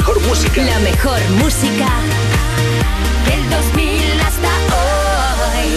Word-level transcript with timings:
mejor 0.00 0.20
música. 0.26 0.62
La 0.62 0.78
mejor 0.78 1.20
música 1.42 1.88
del 3.26 3.50
2000 3.50 4.20
hasta 4.22 4.48
hoy. 5.58 5.68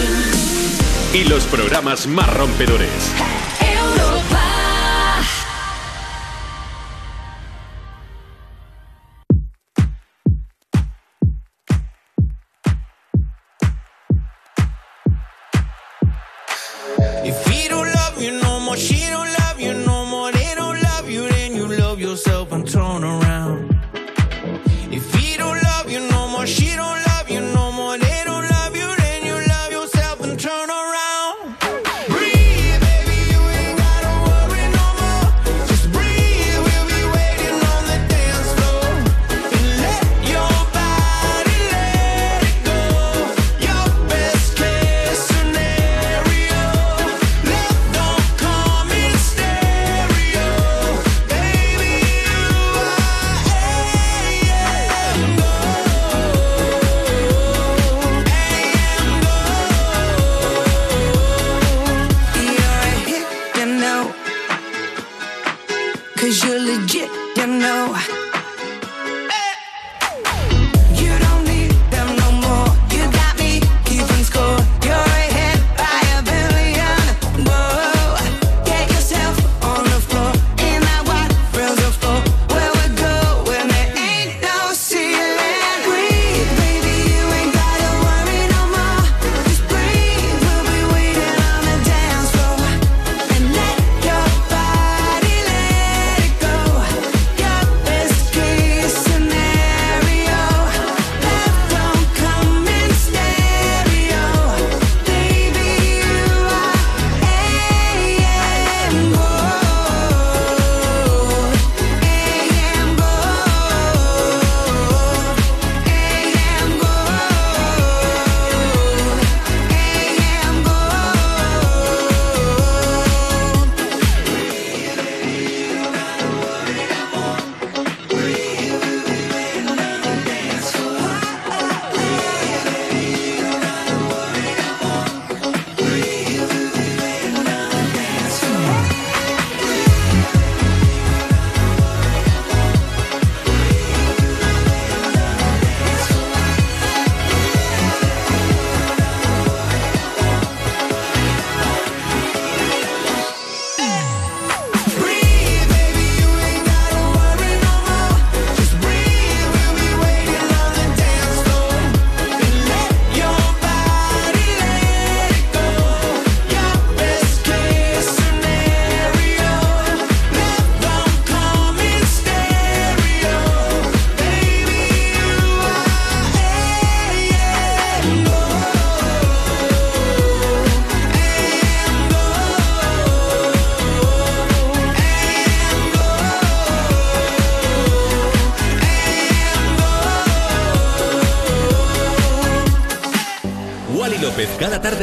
Y 1.12 1.24
los 1.24 1.44
programas 1.44 2.06
más 2.06 2.32
rompedores. 2.32 3.12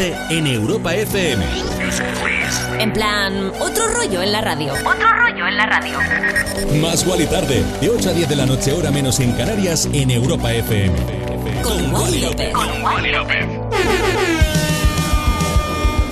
En 0.01 0.47
Europa 0.47 0.95
FM. 0.95 1.45
En 2.79 2.91
plan, 2.91 3.51
otro 3.59 3.88
rollo 3.89 4.22
en 4.22 4.31
la 4.31 4.41
radio. 4.41 4.73
Otro 4.73 5.13
rollo 5.13 5.47
en 5.47 5.57
la 5.57 5.66
radio. 5.67 6.00
Más 6.81 7.06
Wally 7.06 7.28
tarde, 7.28 7.63
de 7.79 7.89
8 7.89 8.09
a 8.09 8.13
10 8.13 8.29
de 8.29 8.35
la 8.35 8.45
noche, 8.45 8.72
hora 8.72 8.89
menos 8.91 9.19
en 9.19 9.31
Canarias, 9.34 9.88
en 9.94 10.09
Europa 10.09 10.51
FM. 10.51 10.95
Con, 11.62 11.94
Wally 11.94 12.22
López. 12.22 12.51
Con 12.53 12.84
Wally 12.84 13.11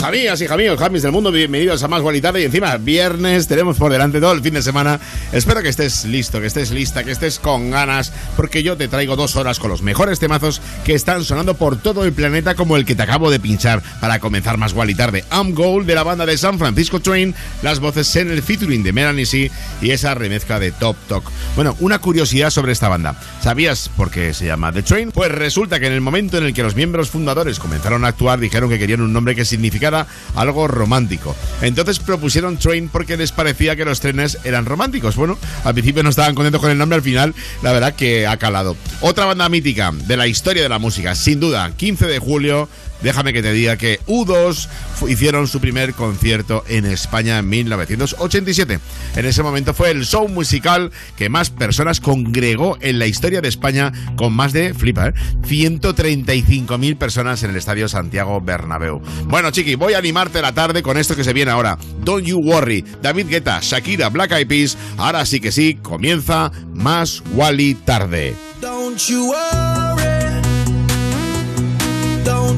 López. 0.09 0.19
Amigas 0.19 0.41
y 0.41 0.47
amigos, 0.47 0.79
Jamis 0.79 1.03
del 1.03 1.11
mundo, 1.11 1.31
bienvenidos 1.31 1.83
a 1.83 1.87
Más 1.87 2.01
Tarde 2.21 2.41
y 2.41 2.45
encima 2.45 2.75
viernes 2.77 3.47
tenemos 3.47 3.77
por 3.77 3.91
delante 3.91 4.19
todo 4.19 4.31
el 4.33 4.41
fin 4.41 4.55
de 4.55 4.61
semana. 4.63 4.99
Espero 5.31 5.61
que 5.61 5.69
estés 5.69 6.03
listo, 6.05 6.41
que 6.41 6.47
estés 6.47 6.71
lista, 6.71 7.03
que 7.03 7.11
estés 7.11 7.37
con 7.37 7.69
ganas, 7.69 8.11
porque 8.35 8.63
yo 8.63 8.75
te 8.75 8.87
traigo 8.87 9.15
dos 9.15 9.35
horas 9.35 9.59
con 9.59 9.69
los 9.69 9.83
mejores 9.83 10.19
temazos 10.19 10.61
que 10.83 10.95
están 10.95 11.23
sonando 11.23 11.53
por 11.53 11.77
todo 11.77 12.05
el 12.05 12.11
planeta 12.11 12.55
como 12.55 12.75
el 12.75 12.85
que 12.85 12.95
te 12.95 13.03
acabo 13.03 13.29
de 13.29 13.39
pinchar 13.39 13.83
para 14.01 14.19
comenzar 14.19 14.57
Más 14.57 14.73
y 14.87 14.95
Tarde. 14.95 15.23
I'm 15.31 15.53
Gold 15.53 15.85
de 15.85 15.95
la 15.95 16.03
banda 16.03 16.25
de 16.25 16.37
San 16.37 16.57
Francisco 16.57 16.99
Train, 16.99 17.35
las 17.61 17.79
voces 17.79 18.13
en 18.15 18.31
el 18.31 18.41
featuring 18.41 18.83
de 18.83 18.91
Melanie 18.91 19.25
C 19.27 19.51
y 19.81 19.91
esa 19.91 20.15
remezcla 20.15 20.59
de 20.59 20.71
Top 20.71 20.97
Talk. 21.07 21.23
Bueno, 21.55 21.77
una 21.79 21.99
curiosidad 21.99 22.49
sobre 22.49 22.71
esta 22.71 22.89
banda. 22.89 23.15
¿Sabías 23.41 23.89
por 23.95 24.09
qué 24.09 24.33
se 24.33 24.47
llama 24.47 24.73
The 24.73 24.81
Train? 24.81 25.11
Pues 25.11 25.31
resulta 25.31 25.79
que 25.79 25.87
en 25.87 25.93
el 25.93 26.01
momento 26.01 26.37
en 26.39 26.45
el 26.45 26.53
que 26.53 26.63
los 26.63 26.75
miembros 26.75 27.09
fundadores 27.09 27.59
comenzaron 27.59 28.03
a 28.03 28.09
actuar 28.09 28.39
dijeron 28.39 28.69
que 28.69 28.79
querían 28.79 29.01
un 29.01 29.13
nombre 29.13 29.35
que 29.35 29.45
significara 29.45 29.98
algo 30.35 30.67
romántico. 30.67 31.35
Entonces 31.61 31.99
propusieron 31.99 32.57
Train 32.57 32.89
porque 32.89 33.17
les 33.17 33.31
parecía 33.31 33.75
que 33.75 33.85
los 33.85 33.99
trenes 33.99 34.37
eran 34.43 34.65
románticos. 34.65 35.15
Bueno, 35.15 35.37
al 35.63 35.73
principio 35.73 36.03
no 36.03 36.09
estaban 36.09 36.35
contentos 36.35 36.61
con 36.61 36.71
el 36.71 36.77
nombre, 36.77 36.97
al 36.97 37.01
final 37.01 37.35
la 37.61 37.71
verdad 37.71 37.95
que 37.95 38.27
ha 38.27 38.37
calado. 38.37 38.75
Otra 39.01 39.25
banda 39.25 39.49
mítica 39.49 39.91
de 39.93 40.17
la 40.17 40.27
historia 40.27 40.63
de 40.63 40.69
la 40.69 40.79
música, 40.79 41.15
sin 41.15 41.39
duda, 41.39 41.71
15 41.75 42.07
de 42.07 42.19
julio 42.19 42.69
déjame 43.01 43.33
que 43.33 43.41
te 43.41 43.53
diga 43.53 43.77
que 43.77 43.99
U2 44.07 44.67
hicieron 45.07 45.47
su 45.47 45.59
primer 45.59 45.93
concierto 45.93 46.63
en 46.67 46.85
España 46.85 47.39
en 47.39 47.49
1987. 47.49 48.79
En 49.15 49.25
ese 49.25 49.43
momento 49.43 49.73
fue 49.73 49.91
el 49.91 50.05
show 50.05 50.27
musical 50.27 50.91
que 51.15 51.29
más 51.29 51.49
personas 51.49 51.99
congregó 51.99 52.77
en 52.81 52.99
la 52.99 53.07
historia 53.07 53.41
de 53.41 53.47
España 53.47 53.91
con 54.15 54.33
más 54.33 54.53
de, 54.53 54.73
flipa, 54.73 55.07
¿eh? 55.07 55.13
135.000 55.41 56.97
personas 56.97 57.43
en 57.43 57.51
el 57.51 57.55
Estadio 57.55 57.87
Santiago 57.87 58.41
Bernabéu. 58.41 59.01
Bueno, 59.25 59.51
chiqui, 59.51 59.75
voy 59.75 59.93
a 59.93 59.97
animarte 59.97 60.41
la 60.41 60.53
tarde 60.53 60.83
con 60.83 60.97
esto 60.97 61.15
que 61.15 61.23
se 61.23 61.33
viene 61.33 61.51
ahora. 61.51 61.77
Don't 62.03 62.25
You 62.25 62.39
Worry, 62.39 62.83
David 63.01 63.27
Guetta, 63.27 63.59
Shakira, 63.61 64.09
Black 64.09 64.31
Eyed 64.31 64.47
Peas. 64.47 64.77
Ahora 64.97 65.25
sí 65.25 65.39
que 65.39 65.51
sí, 65.51 65.75
comienza 65.81 66.51
más 66.73 67.23
Wally 67.33 67.75
tarde. 67.75 68.35
Don't 68.61 68.99
you 69.07 69.29
worry. 69.29 70.08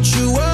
Don't 0.01 0.15
you 0.15 0.31
worry 0.33 0.50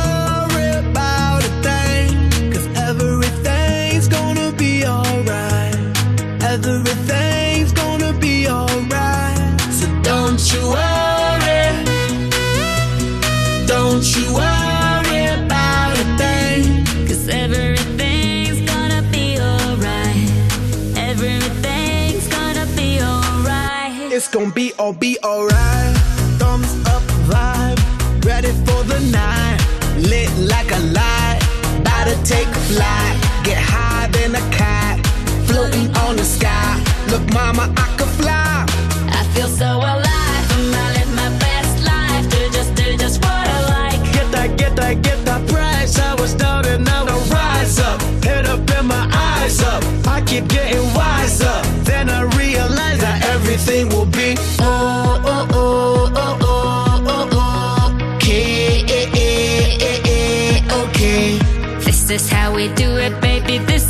about 32.31 32.55
a 32.55 32.59
flight. 32.73 33.15
Get 33.43 33.57
higher 33.57 34.07
than 34.11 34.35
a 34.35 34.43
cat, 34.51 34.99
floating 35.47 35.95
on 35.97 36.15
the 36.15 36.23
sky. 36.23 36.83
Look, 37.09 37.23
mama, 37.33 37.73
I 37.77 37.87
could 37.97 38.13
fly. 38.19 38.65
I 39.09 39.23
feel 39.33 39.47
so 39.47 39.77
alive. 39.77 40.45
I'm 40.55 40.73
I 40.73 40.93
live 40.97 41.13
my 41.15 41.29
best 41.39 41.85
life. 41.85 42.25
Do 42.29 42.39
just, 42.51 42.75
do 42.75 42.97
just 42.97 43.21
what 43.23 43.47
I 43.47 43.59
like. 43.75 44.13
Get 44.13 44.31
that, 44.31 44.57
get 44.57 44.75
that, 44.75 45.01
get 45.01 45.23
that 45.25 45.47
price. 45.47 45.97
I 45.99 46.15
was 46.15 46.33
down 46.33 46.65
and 46.65 46.83
now 46.83 47.05
I 47.05 47.17
rise 47.29 47.79
up. 47.79 48.01
Head 48.23 48.45
up 48.45 48.69
and 48.71 48.87
my 48.87 49.05
eyes 49.13 49.61
up. 49.61 49.83
I 50.05 50.21
keep 50.21 50.47
getting 50.47 50.85
wiser. 50.93 51.61
Then 51.83 52.09
I 52.09 52.23
realize 52.35 52.99
that 52.99 53.23
everything 53.25 53.89
will 53.89 54.05
be 54.05 54.35
oh, 54.59 54.86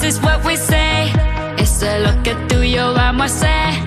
is 0.08 0.22
what 0.22 0.44
we 0.46 0.56
say. 0.56 1.12
It's 1.58 1.84
a 1.84 2.00
look 2.00 2.28
at 2.28 2.48
tuyo, 2.48 2.94
vamos 2.94 3.44
a 3.44 3.48
hacer. 3.48 3.87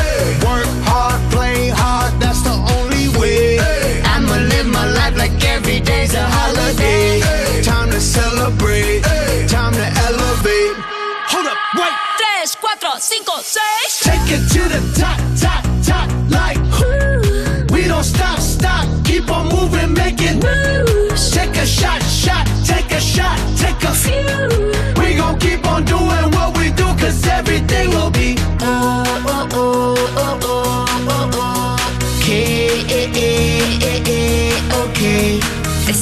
Work 0.44 0.68
hard, 0.84 1.32
play 1.32 1.70
hard, 1.70 2.14
that's 2.20 2.42
the 2.42 2.52
only 2.52 3.08
way. 3.20 3.60
I'ma 4.04 4.36
live 4.36 4.68
my 4.68 4.86
life 4.92 5.18
like 5.18 5.44
every 5.46 5.80
day's 5.80 6.14
a 6.14 6.24
holiday. 6.24 7.22
Time 7.64 7.90
to 7.92 8.00
celebrate, 8.00 9.02
time 9.48 9.74
to 9.74 9.88
elevate. 10.08 10.76
Hold 11.32 11.48
up, 11.48 11.58
wait, 11.76 11.94
3, 12.18 12.60
4, 12.62 12.70
5, 12.80 13.44
6. 13.44 14.04
take 14.04 14.32
it 14.32 14.44
to 14.54 14.62
the 14.70 14.82
top, 15.00 15.20
top, 15.40 15.64
top, 15.84 16.10
like 16.30 16.58
whoo. 16.80 17.66
We 17.74 17.88
don't 17.88 18.04
stop, 18.04 18.40
stop, 18.40 18.88
keep 19.06 19.30
on 19.32 19.50
moving, 19.50 19.94
make 19.94 20.22
it 20.22 20.36
moves. 20.44 21.32
Take 21.32 21.56
a 21.58 21.66
shot, 21.66 22.02
shot, 22.04 22.48
take 22.66 22.92
a 22.92 23.00
shot, 23.00 23.38
take 23.58 23.84
a 23.84 23.94
few. 23.94 24.95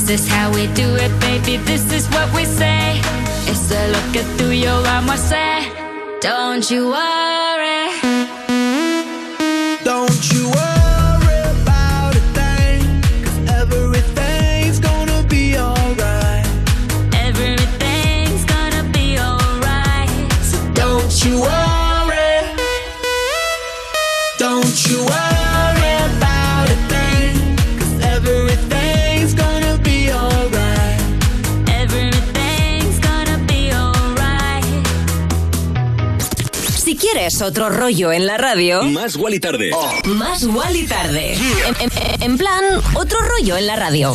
This 0.05 0.25
is 0.25 0.27
how 0.27 0.51
we 0.51 0.67
do 0.73 0.95
it, 0.95 1.17
baby. 1.21 1.55
This 1.63 1.89
is 1.93 2.09
what 2.09 2.27
we 2.35 2.43
say. 2.43 2.99
It's 3.47 3.71
a 3.71 3.87
look 3.87 4.15
at 4.17 4.25
tuyo, 4.37 4.83
vamos 4.83 5.31
a 5.31 5.35
hacer. 5.35 6.19
Don't 6.19 6.69
you 6.69 6.89
worry. 6.89 7.87
Don't 9.85 10.33
you 10.33 10.49
worry 10.49 11.39
about 11.55 12.17
a 12.17 12.23
thing, 12.35 12.83
cause 13.23 13.39
everything's 13.61 14.79
gonna 14.81 15.23
be 15.29 15.57
alright. 15.57 16.45
Everything's 17.13 18.43
gonna 18.43 18.83
be 18.91 19.17
alright. 19.17 20.33
So 20.43 20.57
don't 20.73 21.25
you 21.25 21.39
worry. 21.39 21.62
Quieres 37.23 37.41
otro 37.41 37.69
rollo 37.69 38.11
en 38.11 38.27
la 38.27 38.35
radio, 38.37 38.83
Más 38.83 39.15
Wally 39.15 39.39
Tarde. 39.39 39.71
más 40.03 40.43
y 40.43 40.85
tarde. 40.87 41.37
En, 41.65 41.75
en- 41.79 42.21
en 42.23 42.37
plan, 42.37 42.61
otro 42.95 43.17
rollo 43.21 43.55
en 43.55 43.65
la 43.65 43.77
radio. 43.77 44.13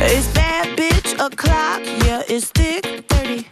It's 0.00 0.28
bad 0.32 0.76
bitch 0.76 1.12
o'clock, 1.20 1.80
yeah, 2.04 2.22
it's 2.28 2.50
thick 2.50 2.84
30. 3.08 3.46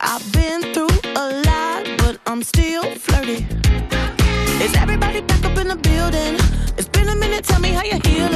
I've 0.00 0.32
been 0.32 0.62
through 0.72 0.94
a 1.16 1.26
lot, 1.48 1.84
but 1.98 2.18
I'm 2.26 2.42
still 2.42 2.84
flirty. 2.94 3.46
Is 4.64 4.74
everybody 4.76 5.20
back 5.22 5.44
up 5.44 5.56
in 5.58 5.68
the 5.68 5.76
building? 5.76 6.34
It's 6.78 6.88
been 6.88 7.08
a 7.08 7.16
minute, 7.16 7.44
tell 7.44 7.60
me 7.60 7.70
how 7.70 7.82
you're 7.82 8.00
healing. 8.06 8.35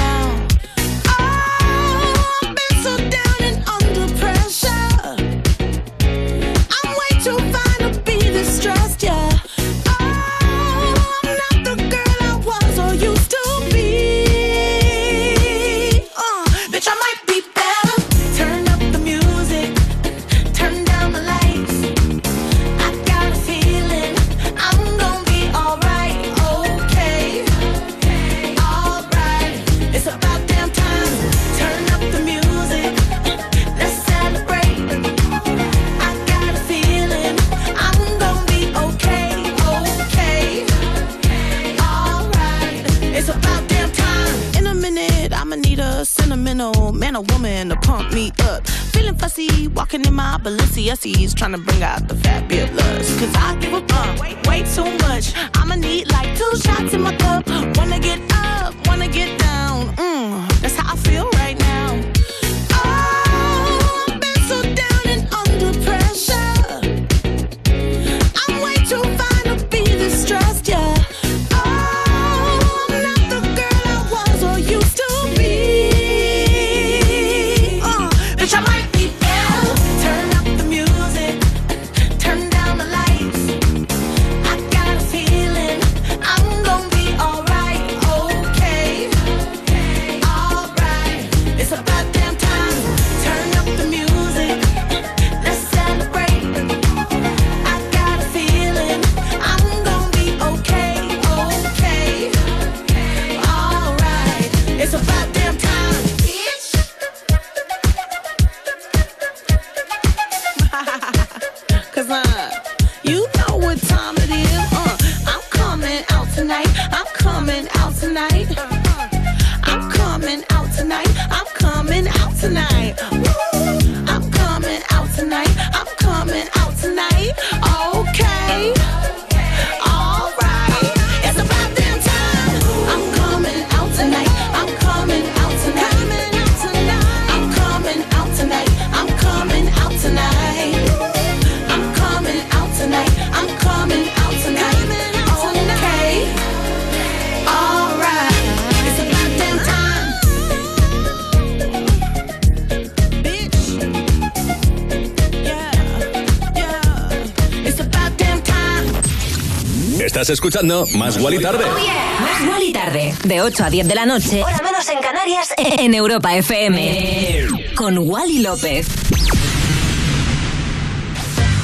Escuchando 160.51 160.85
Más 160.97 161.17
Guali 161.17 161.39
Tarde. 161.39 161.63
Más 161.65 162.45
Guali 162.45 162.73
Tarde. 162.73 163.15
De 163.23 163.41
8 163.41 163.63
a 163.63 163.69
10 163.69 163.87
de 163.87 163.95
la 163.95 164.05
noche. 164.05 164.43
Hora 164.43 164.59
menos 164.61 164.89
en 164.89 164.99
Canarias. 164.99 165.53
En 165.57 165.93
Europa 165.93 166.35
FM. 166.35 167.47
Con 167.73 167.97
Wally 167.97 168.39
López. 168.39 169.00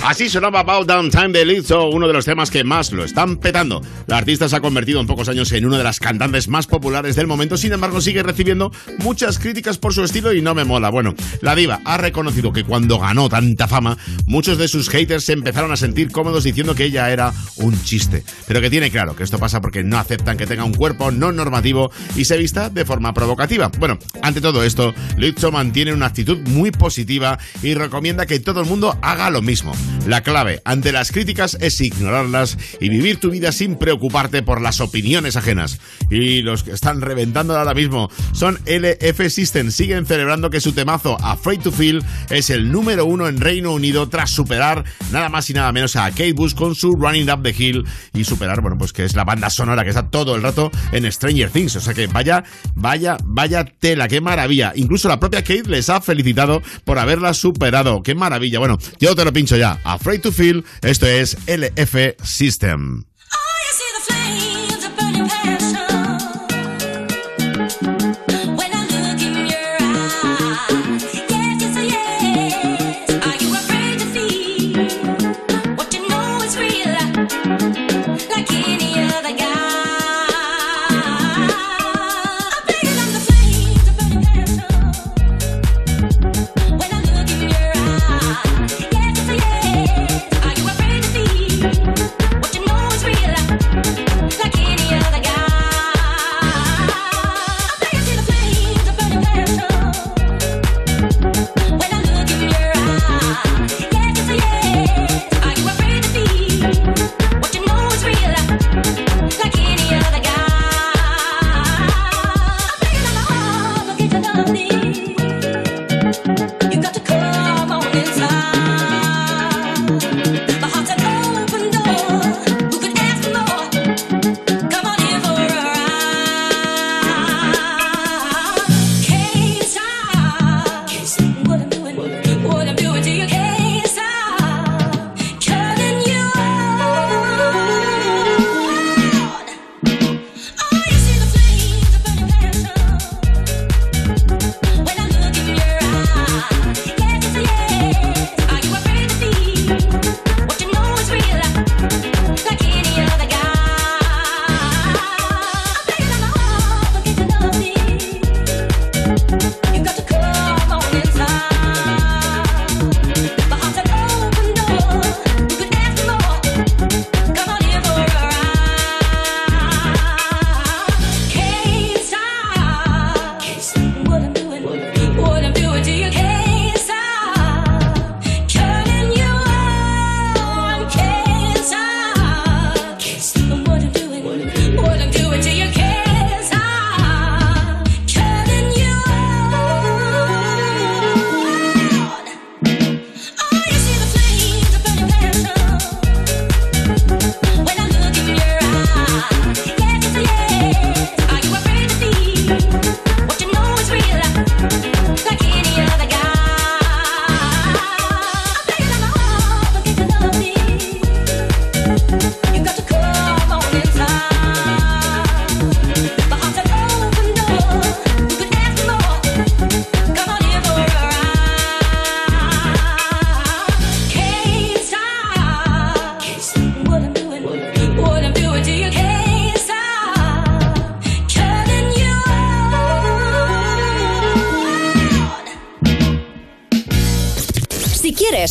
Así 0.07 0.29
sonaba 0.29 0.61
About 0.61 0.87
Down 0.87 1.09
Time 1.09 1.33
de 1.33 1.43
Lizzo, 1.43 1.89
uno 1.89 2.07
de 2.07 2.13
los 2.13 2.23
temas 2.23 2.49
que 2.49 2.63
más 2.63 2.93
lo 2.93 3.03
están 3.03 3.35
petando. 3.35 3.81
La 4.05 4.17
artista 4.17 4.47
se 4.47 4.55
ha 4.55 4.61
convertido 4.61 5.01
en 5.01 5.05
pocos 5.05 5.27
años 5.27 5.51
en 5.51 5.65
una 5.65 5.77
de 5.77 5.83
las 5.83 5.99
cantantes 5.99 6.47
más 6.47 6.65
populares 6.65 7.17
del 7.17 7.27
momento, 7.27 7.57
sin 7.57 7.73
embargo 7.73 7.99
sigue 7.99 8.23
recibiendo 8.23 8.71
muchas 8.99 9.37
críticas 9.37 9.77
por 9.77 9.93
su 9.93 10.05
estilo 10.05 10.31
y 10.31 10.41
no 10.41 10.55
me 10.55 10.63
mola. 10.63 10.89
Bueno, 10.91 11.13
la 11.41 11.55
diva 11.55 11.81
ha 11.83 11.97
reconocido 11.97 12.53
que 12.53 12.63
cuando 12.63 12.99
ganó 12.99 13.27
tanta 13.27 13.67
fama, 13.67 13.97
muchos 14.27 14.57
de 14.57 14.69
sus 14.69 14.87
haters 14.87 15.25
se 15.25 15.33
empezaron 15.33 15.73
a 15.73 15.75
sentir 15.75 16.09
cómodos 16.09 16.45
diciendo 16.45 16.73
que 16.73 16.85
ella 16.85 17.11
era 17.11 17.33
un 17.57 17.77
chiste. 17.83 18.23
Pero 18.47 18.61
que 18.61 18.69
tiene 18.69 18.89
claro 18.89 19.13
que 19.13 19.23
esto 19.23 19.39
pasa 19.39 19.59
porque 19.59 19.83
no 19.83 19.97
aceptan 19.97 20.37
que 20.37 20.47
tenga 20.47 20.63
un 20.63 20.73
cuerpo 20.73 21.11
no 21.11 21.33
normativo 21.33 21.91
y 22.15 22.23
se 22.23 22.37
vista 22.37 22.69
de 22.69 22.85
forma 22.85 23.13
provocativa. 23.13 23.69
Bueno, 23.77 23.99
ante 24.21 24.39
todo 24.39 24.63
esto, 24.63 24.93
Lizzo 25.17 25.51
mantiene 25.51 25.91
una 25.91 26.05
actitud 26.05 26.37
muy 26.47 26.71
positiva 26.71 27.37
y 27.61 27.73
recomienda 27.73 28.25
que 28.25 28.39
todo 28.39 28.61
el 28.61 28.67
mundo 28.67 28.97
haga 29.01 29.29
lo 29.29 29.41
mismo. 29.41 29.73
La 30.05 30.21
clave 30.21 30.61
ante 30.63 30.91
las 30.91 31.11
críticas 31.11 31.57
es 31.59 31.81
ignorarlas 31.81 32.57
y 32.79 32.89
vivir 32.89 33.19
tu 33.19 33.29
vida 33.29 33.51
sin 33.51 33.75
preocuparte 33.75 34.41
por 34.41 34.61
las 34.61 34.79
opiniones 34.79 35.35
ajenas. 35.35 35.79
Y 36.09 36.41
los 36.41 36.63
que 36.63 36.71
están 36.71 37.01
reventando 37.01 37.57
ahora 37.57 37.73
mismo 37.73 38.09
son 38.31 38.59
LF 38.65 39.29
System. 39.29 39.71
Siguen 39.71 40.05
celebrando 40.05 40.49
que 40.49 40.61
su 40.61 40.71
temazo 40.71 41.17
Afraid 41.21 41.61
to 41.61 41.71
Feel 41.71 42.03
es 42.29 42.49
el 42.49 42.71
número 42.71 43.05
uno 43.05 43.27
en 43.27 43.41
Reino 43.41 43.73
Unido 43.73 44.07
tras 44.07 44.29
superar 44.29 44.85
nada 45.11 45.29
más 45.29 45.49
y 45.49 45.53
nada 45.53 45.71
menos 45.71 45.95
a 45.95 46.09
Kate 46.11 46.33
Bush 46.33 46.53
con 46.53 46.75
su 46.75 46.93
Running 46.95 47.29
Up 47.29 47.43
the 47.43 47.55
Hill 47.57 47.85
y 48.13 48.23
superar, 48.23 48.61
bueno, 48.61 48.77
pues 48.77 48.93
que 48.93 49.03
es 49.03 49.15
la 49.15 49.23
banda 49.23 49.49
sonora 49.49 49.83
que 49.83 49.89
está 49.89 50.09
todo 50.09 50.35
el 50.35 50.43
rato 50.43 50.71
en 50.91 51.11
Stranger 51.11 51.49
Things. 51.49 51.75
O 51.75 51.81
sea 51.81 51.93
que 51.93 52.07
vaya, 52.07 52.43
vaya, 52.75 53.17
vaya 53.23 53.65
tela, 53.65 54.07
qué 54.07 54.21
maravilla. 54.21 54.71
Incluso 54.75 55.07
la 55.09 55.19
propia 55.19 55.41
Kate 55.41 55.69
les 55.69 55.89
ha 55.89 56.01
felicitado 56.01 56.61
por 56.85 56.99
haberla 56.99 57.33
superado. 57.33 58.03
Qué 58.03 58.15
maravilla. 58.15 58.59
Bueno, 58.59 58.77
yo 58.99 59.15
te 59.15 59.25
lo 59.25 59.33
pincho 59.33 59.57
ya. 59.57 59.79
Afraid 59.87 60.21
to 60.21 60.31
Feel, 60.33 60.65
esto 60.81 61.05
es 61.05 61.37
LF 61.47 62.15
System. 62.21 63.05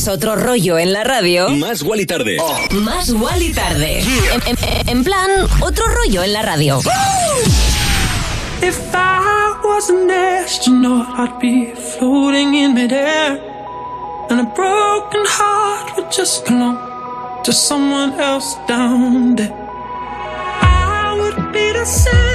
Otro 0.08 0.34
rollo 0.34 0.78
en 0.78 0.92
la 0.92 1.04
radio. 1.04 1.48
Más 1.50 1.82
y 1.82 2.06
Tarde. 2.06 2.38
Más 2.72 3.08
y 3.08 3.52
Tarde. 3.52 4.00
En, 4.00 4.42
en, 4.46 4.88
en, 4.88 5.04
plan, 5.04 5.30
otro 5.60 5.84
rollo 5.86 6.24
en 6.24 6.32
la 6.32 6.42
radio. 6.42 6.80
If 8.62 8.80
I 8.92 9.54
was 9.62 9.88
an 9.88 10.10
astronaut, 10.10 11.06
I'd 11.16 11.38
be 11.38 11.72
floating 11.76 12.54
in 12.54 12.74
midair. 12.74 13.40
And 14.28 14.40
a 14.40 14.52
broken 14.56 15.24
heart 15.24 15.96
would 15.96 16.10
just 16.10 16.44
belong 16.46 16.78
to 17.44 17.52
someone 17.52 18.18
else 18.18 18.56
down 18.66 19.36
there. 19.36 19.54
I 20.62 21.16
would 21.16 21.52
be 21.52 21.72
the 21.72 21.84
center 21.84 22.25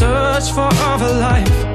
search 0.00 0.50
for 0.54 0.66
other 0.88 1.12
life. 1.12 1.69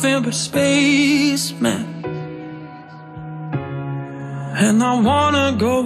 Nothing 0.00 0.22
but 0.22 0.32
space, 0.34 1.52
man. 1.58 1.84
And 4.56 4.80
I 4.80 4.94
wanna 5.00 5.56
go 5.58 5.82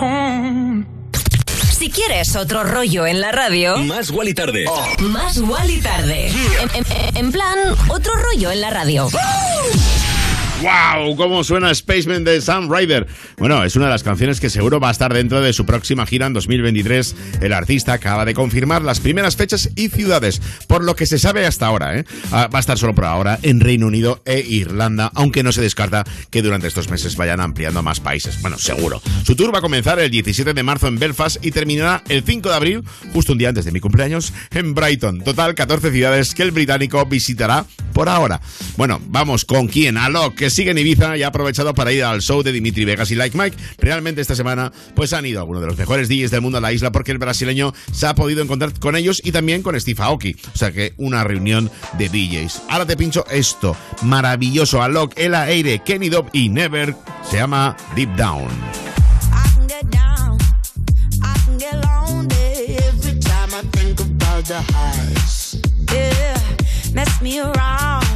home. 0.00 0.84
Si 1.78 1.90
quieres 1.90 2.34
otro 2.34 2.64
rollo 2.64 3.06
en 3.06 3.20
la 3.20 3.30
radio, 3.30 3.76
Más 3.78 4.10
Wally 4.10 4.34
tarde. 4.34 4.64
más 4.98 5.38
Wally 5.38 5.80
tarde. 5.80 6.32
En, 6.60 6.70
en- 6.74 7.16
en 7.16 7.30
plan, 7.30 7.56
otro 7.88 8.14
rollo 8.16 8.50
en 8.50 8.60
la 8.60 8.70
radio. 8.70 9.08
¡Wow! 10.60 11.14
¿Cómo 11.14 11.44
suena 11.44 11.72
Spaceman 11.72 12.24
de 12.24 12.40
Sam 12.40 12.68
Ryder? 12.68 13.06
Bueno, 13.36 13.62
es 13.62 13.76
una 13.76 13.84
de 13.84 13.92
las 13.92 14.02
canciones 14.02 14.40
que 14.40 14.50
seguro 14.50 14.80
va 14.80 14.88
a 14.88 14.90
estar 14.90 15.14
dentro 15.14 15.40
de 15.40 15.52
su 15.52 15.64
próxima 15.64 16.04
gira 16.04 16.26
en 16.26 16.32
2023. 16.32 17.14
El 17.40 17.52
artista 17.52 17.92
acaba 17.92 18.24
de 18.24 18.34
confirmar 18.34 18.82
las 18.82 18.98
primeras 18.98 19.36
fechas 19.36 19.70
y 19.76 19.88
ciudades, 19.88 20.42
por 20.66 20.82
lo 20.82 20.96
que 20.96 21.06
se 21.06 21.20
sabe 21.20 21.46
hasta 21.46 21.66
ahora. 21.66 21.96
¿eh? 21.96 22.04
Ah, 22.32 22.48
Va 22.52 22.58
a 22.58 22.60
estar 22.60 22.76
solo 22.76 22.92
por 22.92 23.04
ahora 23.04 23.38
en 23.42 23.60
Reino 23.60 23.86
Unido 23.86 24.20
e 24.24 24.40
Irlanda, 24.40 25.12
aunque 25.14 25.44
no 25.44 25.52
se 25.52 25.62
descarta 25.62 26.02
que 26.28 26.42
durante 26.42 26.66
estos 26.66 26.90
meses 26.90 27.16
vayan 27.16 27.40
ampliando 27.40 27.78
a 27.78 27.82
más 27.82 28.00
países. 28.00 28.42
Bueno, 28.42 28.58
seguro. 28.58 29.00
Su 29.24 29.36
tour 29.36 29.54
va 29.54 29.58
a 29.58 29.62
comenzar 29.62 30.00
el 30.00 30.10
17 30.10 30.54
de 30.54 30.62
marzo 30.64 30.88
en 30.88 30.98
Belfast 30.98 31.44
y 31.44 31.52
terminará 31.52 32.02
el 32.08 32.24
5 32.24 32.48
de 32.48 32.54
abril, 32.56 32.84
justo 33.12 33.30
un 33.30 33.38
día 33.38 33.50
antes 33.50 33.64
de 33.64 33.70
mi 33.70 33.78
cumpleaños, 33.78 34.32
en 34.50 34.74
Brighton. 34.74 35.22
Total, 35.22 35.54
14 35.54 35.92
ciudades 35.92 36.34
que 36.34 36.42
el 36.42 36.50
británico 36.50 37.06
visitará 37.06 37.64
por 37.98 38.08
ahora. 38.08 38.40
Bueno, 38.76 39.00
vamos 39.08 39.44
con 39.44 39.66
quién, 39.66 39.96
Alok, 39.96 40.36
que 40.36 40.50
sigue 40.50 40.70
en 40.70 40.78
Ibiza 40.78 41.16
y 41.16 41.24
ha 41.24 41.26
aprovechado 41.26 41.74
para 41.74 41.90
ir 41.90 42.04
al 42.04 42.22
show 42.22 42.44
de 42.44 42.52
Dimitri 42.52 42.84
Vegas 42.84 43.10
y 43.10 43.16
Like 43.16 43.36
Mike. 43.36 43.56
Realmente 43.76 44.20
esta 44.20 44.36
semana 44.36 44.70
pues 44.94 45.12
han 45.12 45.26
ido 45.26 45.40
algunos 45.40 45.62
de 45.62 45.66
los 45.66 45.76
mejores 45.76 46.08
DJs 46.08 46.30
del 46.30 46.40
mundo 46.40 46.58
a 46.58 46.60
la 46.60 46.72
isla 46.72 46.92
porque 46.92 47.10
el 47.10 47.18
brasileño 47.18 47.74
se 47.90 48.06
ha 48.06 48.14
podido 48.14 48.40
encontrar 48.40 48.72
con 48.78 48.94
ellos 48.94 49.20
y 49.24 49.32
también 49.32 49.62
con 49.62 49.80
Steve 49.80 50.00
Aoki. 50.00 50.36
O 50.54 50.56
sea 50.56 50.70
que 50.70 50.94
una 50.96 51.24
reunión 51.24 51.72
de 51.98 52.08
DJs. 52.08 52.62
Ahora 52.68 52.86
te 52.86 52.96
pincho 52.96 53.24
esto, 53.32 53.76
maravilloso 54.02 54.80
Alok, 54.80 55.14
El 55.16 55.34
Aire, 55.34 55.82
Kenny 55.84 56.08
Dobb 56.08 56.30
y 56.32 56.50
Never, 56.50 56.94
se 57.28 57.38
llama 57.38 57.76
Deep 57.96 58.14
Down. 58.14 58.46
The 65.86 66.37
mess 66.92 67.20
me 67.20 67.40
around, 67.40 68.06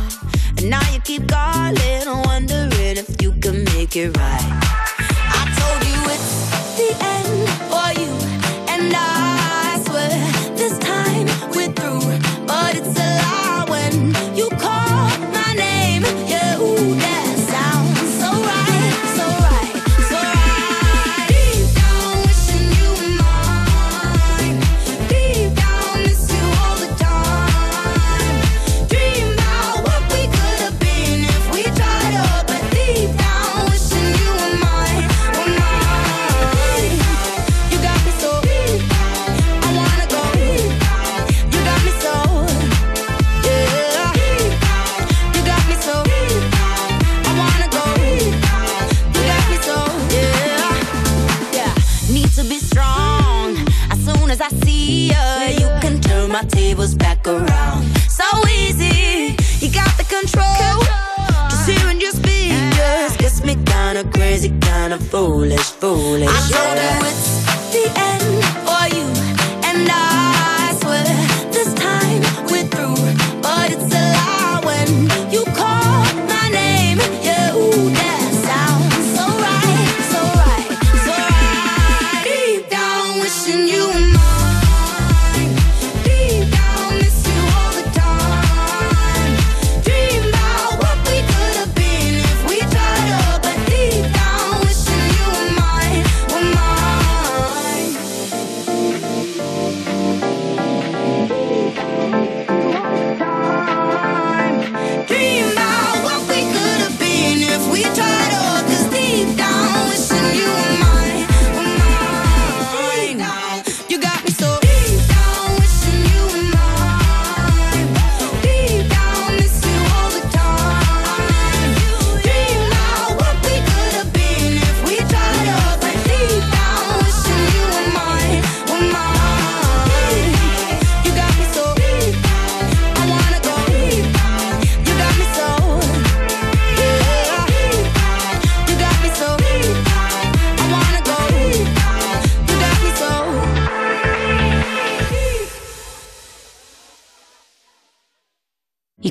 and 0.59 0.71
now 0.71 0.83
you 0.93 1.01
keep 1.01 1.29
calling, 1.29 2.07
wondering 2.25 2.97
if 2.97 3.21
you 3.23 3.33
can 3.41 3.65
make 3.65 3.97
it 3.97 4.17
right. 4.17 4.49
I 5.39 5.43
told 5.59 5.81
you 5.91 6.01
it's 6.15 6.31
the 6.79 6.91
end 7.15 7.49
for 7.71 7.89
you, 8.01 8.13
and 8.69 8.93
I 8.95 9.42
kinda 64.03 64.19
crazy, 64.19 64.49
kinda 64.61 64.99
foolish, 64.99 65.71
foolish. 65.81 66.29
I 66.29 66.41
told 66.51 66.79
you 66.79 67.09
it's 67.09 67.73
the 67.73 68.01
end 68.01 68.22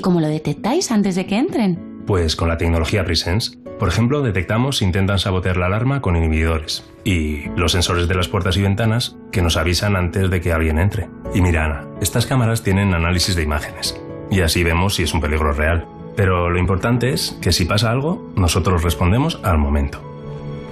¿Y 0.01 0.03
cómo 0.03 0.19
lo 0.19 0.29
detectáis 0.29 0.89
antes 0.89 1.13
de 1.13 1.27
que 1.27 1.37
entren? 1.37 2.01
Pues 2.07 2.35
con 2.35 2.47
la 2.47 2.57
tecnología 2.57 3.05
Presence. 3.05 3.55
Por 3.77 3.87
ejemplo, 3.87 4.23
detectamos 4.23 4.77
si 4.77 4.85
intentan 4.85 5.19
sabotear 5.19 5.57
la 5.57 5.67
alarma 5.67 6.01
con 6.01 6.15
inhibidores. 6.15 6.83
Y 7.03 7.47
los 7.55 7.73
sensores 7.73 8.07
de 8.07 8.15
las 8.15 8.27
puertas 8.27 8.57
y 8.57 8.63
ventanas 8.63 9.15
que 9.31 9.43
nos 9.43 9.57
avisan 9.57 9.95
antes 9.95 10.31
de 10.31 10.41
que 10.41 10.53
alguien 10.53 10.79
entre. 10.79 11.07
Y 11.35 11.41
mira, 11.41 11.65
Ana, 11.65 11.87
estas 12.01 12.25
cámaras 12.25 12.63
tienen 12.63 12.95
análisis 12.95 13.35
de 13.35 13.43
imágenes. 13.43 13.95
Y 14.31 14.41
así 14.41 14.63
vemos 14.63 14.95
si 14.95 15.03
es 15.03 15.13
un 15.13 15.21
peligro 15.21 15.53
real. 15.53 15.85
Pero 16.15 16.49
lo 16.49 16.57
importante 16.57 17.13
es 17.13 17.37
que 17.39 17.51
si 17.51 17.65
pasa 17.65 17.91
algo, 17.91 18.33
nosotros 18.35 18.81
respondemos 18.81 19.39
al 19.43 19.59
momento. 19.59 20.10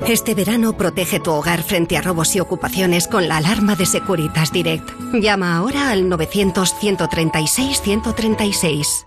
Este 0.08 0.34
verano 0.34 0.74
protege 0.74 1.20
tu 1.20 1.32
hogar 1.32 1.62
frente 1.62 1.96
a 1.98 2.02
robos 2.02 2.36
y 2.36 2.40
ocupaciones 2.40 3.08
con 3.08 3.28
la 3.28 3.38
alarma 3.38 3.76
de 3.76 3.86
Securitas 3.86 4.52
Direct. 4.52 4.90
Llama 5.14 5.56
ahora 5.56 5.92
al 5.92 6.06
900-136-136. 6.06 9.06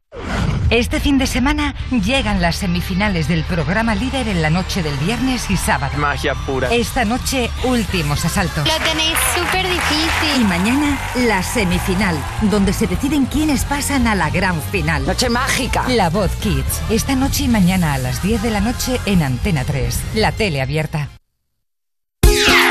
Este 0.72 1.00
fin 1.00 1.18
de 1.18 1.26
semana 1.26 1.74
llegan 1.90 2.40
las 2.40 2.56
semifinales 2.56 3.28
del 3.28 3.44
programa 3.44 3.94
líder 3.94 4.26
en 4.26 4.40
la 4.40 4.48
noche 4.48 4.82
del 4.82 4.96
viernes 4.96 5.50
y 5.50 5.58
sábado. 5.58 5.98
Magia 5.98 6.34
pura. 6.34 6.72
Esta 6.72 7.04
noche, 7.04 7.50
últimos 7.64 8.24
asaltos. 8.24 8.66
Lo 8.66 8.82
tenéis 8.82 9.18
súper 9.36 9.68
difícil. 9.68 10.40
Y 10.40 10.44
mañana, 10.44 10.98
la 11.26 11.42
semifinal, 11.42 12.16
donde 12.40 12.72
se 12.72 12.86
deciden 12.86 13.26
quiénes 13.26 13.66
pasan 13.66 14.06
a 14.06 14.14
la 14.14 14.30
gran 14.30 14.62
final. 14.62 15.04
Noche 15.04 15.28
mágica. 15.28 15.84
La 15.88 16.08
Voz 16.08 16.30
Kids. 16.36 16.80
Esta 16.88 17.16
noche 17.16 17.44
y 17.44 17.48
mañana 17.48 17.92
a 17.92 17.98
las 17.98 18.22
10 18.22 18.40
de 18.40 18.50
la 18.50 18.60
noche 18.60 18.98
en 19.04 19.22
Antena 19.22 19.64
3. 19.64 20.00
La 20.14 20.32
tele 20.32 20.62
abierta. 20.62 21.10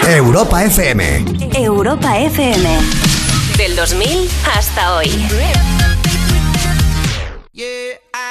Europa 0.08 0.64
FM. 0.64 1.26
Europa 1.54 2.18
FM. 2.18 2.68
Del 3.58 3.76
2000 3.76 4.28
hasta 4.58 4.96
hoy. 4.96 5.12
Yeah, 7.62 7.94
I, 8.12 8.31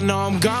I 0.00 0.02
know 0.02 0.18
I'm 0.20 0.38
gonna 0.38 0.59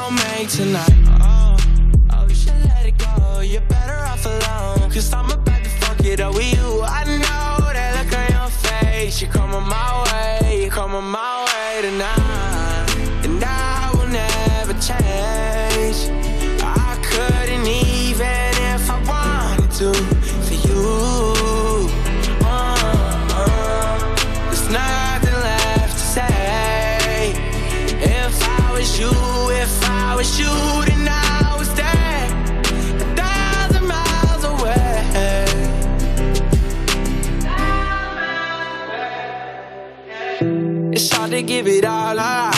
give 41.62 41.74
it 41.76 41.84
all 41.84 42.18
up. 42.18 42.54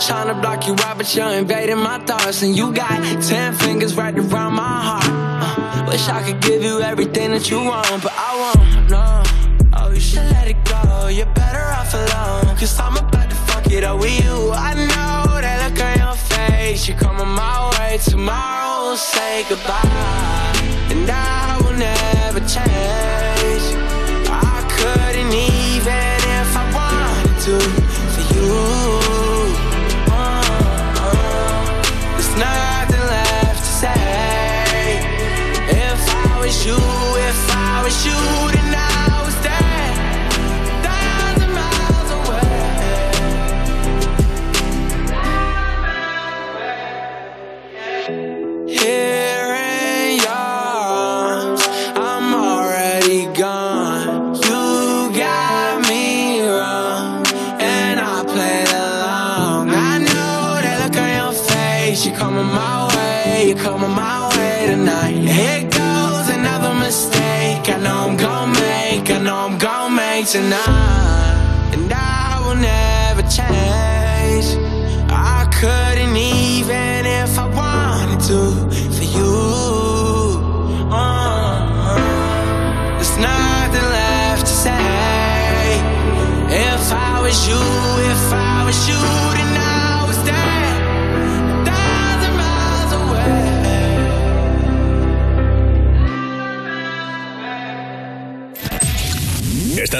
Trying 0.00 0.28
to 0.28 0.34
block 0.34 0.66
you 0.66 0.74
out, 0.80 0.98
but 0.98 1.14
you're 1.14 1.30
invading 1.30 1.78
my 1.78 1.98
thoughts. 2.04 2.42
And 2.42 2.54
you 2.56 2.72
got 2.72 3.00
ten 3.22 3.54
fingers 3.54 3.94
right 3.96 4.16
around 4.18 4.54
my 4.54 4.76
heart. 4.88 5.04
Uh, 5.08 5.86
wish 5.88 6.08
I 6.08 6.22
could 6.26 6.40
give 6.42 6.62
you 6.62 6.80
everything 6.80 7.30
that 7.30 7.50
you 7.50 7.58
want, 7.58 8.02
but 8.02 8.12
I 8.12 8.30
won't. 8.42 8.90
No. 8.90 9.22
Oh, 9.76 9.90
you 9.90 10.00
should 10.00 10.28
let 10.36 10.46
it 10.48 10.62
go. 10.64 11.08
You're 11.08 11.34
better 11.34 11.64
off 11.78 11.94
alone. 11.94 12.56
Cause 12.56 12.78
I'm 12.78 12.96
about 12.96 13.30
to 13.30 13.36
fuck 13.48 13.66
it 13.70 13.82
up 13.82 13.98
with 14.00 14.16
you. 14.22 14.50
I 14.52 14.74
know 14.74 15.40
that 15.40 15.56
look 15.64 15.80
on 15.82 15.96
your 16.04 16.16
face. 16.16 16.86
You're 16.88 16.98
coming 16.98 17.28
my 17.28 17.70
way. 17.78 17.98
Tomorrow 17.98 18.88
we'll 18.88 18.96
say 18.96 19.44
goodbye. 19.48 20.52
And 20.92 21.08
I 21.10 21.60
will 21.62 21.78
never 21.78 22.40
change. 22.40 23.83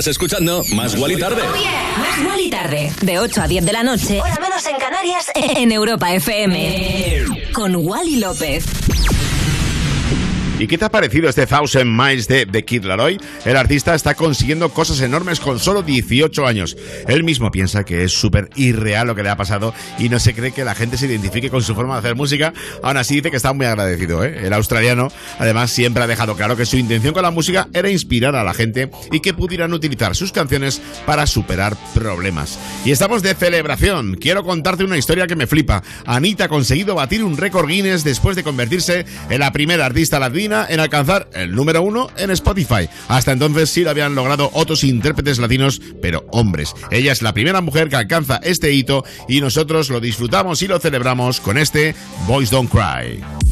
Estás 0.04 0.16
escuchando 0.16 0.62
Más 0.74 0.94
Guali 0.96 1.16
Tarde. 1.16 1.42
Más 1.96 2.22
Guali 2.22 2.50
Tarde. 2.50 2.92
De 3.00 3.18
8 3.18 3.40
a 3.40 3.48
10 3.48 3.64
de 3.64 3.72
la 3.72 3.82
noche. 3.82 4.20
Hora 4.20 4.38
menos 4.38 4.66
en 4.66 4.76
Canarias. 4.76 5.32
En 5.34 5.72
Europa 5.72 6.12
FM. 6.12 7.24
Con 7.54 7.74
Wally 7.76 8.16
López. 8.16 8.66
¿Y 10.56 10.68
qué 10.68 10.78
te 10.78 10.84
ha 10.84 10.88
parecido 10.88 11.28
este 11.28 11.48
Thousand 11.48 11.90
Miles 11.90 12.28
de, 12.28 12.46
de 12.46 12.64
Kid 12.64 12.84
Laroi? 12.84 13.18
El 13.44 13.56
artista 13.56 13.92
está 13.92 14.14
consiguiendo 14.14 14.68
cosas 14.68 15.00
enormes 15.00 15.40
con 15.40 15.58
solo 15.58 15.82
18 15.82 16.46
años. 16.46 16.76
Él 17.08 17.24
mismo 17.24 17.50
piensa 17.50 17.82
que 17.82 18.04
es 18.04 18.12
súper 18.12 18.50
irreal 18.54 19.08
lo 19.08 19.16
que 19.16 19.24
le 19.24 19.30
ha 19.30 19.36
pasado 19.36 19.74
y 19.98 20.08
no 20.08 20.20
se 20.20 20.32
cree 20.32 20.52
que 20.52 20.64
la 20.64 20.76
gente 20.76 20.96
se 20.96 21.06
identifique 21.06 21.50
con 21.50 21.60
su 21.62 21.74
forma 21.74 21.94
de 21.94 21.98
hacer 21.98 22.14
música. 22.14 22.52
Aún 22.84 22.96
así 22.96 23.16
dice 23.16 23.32
que 23.32 23.36
está 23.36 23.52
muy 23.52 23.66
agradecido. 23.66 24.22
¿eh? 24.24 24.46
El 24.46 24.52
australiano 24.52 25.08
además 25.40 25.72
siempre 25.72 26.04
ha 26.04 26.06
dejado 26.06 26.36
claro 26.36 26.56
que 26.56 26.66
su 26.66 26.76
intención 26.76 27.14
con 27.14 27.24
la 27.24 27.32
música 27.32 27.66
era 27.72 27.90
inspirar 27.90 28.36
a 28.36 28.44
la 28.44 28.54
gente 28.54 28.92
y 29.10 29.18
que 29.18 29.34
pudieran 29.34 29.72
utilizar 29.72 30.14
sus 30.14 30.30
canciones 30.30 30.80
para 31.04 31.26
superar 31.26 31.76
problemas. 31.94 32.60
Y 32.84 32.92
estamos 32.92 33.24
de 33.24 33.34
celebración. 33.34 34.14
Quiero 34.14 34.44
contarte 34.44 34.84
una 34.84 34.98
historia 34.98 35.26
que 35.26 35.34
me 35.34 35.48
flipa. 35.48 35.82
Anita 36.06 36.44
ha 36.44 36.48
conseguido 36.48 36.94
batir 36.94 37.24
un 37.24 37.36
récord 37.36 37.68
Guinness 37.68 38.04
después 38.04 38.36
de 38.36 38.44
convertirse 38.44 39.04
en 39.30 39.40
la 39.40 39.50
primera 39.50 39.84
artista 39.84 40.20
latina 40.20 40.43
en 40.44 40.80
alcanzar 40.80 41.28
el 41.34 41.54
número 41.54 41.82
uno 41.82 42.08
en 42.16 42.30
Spotify. 42.30 42.88
Hasta 43.08 43.32
entonces 43.32 43.70
sí 43.70 43.82
lo 43.82 43.90
habían 43.90 44.14
logrado 44.14 44.50
otros 44.52 44.84
intérpretes 44.84 45.38
latinos, 45.38 45.80
pero 46.02 46.26
hombres. 46.30 46.74
Ella 46.90 47.12
es 47.12 47.22
la 47.22 47.32
primera 47.32 47.60
mujer 47.60 47.88
que 47.88 47.96
alcanza 47.96 48.40
este 48.42 48.72
hito 48.72 49.04
y 49.28 49.40
nosotros 49.40 49.90
lo 49.90 50.00
disfrutamos 50.00 50.62
y 50.62 50.68
lo 50.68 50.78
celebramos 50.78 51.40
con 51.40 51.58
este 51.58 51.94
Boys 52.26 52.50
Don't 52.50 52.70
Cry. 52.70 53.43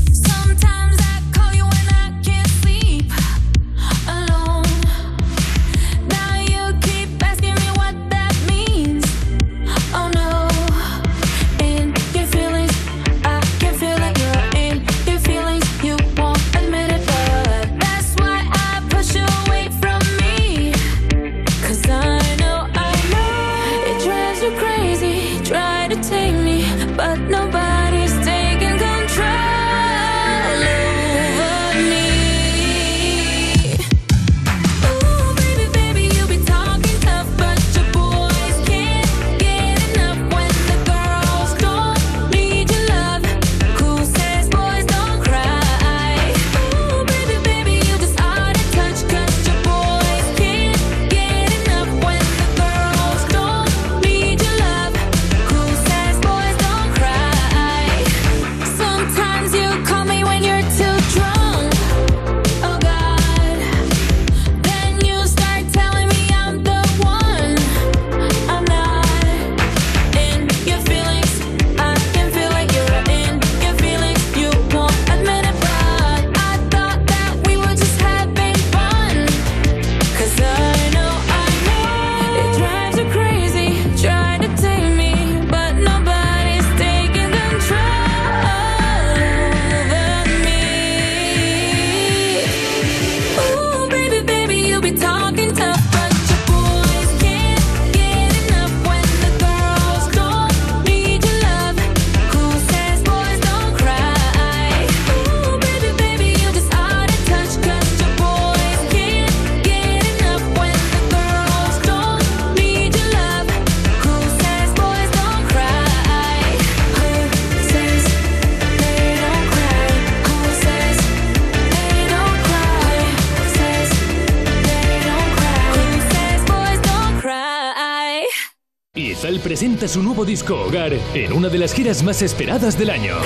Presenta 129.83 129.88
su 129.88 130.03
nuevo 130.03 130.25
disco 130.25 130.62
Hogar 130.62 130.92
en 131.14 131.33
una 131.33 131.49
de 131.49 131.59
las 131.59 131.75
giras 131.75 132.03
más 132.03 132.23
esperadas 132.23 132.79
del 132.79 132.90
año. 132.90 133.16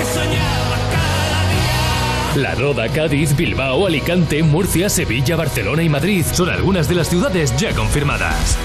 La 2.35 2.55
Roda, 2.55 2.87
Cádiz, 2.89 3.35
Bilbao, 3.35 3.85
Alicante, 3.85 4.41
Murcia, 4.43 4.89
Sevilla, 4.89 5.35
Barcelona 5.35 5.83
y 5.83 5.89
Madrid 5.89 6.25
son 6.31 6.49
algunas 6.49 6.87
de 6.87 6.95
las 6.95 7.09
ciudades 7.09 7.55
ya 7.57 7.75
confirmadas. 7.75 8.57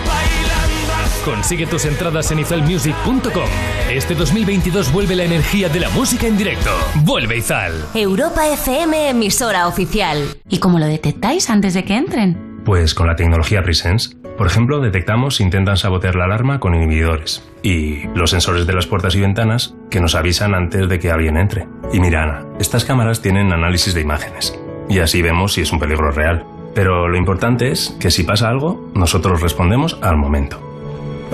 Consigue 1.25 1.67
tus 1.67 1.85
entradas 1.85 2.31
en 2.31 2.39
izalmusic.com. 2.41 3.49
Este 3.91 4.15
2022 4.15 4.93
vuelve 4.93 5.17
la 5.17 5.25
energía 5.25 5.69
de 5.69 5.81
la 5.81 5.91
música 5.91 6.27
en 6.27 6.37
directo. 6.37 6.71
Vuelve 7.05 7.39
Izal. 7.39 7.73
Europa 7.95 8.49
FM, 8.49 9.11
emisora 9.11 9.69
oficial. 9.69 10.37
¿Y 10.49 10.59
cómo 10.59 10.79
lo 10.79 10.87
detectáis 10.87 11.51
antes 11.51 11.75
de 11.75 11.85
que 11.85 11.97
entren? 11.97 12.52
Pues 12.65 12.95
con 12.95 13.09
la 13.09 13.17
tecnología 13.17 13.63
Presence. 13.63 14.17
Por 14.39 14.47
ejemplo, 14.47 14.81
detectamos 14.81 15.37
si 15.37 15.43
intentan 15.43 15.77
sabotear 15.77 16.15
la 16.15 16.25
alarma 16.25 16.61
con 16.61 16.75
inhibidores. 16.75 17.47
Y 17.63 18.07
los 18.15 18.31
sensores 18.31 18.67
de 18.67 18.73
las 18.73 18.87
puertas 18.87 19.15
y 19.15 19.21
ventanas 19.21 19.75
que 19.91 20.01
nos 20.01 20.15
avisan 20.15 20.55
antes 20.55 20.89
de 20.89 20.99
que 20.99 21.11
alguien 21.11 21.37
entre. 21.37 21.67
Y 21.93 22.01
mira, 22.01 22.23
Ana, 22.23 22.47
estas 22.59 22.85
cámaras 22.85 23.21
tienen 23.21 23.53
análisis 23.53 23.95
de 23.95 24.01
imágenes. 24.01 24.59
Y 24.89 25.01
así 25.01 25.23
vemos 25.23 25.53
si 25.53 25.63
es 25.63 25.73
un 25.73 25.81
peligro 25.81 26.11
real. 26.11 26.45
Pero 26.75 27.09
lo 27.09 27.17
importante 27.17 27.71
es 27.71 27.97
que 28.01 28.11
si 28.11 28.23
pasa 28.23 28.49
algo, 28.49 28.91
nosotros 28.95 29.43
respondemos 29.43 29.99
al 30.01 30.17
momento. 30.17 30.73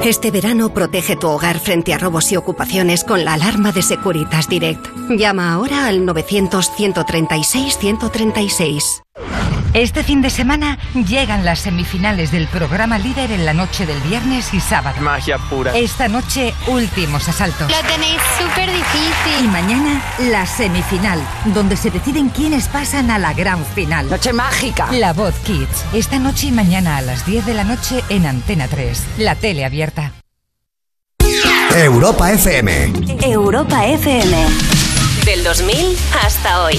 Este 0.04 0.30
verano 0.30 0.72
protege 0.72 1.16
tu 1.16 1.26
hogar 1.28 1.58
frente 1.58 1.92
a 1.92 1.98
robos 1.98 2.30
y 2.30 2.36
ocupaciones 2.36 3.02
con 3.04 3.24
la 3.24 3.34
alarma 3.34 3.72
de 3.72 3.82
Securitas 3.82 4.48
Direct. 4.48 4.86
Llama 5.10 5.52
ahora 5.52 5.88
al 5.88 6.06
900-136-136. 6.06 9.02
Este 9.74 10.02
fin 10.02 10.22
de 10.22 10.30
semana 10.30 10.78
llegan 10.94 11.44
las 11.44 11.60
semifinales 11.60 12.30
del 12.32 12.48
programa 12.48 12.98
líder 12.98 13.30
en 13.30 13.44
la 13.44 13.52
noche 13.52 13.86
del 13.86 14.00
viernes 14.00 14.52
y 14.54 14.60
sábado. 14.60 15.00
Magia 15.00 15.38
pura. 15.38 15.76
Esta 15.76 16.08
noche, 16.08 16.54
últimos 16.66 17.28
asaltos. 17.28 17.70
Lo 17.70 17.88
tenéis 17.88 18.20
súper 18.38 18.70
difícil. 18.72 19.44
Y 19.44 19.48
mañana, 19.48 20.02
la 20.30 20.46
semifinal, 20.46 21.20
donde 21.46 21.76
se 21.76 21.90
deciden 21.90 22.30
quiénes 22.30 22.66
pasan 22.68 23.10
a 23.10 23.18
la 23.18 23.34
gran 23.34 23.64
final. 23.64 24.08
Noche 24.08 24.32
mágica. 24.32 24.90
La 24.92 25.12
Voz 25.12 25.34
Kids. 25.44 25.84
Esta 25.92 26.18
noche 26.18 26.48
y 26.48 26.52
mañana 26.52 26.96
a 26.96 27.02
las 27.02 27.26
10 27.26 27.46
de 27.46 27.54
la 27.54 27.64
noche 27.64 28.02
en 28.08 28.26
Antena 28.26 28.66
3. 28.68 29.04
La 29.18 29.34
tele 29.34 29.64
abierta. 29.64 30.12
Europa 31.76 32.32
FM. 32.32 32.92
Europa 33.22 33.86
FM. 33.86 34.46
Del 35.24 35.44
2000 35.44 35.96
hasta 36.24 36.62
hoy. 36.64 36.78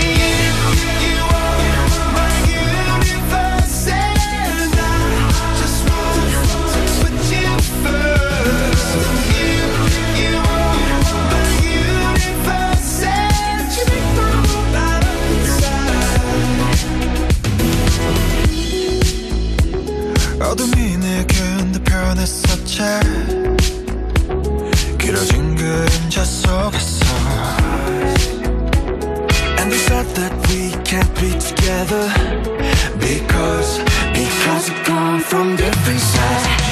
변했었지. 22.80 22.80
길어진 24.98 25.54
그림자 25.56 26.24
속에서 26.24 27.06
And 29.58 29.70
they 29.70 29.78
said 29.78 30.06
that 30.14 30.32
we 30.48 30.70
can't 30.84 31.12
be 31.20 31.30
together 31.38 32.08
Because, 32.98 33.78
because 34.12 34.70
we 34.70 34.76
come 34.84 35.20
from 35.20 35.56
different 35.56 36.00
sides 36.00 36.69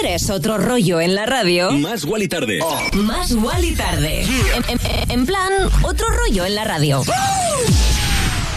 Quieres 0.00 0.30
otro 0.30 0.58
rollo 0.58 1.00
en 1.00 1.14
la 1.14 1.26
radio, 1.26 1.70
Más 1.72 2.04
Wally 2.04 2.28
Tarde. 2.28 2.60
más 2.94 3.32
Wally 3.32 3.74
tarde. 3.74 4.22
En, 4.54 4.64
en- 4.80 5.10
en 5.10 5.26
plan, 5.26 5.52
otro 5.82 6.06
rollo 6.08 6.44
en 6.44 6.54
la 6.54 6.64
radio. 6.64 7.02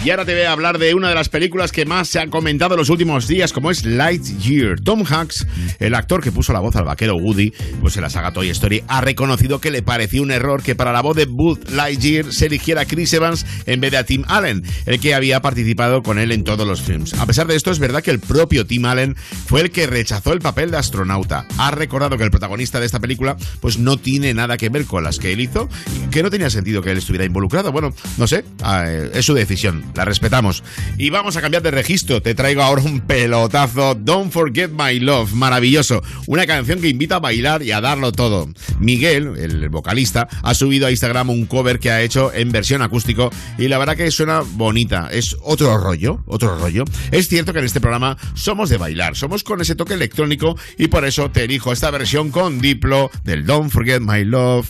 Y 0.03 0.09
ahora 0.09 0.25
te 0.25 0.33
voy 0.33 0.41
a 0.41 0.51
hablar 0.51 0.79
de 0.79 0.95
una 0.95 1.09
de 1.09 1.15
las 1.15 1.29
películas 1.29 1.71
que 1.71 1.85
más 1.85 2.07
se 2.07 2.19
han 2.19 2.31
comentado 2.31 2.73
en 2.73 2.79
los 2.79 2.89
últimos 2.89 3.27
días, 3.27 3.53
como 3.53 3.69
es 3.69 3.85
Lightyear. 3.85 4.79
Tom 4.79 5.03
Hanks, 5.07 5.45
el 5.77 5.93
actor 5.93 6.23
que 6.23 6.31
puso 6.31 6.53
la 6.53 6.59
voz 6.59 6.75
al 6.75 6.85
vaquero 6.85 7.17
Woody, 7.17 7.53
pues 7.81 7.97
en 7.97 8.01
la 8.01 8.09
saga 8.09 8.31
Toy 8.31 8.49
Story, 8.49 8.83
ha 8.87 9.01
reconocido 9.01 9.61
que 9.61 9.69
le 9.69 9.83
pareció 9.83 10.23
un 10.23 10.31
error 10.31 10.63
que 10.63 10.73
para 10.73 10.91
la 10.91 11.01
voz 11.01 11.15
de 11.15 11.25
Buzz 11.25 11.69
Lightyear 11.69 12.33
se 12.33 12.47
eligiera 12.47 12.85
Chris 12.85 13.13
Evans 13.13 13.45
en 13.67 13.79
vez 13.79 13.91
de 13.91 13.97
a 13.97 14.03
Tim 14.03 14.23
Allen, 14.27 14.63
el 14.87 14.99
que 14.99 15.13
había 15.13 15.39
participado 15.43 16.01
con 16.01 16.17
él 16.17 16.31
en 16.31 16.43
todos 16.43 16.67
los 16.67 16.81
films. 16.81 17.13
A 17.13 17.27
pesar 17.27 17.45
de 17.45 17.55
esto, 17.55 17.69
es 17.69 17.77
verdad 17.77 18.01
que 18.01 18.09
el 18.09 18.19
propio 18.19 18.65
Tim 18.65 18.85
Allen 18.85 19.15
fue 19.45 19.61
el 19.61 19.69
que 19.69 19.85
rechazó 19.85 20.33
el 20.33 20.39
papel 20.39 20.71
de 20.71 20.77
astronauta. 20.77 21.45
Ha 21.59 21.69
recordado 21.69 22.17
que 22.17 22.23
el 22.23 22.31
protagonista 22.31 22.79
de 22.79 22.87
esta 22.87 22.99
película 22.99 23.37
pues 23.59 23.77
no 23.77 23.97
tiene 23.97 24.33
nada 24.33 24.57
que 24.57 24.69
ver 24.69 24.85
con 24.85 25.03
las 25.03 25.19
que 25.19 25.31
él 25.31 25.41
hizo, 25.41 25.69
y 25.95 26.09
que 26.09 26.23
no 26.23 26.31
tenía 26.31 26.49
sentido 26.49 26.81
que 26.81 26.89
él 26.89 26.97
estuviera 26.97 27.23
involucrado. 27.23 27.71
Bueno, 27.71 27.93
no 28.17 28.25
sé, 28.25 28.43
eh, 28.65 29.11
es 29.13 29.25
su 29.27 29.35
decisión 29.35 29.90
la 29.95 30.05
respetamos. 30.05 30.63
Y 30.97 31.09
vamos 31.09 31.37
a 31.37 31.41
cambiar 31.41 31.63
de 31.63 31.71
registro. 31.71 32.21
Te 32.21 32.35
traigo 32.35 32.61
ahora 32.61 32.81
un 32.81 33.01
pelotazo. 33.01 33.95
Don't 33.95 34.31
Forget 34.31 34.71
My 34.71 34.99
Love. 34.99 35.33
Maravilloso. 35.33 36.01
Una 36.27 36.45
canción 36.45 36.81
que 36.81 36.89
invita 36.89 37.17
a 37.17 37.19
bailar 37.19 37.63
y 37.63 37.71
a 37.71 37.81
darlo 37.81 38.11
todo. 38.11 38.49
Miguel, 38.79 39.33
el 39.37 39.69
vocalista, 39.69 40.27
ha 40.43 40.53
subido 40.53 40.87
a 40.87 40.91
Instagram 40.91 41.29
un 41.29 41.45
cover 41.45 41.79
que 41.79 41.91
ha 41.91 42.01
hecho 42.01 42.33
en 42.33 42.51
versión 42.51 42.81
acústico 42.81 43.29
y 43.57 43.67
la 43.67 43.77
verdad 43.77 43.95
que 43.95 44.11
suena 44.11 44.41
bonita. 44.41 45.09
Es 45.11 45.35
otro 45.41 45.77
rollo, 45.77 46.23
otro 46.25 46.57
rollo. 46.57 46.83
Es 47.11 47.27
cierto 47.27 47.53
que 47.53 47.59
en 47.59 47.65
este 47.65 47.81
programa 47.81 48.17
somos 48.33 48.69
de 48.69 48.77
bailar, 48.77 49.15
somos 49.15 49.43
con 49.43 49.61
ese 49.61 49.75
toque 49.75 49.93
electrónico 49.93 50.57
y 50.77 50.87
por 50.87 51.05
eso 51.05 51.31
te 51.31 51.43
elijo 51.43 51.71
esta 51.71 51.91
versión 51.91 52.31
con 52.31 52.59
Diplo 52.59 53.09
del 53.23 53.45
Don't 53.45 53.71
Forget 53.71 54.01
My 54.01 54.23
Love. 54.23 54.69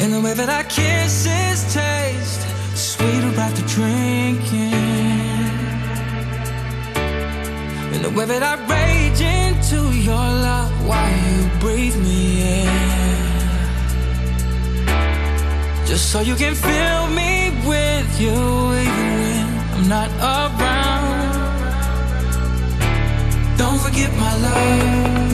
And 0.00 0.12
the 0.12 0.20
way 0.20 0.32
that 0.32 0.48
our 0.48 0.64
kisses 0.64 1.74
taste 1.74 2.42
sweeter 2.74 3.32
after 3.40 3.62
drinking. 3.66 4.72
And 7.92 8.04
the 8.04 8.10
way 8.10 8.24
that 8.26 8.42
I 8.42 8.54
rage 8.74 9.20
into 9.20 9.80
your 9.98 10.14
love 10.14 10.70
while 10.86 11.10
you 11.26 11.48
breathe 11.58 11.96
me 11.96 12.62
in. 12.62 13.08
Just 15.86 16.12
so 16.12 16.20
you 16.20 16.36
can 16.36 16.54
fill 16.54 17.06
me 17.08 17.50
with 17.66 18.20
you 18.20 18.30
even 18.30 19.14
when 19.20 19.46
I'm 19.74 19.88
not 19.88 20.10
around. 20.20 21.38
Don't 23.58 23.80
forget 23.80 24.10
my 24.16 24.36
love. 24.36 25.27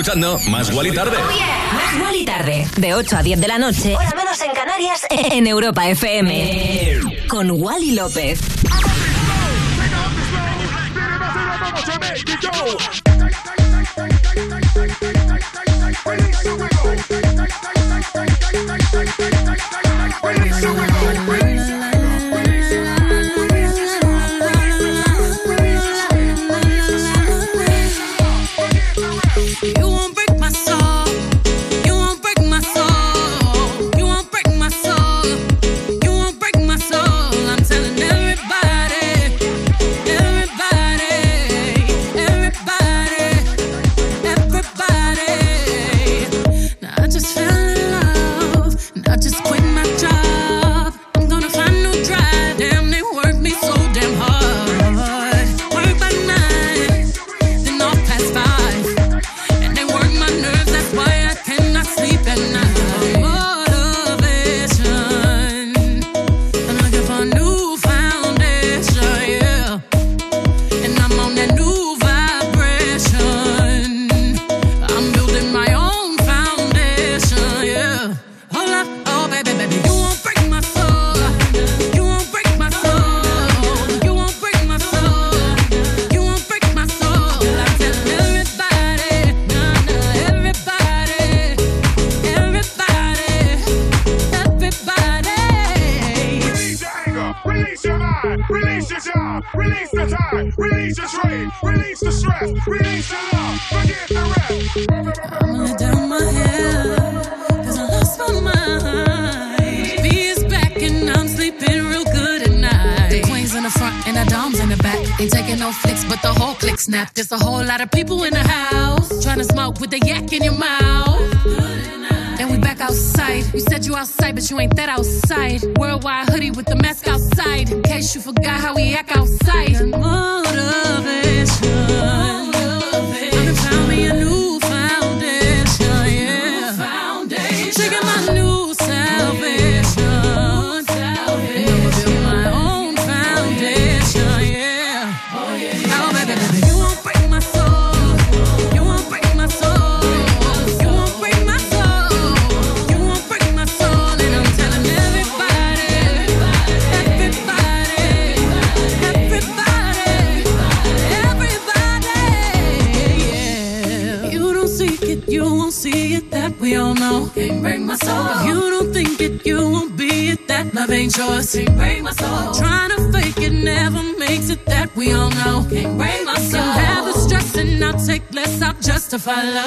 escuchando 0.00 0.38
Más 0.48 0.70
Gual 0.70 0.94
Tarde. 0.94 1.18
Más 1.18 1.98
Gual 1.98 2.24
Tarde. 2.24 2.66
De 2.78 2.94
8 2.94 3.16
a 3.18 3.22
10 3.22 3.38
de 3.38 3.48
la 3.48 3.58
noche. 3.58 3.94
Hora 3.94 4.14
menos 4.16 4.40
en 4.40 4.52
Canarias. 4.52 5.06
En 5.10 5.46
Europa 5.46 5.86
FM. 5.90 7.00
Con 7.28 7.50
Wally 7.50 7.92
López. 7.92 8.40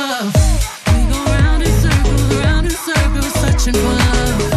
love. 0.07 0.33
We 0.87 1.05
go 1.11 1.23
round 1.25 1.63
in 1.63 1.71
circles, 1.81 2.35
round 2.35 2.65
in 2.65 2.71
circles, 2.71 3.33
searching 3.33 3.73
for 3.73 3.93
love. 3.93 4.52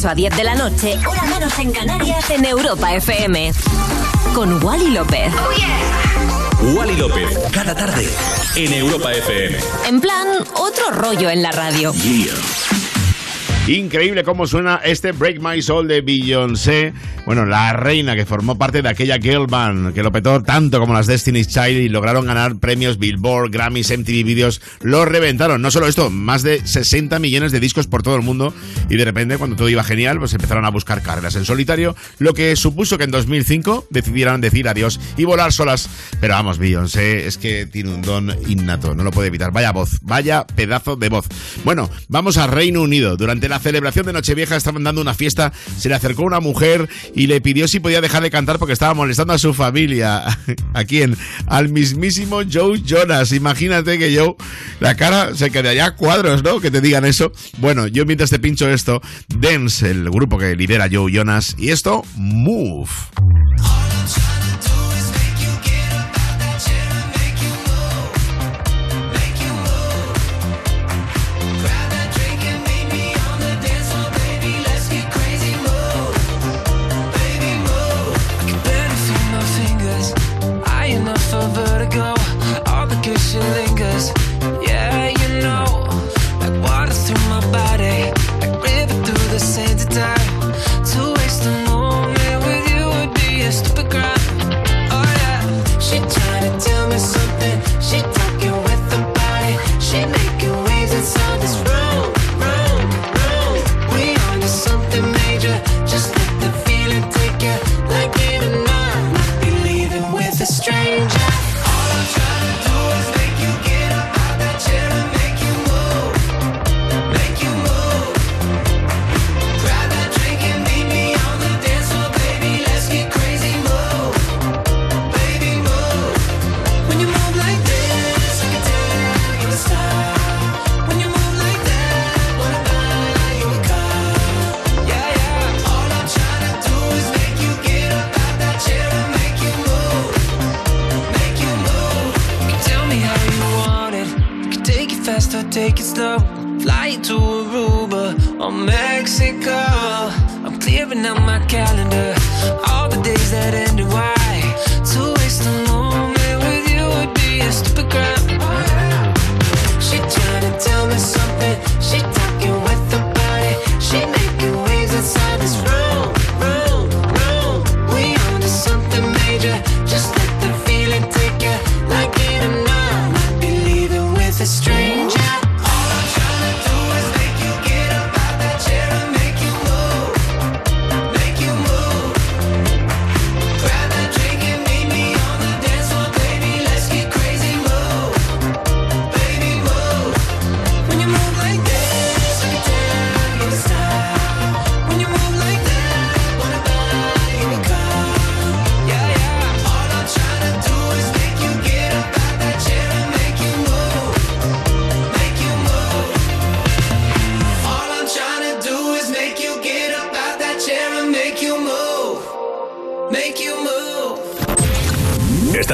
8 0.00 0.08
a 0.08 0.14
10 0.14 0.36
de 0.36 0.44
la 0.44 0.54
noche, 0.54 0.98
hora 1.06 1.24
menos 1.24 1.58
en 1.58 1.72
Canarias, 1.72 2.30
en 2.30 2.46
Europa 2.46 2.94
FM. 2.94 3.52
Con 4.34 4.64
Wally 4.64 4.92
López. 4.92 5.30
Oh. 6.62 6.72
Wally 6.72 6.96
López, 6.96 7.28
cada 7.52 7.74
tarde, 7.74 8.08
en 8.56 8.72
Europa 8.72 9.12
FM. 9.12 9.58
En 9.88 10.00
plan, 10.00 10.26
otro 10.54 10.90
rollo 10.92 11.28
en 11.28 11.42
la 11.42 11.52
radio. 11.52 11.92
Increíble 13.66 14.24
cómo 14.24 14.46
suena 14.46 14.80
este 14.82 15.12
Break 15.12 15.38
My 15.40 15.60
Soul 15.60 15.86
de 15.86 16.00
Beyoncé 16.00 16.94
bueno, 17.26 17.46
la 17.46 17.72
reina 17.72 18.16
que 18.16 18.26
formó 18.26 18.58
parte 18.58 18.82
de 18.82 18.88
aquella 18.88 19.18
girl 19.18 19.46
band 19.46 19.94
que 19.94 20.02
lo 20.02 20.12
petó 20.12 20.42
tanto 20.42 20.80
como 20.80 20.94
las 20.94 21.06
Destiny's 21.06 21.48
Child 21.48 21.82
y 21.82 21.88
lograron 21.88 22.26
ganar 22.26 22.56
premios 22.56 22.98
Billboard, 22.98 23.50
Grammys, 23.50 23.90
MTV 23.90 24.24
Videos, 24.24 24.60
lo 24.80 25.04
reventaron. 25.04 25.62
No 25.62 25.70
solo 25.70 25.86
esto, 25.86 26.10
más 26.10 26.42
de 26.42 26.66
60 26.66 27.18
millones 27.18 27.52
de 27.52 27.60
discos 27.60 27.86
por 27.86 28.02
todo 28.02 28.16
el 28.16 28.22
mundo 28.22 28.54
y 28.88 28.96
de 28.96 29.04
repente 29.04 29.38
cuando 29.38 29.56
todo 29.56 29.68
iba 29.68 29.84
genial, 29.84 30.18
pues 30.18 30.32
empezaron 30.34 30.64
a 30.64 30.70
buscar 30.70 31.02
carreras 31.02 31.36
en 31.36 31.44
solitario, 31.44 31.94
lo 32.18 32.34
que 32.34 32.56
supuso 32.56 32.98
que 32.98 33.04
en 33.04 33.10
2005 33.10 33.86
decidieran 33.90 34.40
decir 34.40 34.68
adiós 34.68 35.00
y 35.16 35.24
volar 35.24 35.52
solas. 35.52 35.88
Pero 36.20 36.34
vamos, 36.34 36.58
Beyoncé 36.58 37.26
es 37.26 37.38
que 37.38 37.66
tiene 37.66 37.94
un 37.94 38.02
don 38.02 38.34
innato, 38.48 38.94
no 38.94 39.04
lo 39.04 39.10
puede 39.10 39.28
evitar. 39.28 39.52
Vaya 39.52 39.72
voz, 39.72 39.98
vaya 40.02 40.46
pedazo 40.46 40.96
de 40.96 41.08
voz. 41.08 41.26
Bueno, 41.64 41.90
vamos 42.08 42.36
a 42.38 42.46
Reino 42.46 42.82
Unido. 42.82 43.16
Durante 43.16 43.48
la 43.48 43.58
celebración 43.58 44.06
de 44.06 44.12
Nochevieja 44.12 44.56
estaban 44.56 44.84
dando 44.84 45.00
una 45.00 45.14
fiesta, 45.14 45.52
se 45.78 45.88
le 45.88 45.94
acercó 45.94 46.22
una 46.22 46.40
mujer 46.40 46.88
y 47.14 47.26
le 47.26 47.40
pidió 47.40 47.68
si 47.68 47.80
podía 47.80 48.00
dejar 48.00 48.22
de 48.22 48.30
cantar 48.30 48.58
porque 48.58 48.72
estaba 48.72 48.94
molestando 48.94 49.32
a 49.32 49.38
su 49.38 49.54
familia. 49.54 50.24
¿A 50.74 50.84
quién? 50.84 51.16
Al 51.46 51.68
mismísimo 51.68 52.40
Joe 52.50 52.82
Jonas. 52.82 53.32
Imagínate 53.32 53.98
que 53.98 54.16
Joe, 54.16 54.34
la 54.80 54.96
cara 54.96 55.34
se 55.34 55.50
quedaría 55.50 55.86
a 55.86 55.96
cuadros, 55.96 56.42
¿no? 56.42 56.60
Que 56.60 56.70
te 56.70 56.80
digan 56.80 57.04
eso. 57.04 57.32
Bueno, 57.58 57.86
yo 57.86 58.06
mientras 58.06 58.30
te 58.30 58.38
pincho 58.38 58.68
esto, 58.68 59.00
Dance, 59.28 59.90
el 59.90 60.10
grupo 60.10 60.38
que 60.38 60.54
lidera 60.56 60.88
Joe 60.90 61.12
Jonas, 61.12 61.56
y 61.58 61.70
esto, 61.70 62.04
Move. 62.16 62.90
actually 83.32 83.69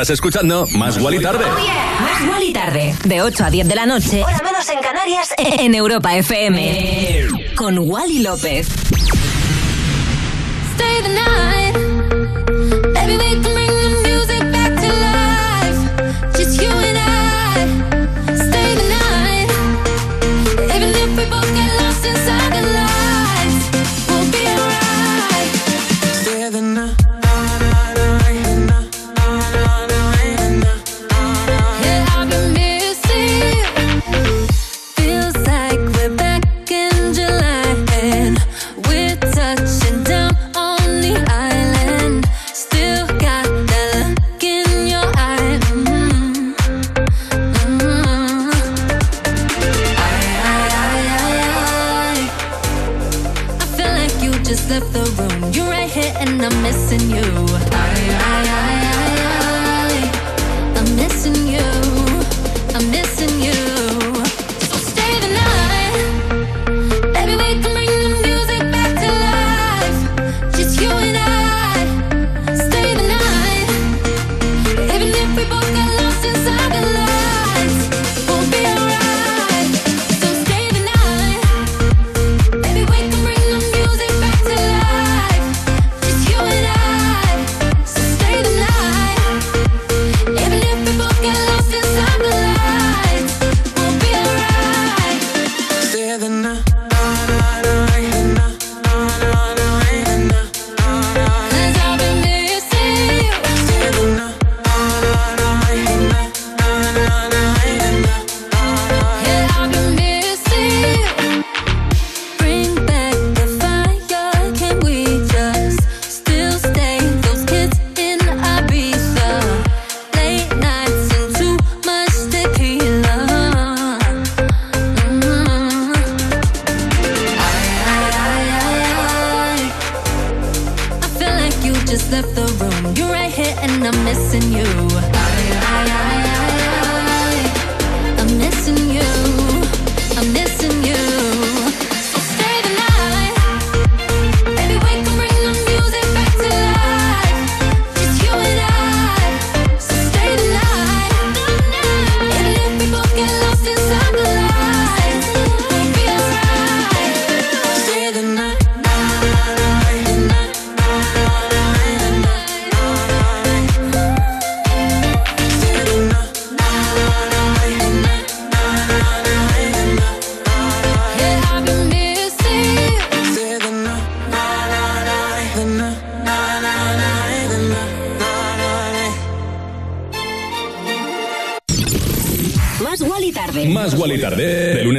Estás 0.07 0.19
escuchando 0.19 0.69
Más 0.69 1.01
Gual 1.01 1.15
y 1.17 1.21
Tarde. 1.21 1.45
Oh 1.45 1.59
yeah. 1.59 1.99
Más 2.01 2.29
Gual 2.29 2.43
y 2.45 2.53
Tarde. 2.53 2.95
De 3.03 3.23
8 3.23 3.45
a 3.45 3.51
10 3.51 3.67
de 3.67 3.75
la 3.75 3.87
noche. 3.87 4.23
Hora 4.23 4.41
menos 4.45 4.69
en 4.69 4.79
Canarias. 4.79 5.35
En 5.37 5.75
Europa 5.75 6.15
FM. 6.15 7.23
Eh. 7.25 7.29
Con 7.57 7.77
Wally 7.77 8.21
López. 8.21 8.69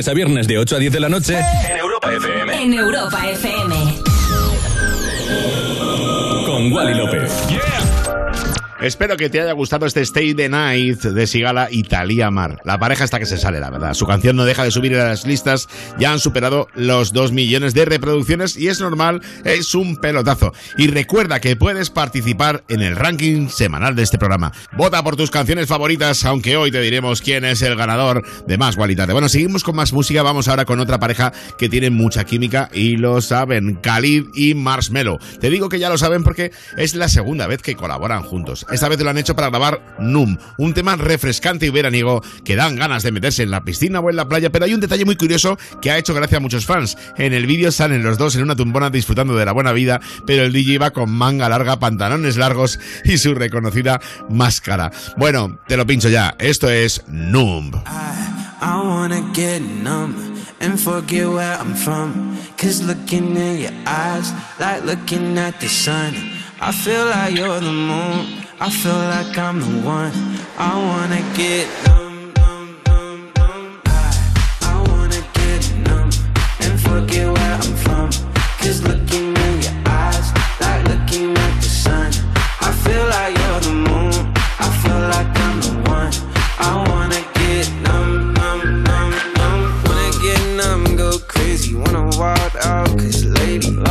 Lunes 0.08 0.10
a 0.10 0.14
viernes 0.14 0.47
de 0.47 0.58
8 0.58 0.76
a 0.76 0.80
10 0.80 0.93
de 0.93 0.99
la 0.99 1.10
noche. 1.10 1.38
En 1.38 1.78
Europa 1.78 2.14
FM. 2.14 2.64
En 2.64 2.74
Europa 2.74 3.30
FM. 3.30 3.76
Con 6.45 6.72
Wally 6.72 6.93
López. 6.93 7.46
Espero 8.80 9.17
que 9.17 9.32
te 9.32 9.41
haya 9.41 9.53
gustado 9.53 9.88
este 9.88 10.01
Stay 10.01 10.36
the 10.36 10.49
Night 10.49 11.01
de 11.01 11.25
Sigala 11.25 11.67
y 11.71 11.82
Thalía 11.82 12.30
Mar. 12.30 12.61
La 12.63 12.78
pareja 12.78 13.05
está 13.05 13.17
que 13.17 13.25
se 13.25 13.39
sale, 13.39 13.59
la 13.59 13.71
verdad. 13.71 13.95
Su 13.95 14.05
canción 14.05 14.36
no 14.36 14.45
deja 14.45 14.63
de 14.63 14.69
subir 14.69 14.95
a 14.95 15.07
las 15.07 15.25
listas. 15.25 15.67
Ya 15.97 16.11
han 16.11 16.19
superado 16.19 16.67
los 16.75 17.11
2 17.11 17.32
millones 17.32 17.73
de 17.73 17.86
reproducciones 17.86 18.55
y 18.55 18.67
es 18.67 18.80
normal, 18.80 19.23
es 19.45 19.73
un 19.73 19.97
pelotazo. 19.97 20.53
Y 20.78 20.88
recuerda 20.88 21.39
que 21.39 21.55
puedes 21.55 21.89
participar 21.89 22.65
en 22.69 22.82
el 22.82 22.95
ranking 22.95 23.49
semanal 23.49 23.95
de 23.95 24.03
este 24.03 24.19
programa. 24.19 24.51
Vota 24.73 25.03
por 25.03 25.15
tus 25.15 25.32
canciones 25.32 25.67
favoritas, 25.67 26.23
aunque 26.25 26.55
hoy 26.55 26.69
te 26.69 26.80
diremos 26.80 27.23
quién 27.23 27.45
es 27.45 27.63
el 27.63 27.75
ganador 27.75 28.23
de 28.45 28.59
más 28.59 28.75
Gualitate. 28.75 29.11
Bueno, 29.11 29.28
seguimos 29.28 29.63
con 29.63 29.75
más 29.75 29.91
música. 29.91 30.21
Vamos 30.21 30.47
ahora 30.49 30.65
con 30.65 30.80
otra 30.80 30.99
pareja 30.99 31.34
que 31.57 31.67
tiene 31.67 31.89
mucha 31.89 32.25
química 32.25 32.69
y 32.71 32.97
lo 32.97 33.21
saben. 33.21 33.80
Khalid 33.82 34.25
y 34.36 34.53
Marshmello. 34.53 35.17
Te 35.41 35.49
digo 35.49 35.67
que 35.67 35.80
ya 35.80 35.89
lo 35.89 35.97
saben 35.97 36.23
porque 36.23 36.51
es 36.78 36.93
la 36.93 37.09
segunda 37.09 37.47
vez 37.47 37.63
que 37.63 37.73
colaboran 37.73 38.21
juntos. 38.21 38.66
Esta 38.72 38.89
vez 38.89 38.99
lo 38.99 39.09
han 39.09 39.18
hecho 39.18 39.36
para 39.36 39.49
grabar 39.49 39.95
Num, 39.99 40.38
un 40.57 40.74
tema 40.74 40.95
refrescante 40.95 41.65
y 41.65 41.70
veraniego 41.70 42.22
que 42.43 42.55
dan 42.55 42.76
ganas 42.76 43.03
de 43.03 43.11
meterse 43.11 43.43
en 43.43 43.51
la 43.51 43.63
piscina 43.63 43.99
o 43.99 44.09
en 44.09 44.15
la 44.15 44.28
playa, 44.28 44.51
pero 44.51 44.65
hay 44.65 44.74
un 44.74 44.80
detalle 44.80 45.05
muy 45.05 45.15
curioso 45.15 45.57
que 45.82 45.91
ha 45.91 45.97
hecho 45.97 46.13
gracia 46.13 46.38
a 46.38 46.41
muchos 46.41 46.65
fans. 46.65 46.97
En 47.18 47.34
el 47.34 47.45
vídeo 47.45 47.72
salen 47.72 48.03
los 48.03 48.18
dos 48.18 48.36
en 48.36 48.43
una 48.43 48.55
tumbona 48.55 48.89
disfrutando 48.89 49.36
de 49.36 49.45
la 49.45 49.51
buena 49.51 49.72
vida, 49.72 50.01
pero 50.26 50.43
el 50.43 50.53
DJ 50.53 50.78
va 50.80 50.91
con 50.91 51.11
manga 51.11 51.49
larga, 51.49 51.80
pantalones 51.80 52.38
largos 52.38 52.80
y 53.03 53.18
su 53.18 53.34
reconocida 53.34 53.99
máscara. 54.30 54.91
Bueno, 55.18 55.59
te 55.68 55.78
lo 55.78 55.86
pincho 55.86 56.09
ya. 56.09 56.36
Esto 56.39 56.70
es 56.70 57.03
numb 57.07 57.76
and 60.59 60.80
forget 60.80 61.28
where 61.30 61.53
I'm 61.53 61.76
from. 61.76 62.38
Cause 62.57 62.84
looking 62.84 63.36
in 63.36 63.59
your 63.59 63.72
eyes, 63.86 64.32
like 64.59 64.84
looking 64.84 65.38
at 65.38 65.59
the 65.59 65.68
sun. 65.68 66.13
I 66.59 66.72
feel 66.72 67.05
like 67.05 67.36
you're 67.36 67.59
the 67.59 67.72
moon. 67.72 68.46
I 68.60 68.72
feel 68.72 68.91
like 68.91 69.38
I'm 69.38 69.60
the 69.60 69.86
one. 69.86 70.12
I 70.58 70.74
wanna 70.76 71.22
get 71.38 71.68
numb, 71.86 72.34
numb, 72.34 72.76
numb, 72.88 73.32
numb. 73.36 73.82
I, 73.86 74.36
I 74.64 74.84
wanna 74.89 75.22
get 75.36 75.62
numb 75.86 76.10
and 76.62 76.80
forget 76.82 77.32
where 77.32 77.53
I'm 77.53 77.76
from. 77.86 78.10
Cause 78.58 78.82
looking 78.82 79.38
in 79.38 79.62
your 79.62 79.78
eyes, 79.86 80.34
like 80.60 80.84
looking 80.89 81.38
at 81.38 81.55
the 81.62 81.70
sun. 81.70 82.12
I 82.60 82.72
feel 82.84 83.05
like 83.14 83.38
you're 83.38 83.60
the 83.60 83.74
moon. 83.74 84.34
I 84.58 84.70
feel 84.82 85.01
like 85.14 85.30
I'm 85.45 85.62
the 85.62 85.74
one. 85.91 86.14
I 86.58 86.84
wanna 86.89 87.22
get 87.38 87.72
numb, 87.86 88.34
numb, 88.34 88.84
numb, 88.84 89.14
numb. 89.38 89.84
Wanna 89.86 90.12
get 90.20 90.41
numb, 90.58 90.95
go 90.95 91.20
crazy. 91.28 91.76
Wanna 91.76 92.10
wild 92.18 92.55
out, 92.64 92.89
cause 92.97 93.16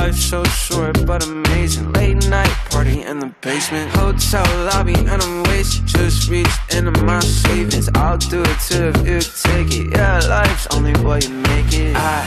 life's 0.07 0.25
so 0.25 0.45
short 0.45 0.95
but 1.05 1.27
amazing. 1.27 1.93
Late 1.93 2.29
night 2.29 2.55
party 2.71 3.03
in 3.03 3.19
the 3.19 3.31
basement. 3.41 3.91
Hotel 3.91 4.47
lobby, 4.67 4.95
and 4.95 5.21
I'm 5.21 5.43
wasted. 5.45 5.87
Just 5.87 6.31
reached 6.31 6.61
into 6.77 6.93
my 7.03 7.19
savings. 7.19 7.89
I'll 7.95 8.19
do 8.19 8.41
it 8.43 8.59
too 8.69 8.85
if 8.95 8.99
you 9.09 9.21
take 9.47 9.71
it. 9.81 9.87
Yeah, 9.97 10.21
life's 10.29 10.67
only 10.75 10.95
what 11.07 11.25
you 11.25 11.35
make 11.51 11.73
it. 11.73 11.97
I, 11.97 12.21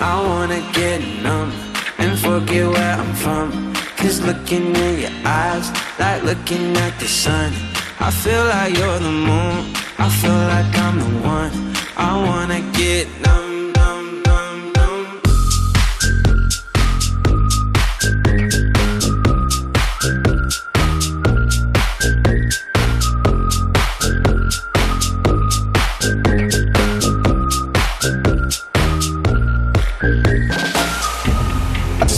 I 0.00 0.14
wanna 0.28 0.62
get 0.72 0.98
numb 1.22 1.52
and 1.98 2.18
forget 2.18 2.66
where 2.74 2.94
I'm 3.02 3.12
from. 3.24 3.74
Cause 3.98 4.18
looking 4.28 4.74
in 4.74 5.00
your 5.04 5.16
eyes, 5.24 5.66
like 5.98 6.22
looking 6.22 6.66
at 6.84 6.98
the 6.98 7.08
sun. 7.22 7.52
I 8.00 8.10
feel 8.22 8.44
like 8.54 8.72
you're 8.78 8.98
the 9.08 9.16
moon. 9.28 9.58
I 9.98 10.08
feel 10.20 10.40
like 10.54 10.72
I'm 10.86 10.96
the 11.04 11.12
one. 11.36 11.52
I 11.98 12.10
wanna 12.28 12.60
get 12.80 13.04
numb, 13.24 13.45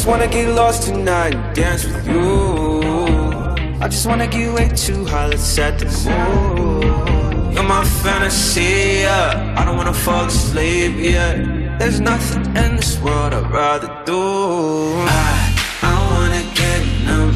wanna 0.08 0.26
get 0.26 0.48
lost 0.54 0.84
tonight 0.84 1.34
and 1.34 1.54
dance 1.54 1.84
with 1.84 2.08
you. 2.08 2.80
I 3.80 3.88
just 3.88 4.06
wanna 4.06 4.26
get 4.26 4.52
way 4.54 4.68
too 4.74 5.04
high, 5.04 5.26
let's 5.26 5.42
set 5.42 5.78
the 5.78 5.84
mood. 5.84 7.52
You're 7.52 7.62
my 7.62 7.84
fantasy, 8.02 9.02
yeah. 9.04 9.54
I 9.58 9.64
don't 9.66 9.76
wanna 9.76 9.92
fall 9.92 10.24
asleep, 10.24 10.94
yeah. 10.96 11.76
There's 11.78 12.00
nothing 12.00 12.44
in 12.62 12.76
this 12.76 12.98
world 13.02 13.34
I'd 13.34 13.50
rather 13.50 13.90
do. 14.06 14.22
I, 15.26 15.34
I 15.90 15.94
wanna 16.12 16.42
get 16.60 16.80
numb 17.06 17.34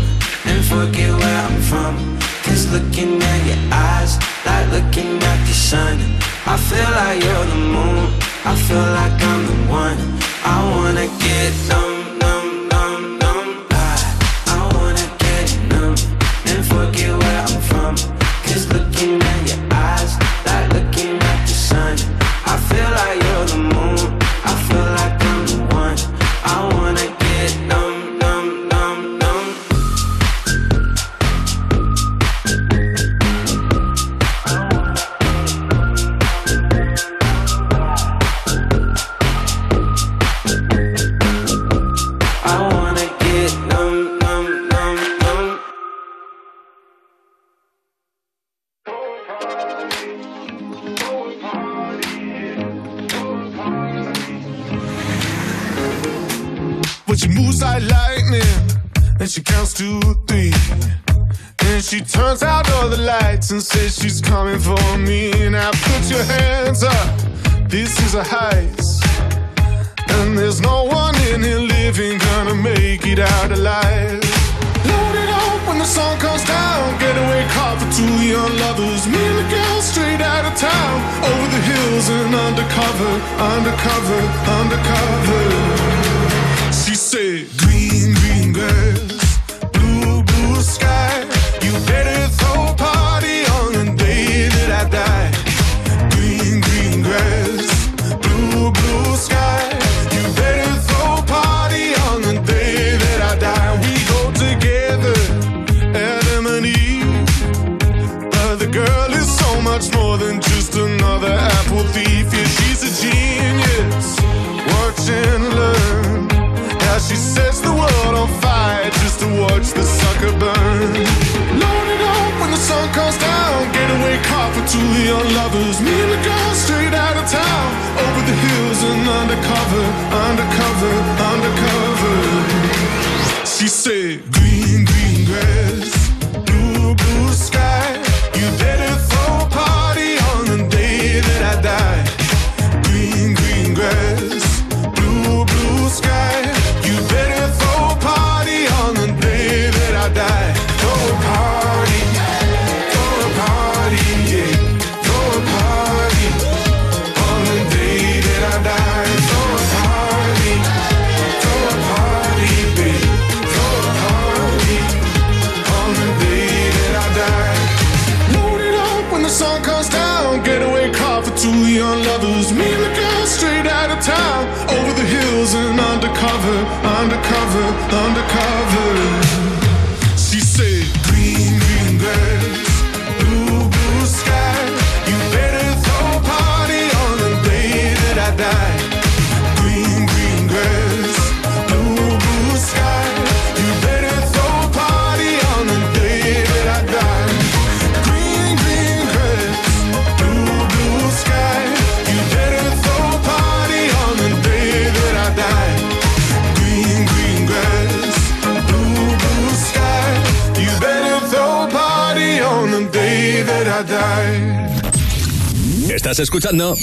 and 0.48 0.64
forget 0.64 1.10
where 1.20 1.40
I'm 1.46 1.60
from. 1.70 1.94
Cause 2.44 2.64
looking 2.72 3.22
at 3.32 3.40
your 3.50 3.62
eyes, 3.70 4.12
like 4.46 4.66
looking 4.76 5.12
at 5.30 5.38
the 5.46 5.54
sun. 5.70 5.96
I 6.46 6.56
feel 6.68 6.90
like 7.00 7.18
you're 7.22 7.46
the 7.52 7.60
moon. 7.74 8.04
I 8.50 8.54
feel 8.66 8.86
like 8.98 9.16
I'm 9.30 9.40
the 9.50 9.58
one. 9.70 9.98
I 10.44 10.56
wanna 10.74 11.06
get 11.24 11.50
numb, 11.68 11.91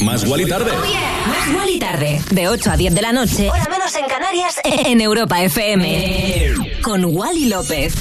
Más 0.03 0.23
Guali 0.25 0.45
Tarde. 0.45 0.71
Más 1.27 1.53
Guali 1.53 1.77
Tarde, 1.77 2.21
de 2.31 2.47
8 2.47 2.71
a 2.71 2.77
10 2.77 2.95
de 2.95 3.01
la 3.01 3.11
noche, 3.11 3.49
hora 3.49 3.65
menos 3.69 3.93
en 3.95 4.05
Canarias, 4.07 4.55
en 4.85 5.01
Europa 5.01 5.41
FM. 5.43 6.53
Con 6.81 7.05
Wally 7.05 7.49
López. 7.49 7.93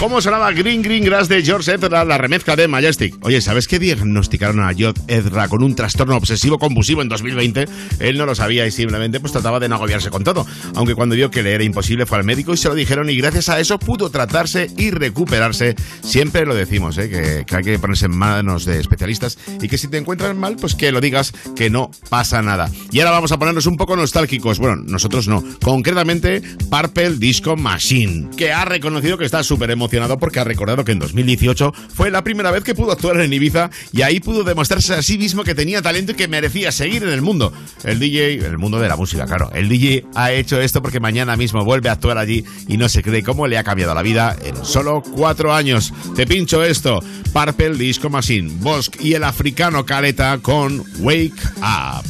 ¿Cómo 0.00 0.22
sonaba 0.22 0.50
Green 0.52 0.80
Green 0.80 1.04
Grass 1.04 1.28
de 1.28 1.42
George 1.42 1.74
Ezra, 1.74 2.06
la 2.06 2.16
remezcla 2.16 2.56
de 2.56 2.66
Majestic? 2.66 3.14
Oye, 3.20 3.42
¿sabes 3.42 3.68
qué 3.68 3.78
diagnosticaron 3.78 4.60
a 4.60 4.72
George 4.72 5.00
Ezra 5.08 5.46
con 5.46 5.62
un 5.62 5.74
trastorno 5.74 6.16
obsesivo 6.16 6.58
compulsivo 6.58 7.02
en 7.02 7.10
2020? 7.10 7.68
Él 8.00 8.18
no 8.18 8.26
lo 8.26 8.34
sabía 8.34 8.66
y 8.66 8.70
simplemente 8.70 9.20
pues 9.20 9.32
trataba 9.32 9.60
de 9.60 9.68
no 9.68 9.76
agobiarse 9.76 10.10
con 10.10 10.24
todo. 10.24 10.46
Aunque 10.74 10.94
cuando 10.94 11.14
vio 11.14 11.30
que 11.30 11.42
le 11.42 11.52
era 11.52 11.64
imposible 11.64 12.06
fue 12.06 12.18
al 12.18 12.24
médico 12.24 12.52
y 12.52 12.56
se 12.56 12.68
lo 12.68 12.74
dijeron 12.74 13.10
y 13.10 13.16
gracias 13.16 13.48
a 13.48 13.60
eso 13.60 13.78
pudo 13.78 14.10
tratarse 14.10 14.70
y 14.76 14.90
recuperarse. 14.90 15.74
Siempre 16.02 16.46
lo 16.46 16.54
decimos, 16.54 16.98
¿eh? 16.98 17.44
que, 17.46 17.56
hay 17.56 17.62
que 17.62 17.78
ponerse 17.78 18.06
en 18.06 18.16
manos 18.16 18.64
de 18.64 18.80
especialistas 18.80 19.38
y 19.60 19.68
que 19.68 19.78
si 19.78 19.88
te 19.88 19.98
encuentras 19.98 20.34
mal, 20.36 20.56
pues 20.56 20.74
que 20.74 20.92
lo 20.92 21.00
digas, 21.00 21.32
que 21.56 21.70
no 21.70 21.90
pasa 22.08 22.42
nada. 22.42 22.70
Y 22.90 23.00
ahora 23.00 23.12
vamos 23.12 23.32
a 23.32 23.38
ponernos 23.38 23.66
un 23.66 23.76
poco 23.76 23.96
nostálgicos. 23.96 24.58
Bueno, 24.58 24.76
nosotros 24.76 25.28
no. 25.28 25.42
Concretamente, 25.62 26.42
Purple 26.70 27.16
Disco 27.16 27.56
Machine, 27.56 28.30
que 28.36 28.52
ha 28.52 28.64
reconocido 28.64 29.18
que 29.18 29.24
está 29.24 29.42
súper 29.42 29.70
emocionado 29.70 30.18
porque 30.18 30.40
ha 30.40 30.44
recordado 30.44 30.84
que 30.84 30.92
en 30.92 30.98
2018 30.98 31.72
fue 31.94 32.10
la 32.10 32.24
primera 32.24 32.50
vez 32.50 32.64
que 32.64 32.74
pudo 32.74 32.92
actuar 32.92 33.20
en 33.20 33.32
Ibiza 33.32 33.70
y 33.92 34.02
ahí 34.02 34.20
pudo 34.20 34.44
demostrarse 34.44 34.94
a 34.94 35.02
sí 35.02 35.18
mismo 35.18 35.44
que 35.44 35.54
tenía 35.54 35.82
talento 35.82 36.12
y 36.12 36.14
que 36.14 36.28
merecía 36.28 36.72
seguir 36.72 37.02
en 37.02 37.10
el 37.10 37.22
mundo. 37.22 37.52
El 37.90 37.98
DJ, 37.98 38.46
el 38.46 38.56
mundo 38.56 38.78
de 38.78 38.88
la 38.88 38.96
música, 38.96 39.26
claro. 39.26 39.50
El 39.52 39.68
DJ 39.68 40.06
ha 40.14 40.30
hecho 40.30 40.60
esto 40.60 40.80
porque 40.80 41.00
mañana 41.00 41.36
mismo 41.36 41.64
vuelve 41.64 41.88
a 41.88 41.92
actuar 41.92 42.18
allí 42.18 42.44
y 42.68 42.76
no 42.76 42.88
se 42.88 43.02
cree 43.02 43.24
cómo 43.24 43.48
le 43.48 43.58
ha 43.58 43.64
cambiado 43.64 43.94
la 43.94 44.02
vida 44.02 44.36
en 44.44 44.64
solo 44.64 45.02
cuatro 45.02 45.52
años. 45.52 45.92
Te 46.14 46.26
pincho 46.26 46.62
esto. 46.62 47.00
Purple 47.32 47.74
Disco 47.74 48.08
Machine, 48.08 48.52
Bosk 48.60 49.00
y 49.00 49.14
el 49.14 49.24
africano 49.24 49.84
Caleta 49.84 50.38
con 50.38 50.84
Wake 51.00 51.32
Up. 51.58 52.04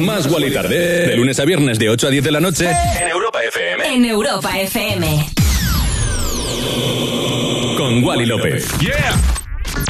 Más 0.00 0.26
Guali 0.26 0.50
Tarde. 0.52 1.06
De 1.06 1.16
lunes 1.16 1.38
a 1.38 1.44
viernes 1.44 1.78
de 1.78 1.90
8 1.90 2.06
a 2.06 2.10
10 2.10 2.24
de 2.24 2.30
la 2.32 2.40
noche. 2.40 2.70
En 2.70 3.08
Europa 3.08 3.42
FM. 3.42 3.94
En 3.94 4.04
Europa 4.04 4.58
FM. 4.58 5.26
Con 7.76 8.02
Wally 8.04 8.26
López. 8.26 8.66
Yeah. 8.80 8.92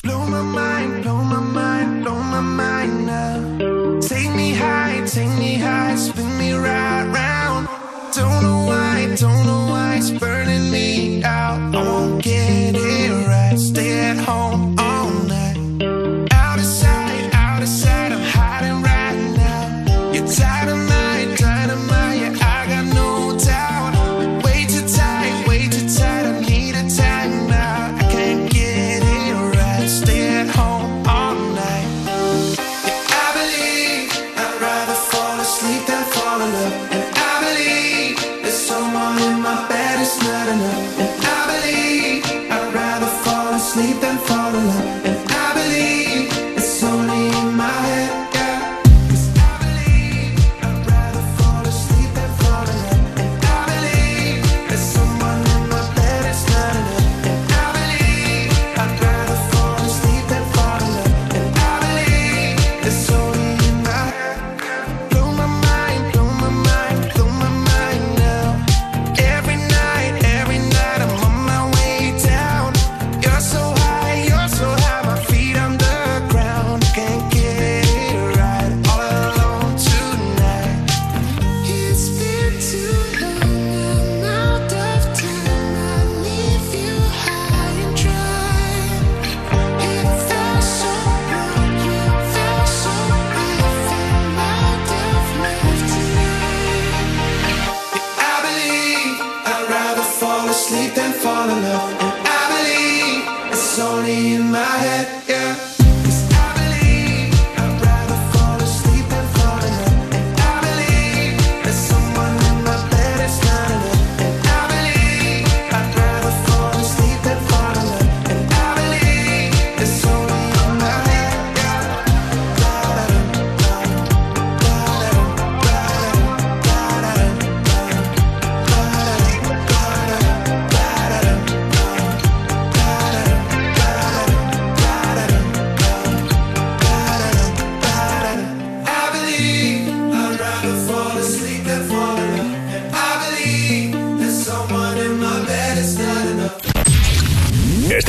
Blow 0.02 0.26
my 0.26 0.42
mind, 0.42 1.02
blow 1.02 1.22
my 1.22 1.40
mind, 1.40 2.02
blow 2.02 2.16
my 2.16 2.40
mind 2.40 3.06
now. 3.06 4.00
Take 4.00 4.30
me 4.34 4.52
high, 4.54 5.04
take 5.06 5.30
me 5.38 5.56
high, 5.58 5.96
spin 5.96 6.38
me 6.38 6.54
right 6.54 7.06
round. 7.12 7.68
Don't 8.14 8.42
know 8.42 8.66
why, 8.66 9.14
don't 9.16 9.46
know 9.46 9.66
why 9.70 9.96
it's 9.96 10.10
burning 10.10 10.70
me 10.70 11.22
out. 11.24 11.72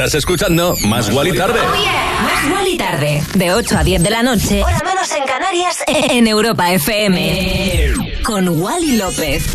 Estás 0.04 0.16
escuchando 0.16 0.76
Más 0.86 1.10
Guali 1.10 1.32
Tarde. 1.32 1.62
Más 1.62 2.50
Guali 2.50 2.76
Tarde. 2.76 3.24
De 3.36 3.54
8 3.54 3.78
a 3.78 3.84
10 3.86 4.04
de 4.04 4.10
la 4.10 4.22
noche. 4.22 4.62
Hora 4.62 4.82
menos 4.84 5.10
en 5.14 5.24
Canarias. 5.24 5.78
En 5.88 6.28
Europa 6.28 6.74
FM. 6.74 7.94
Con 8.26 8.50
Wally 8.50 8.98
López. 8.98 9.46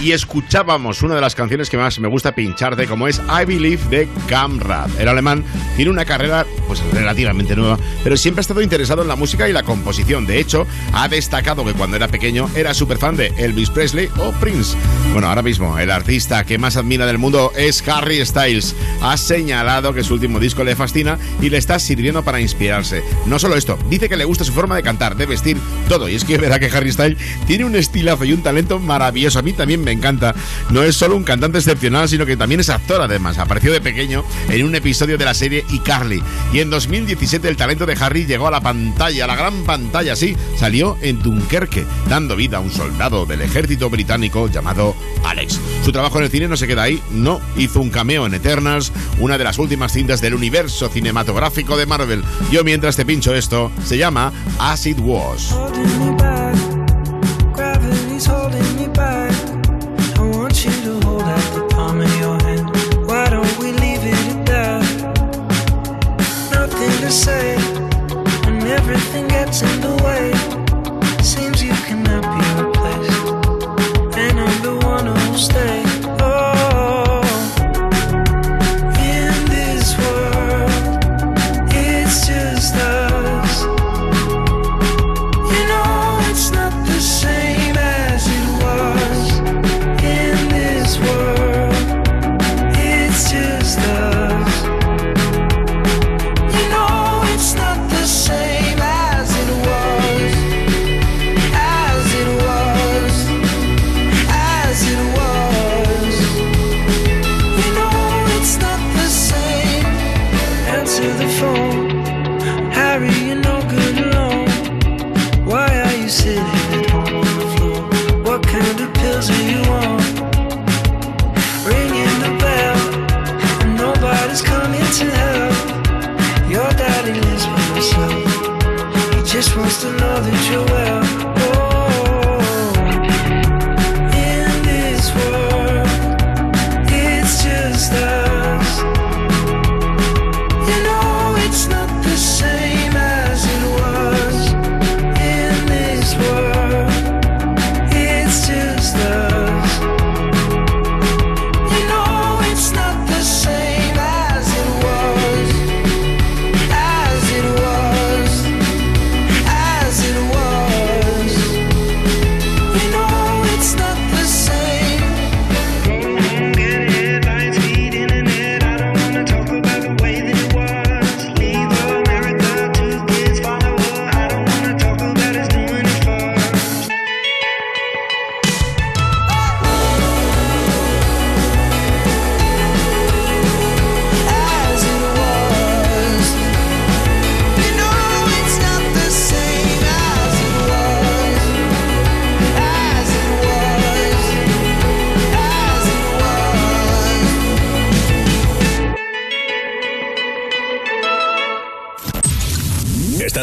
y 0.00 0.12
escuchábamos 0.12 1.02
una 1.02 1.14
de 1.14 1.20
las 1.20 1.34
canciones 1.34 1.68
que 1.68 1.76
más 1.76 1.98
me 1.98 2.08
gusta 2.08 2.34
pincharte, 2.34 2.86
como 2.86 3.06
es 3.06 3.18
I 3.28 3.44
Believe 3.44 3.82
de 3.90 4.08
Camrad. 4.28 4.88
El 4.98 5.08
alemán 5.08 5.44
tiene 5.76 5.90
una 5.90 6.06
carrera 6.06 6.46
pues 6.66 6.82
relativamente 6.92 7.56
nueva, 7.56 7.78
pero 8.02 8.16
siempre 8.16 8.40
ha 8.40 8.42
estado 8.42 8.62
interesado 8.62 9.02
en 9.02 9.08
la 9.08 9.16
música 9.16 9.48
y 9.48 9.52
la 9.52 9.62
composición. 9.62 10.26
De 10.26 10.38
hecho, 10.38 10.66
ha 10.92 11.08
destacado 11.08 11.64
que 11.64 11.72
cuando 11.72 11.96
era 11.96 12.08
pequeño 12.08 12.48
era 12.54 12.74
súper 12.74 12.98
fan 12.98 13.16
de 13.16 13.32
Elvis 13.38 13.70
Presley 13.70 14.08
o 14.18 14.32
Prince. 14.32 14.76
Bueno, 15.12 15.28
ahora 15.28 15.42
mismo 15.42 15.78
el 15.78 15.90
artista 15.90 16.44
que 16.44 16.58
más 16.58 16.76
admira 16.76 17.06
del 17.06 17.18
mundo 17.18 17.52
es 17.56 17.86
Harry 17.88 18.24
Styles. 18.24 18.74
Ha 19.02 19.16
señalado 19.16 19.92
que 19.94 20.04
su 20.04 20.14
último 20.14 20.40
disco 20.40 20.64
le 20.64 20.76
fascina 20.76 21.18
y 21.40 21.50
le 21.50 21.58
está 21.58 21.78
sirviendo 21.78 22.22
para 22.22 22.40
inspirarse. 22.40 23.02
No 23.26 23.38
solo 23.38 23.56
esto, 23.56 23.78
dice 23.88 24.08
que 24.08 24.16
le 24.16 24.24
gusta 24.24 24.44
su 24.44 24.52
forma 24.52 24.76
de 24.76 24.82
cantar, 24.82 25.16
de 25.16 25.26
vestir, 25.26 25.58
todo. 25.88 26.08
Y 26.08 26.14
es 26.14 26.24
que 26.24 26.38
verá 26.38 26.58
que 26.58 26.66
Harry 26.66 26.92
Styles 26.92 27.18
tiene 27.46 27.64
un 27.64 27.76
estilazo 27.76 28.24
y 28.24 28.32
un 28.32 28.42
talento 28.42 28.78
maravilloso. 28.78 29.38
A 29.38 29.42
mí 29.42 29.52
también 29.52 29.82
me 29.82 29.92
encanta. 29.92 30.34
No 30.70 30.82
es 30.82 30.96
solo 30.96 31.16
un 31.16 31.24
cantante 31.24 31.58
excepcional, 31.58 32.08
sino 32.08 32.26
que 32.26 32.36
también 32.36 32.60
es 32.60 32.70
actor 32.70 33.00
además. 33.00 33.38
Apareció 33.38 33.72
de 33.72 33.80
pequeño 33.80 34.24
en 34.48 34.64
un 34.64 34.74
episodio 34.74 35.18
de 35.18 35.24
la 35.24 35.34
serie 35.34 35.64
iCarly. 35.70 36.22
Y 36.56 36.60
en 36.60 36.70
2017 36.70 37.50
el 37.50 37.56
talento 37.58 37.84
de 37.84 37.98
Harry 38.00 38.24
llegó 38.24 38.48
a 38.48 38.50
la 38.50 38.62
pantalla, 38.62 39.24
a 39.24 39.26
la 39.26 39.36
gran 39.36 39.64
pantalla, 39.64 40.16
sí. 40.16 40.34
Salió 40.56 40.96
en 41.02 41.22
Dunkerque, 41.22 41.84
dando 42.08 42.34
vida 42.34 42.56
a 42.56 42.60
un 42.60 42.70
soldado 42.70 43.26
del 43.26 43.42
ejército 43.42 43.90
británico 43.90 44.48
llamado 44.48 44.96
Alex. 45.22 45.60
Su 45.84 45.92
trabajo 45.92 46.16
en 46.16 46.24
el 46.24 46.30
cine 46.30 46.48
no 46.48 46.56
se 46.56 46.66
queda 46.66 46.84
ahí, 46.84 47.02
no. 47.10 47.42
Hizo 47.58 47.82
un 47.82 47.90
cameo 47.90 48.24
en 48.24 48.32
Eternals, 48.32 48.90
una 49.20 49.36
de 49.36 49.44
las 49.44 49.58
últimas 49.58 49.92
cintas 49.92 50.22
del 50.22 50.34
universo 50.34 50.88
cinematográfico 50.88 51.76
de 51.76 51.84
Marvel. 51.84 52.24
Yo 52.50 52.64
mientras 52.64 52.96
te 52.96 53.04
pincho 53.04 53.34
esto, 53.34 53.70
se 53.84 53.98
llama 53.98 54.32
Acid 54.58 54.98
Was. 55.00 55.54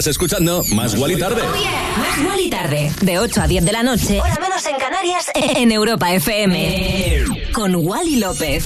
Estás 0.03 0.15
escuchando 0.15 0.65
Más 0.73 0.97
Guali 0.97 1.17
Tarde. 1.17 1.43
Más 1.97 2.21
Guali 2.25 2.49
Tarde, 2.49 2.91
de 2.99 3.19
8 3.19 3.41
a 3.41 3.47
10 3.47 3.63
de 3.63 3.71
la 3.71 3.83
noche, 3.83 4.19
hora 4.19 4.37
menos 4.41 4.65
en 4.65 4.75
Canarias, 4.75 5.31
en 5.33 5.71
Europa 5.71 6.13
FM. 6.13 7.23
Con 7.53 7.73
Wally 7.73 8.17
López. 8.17 8.65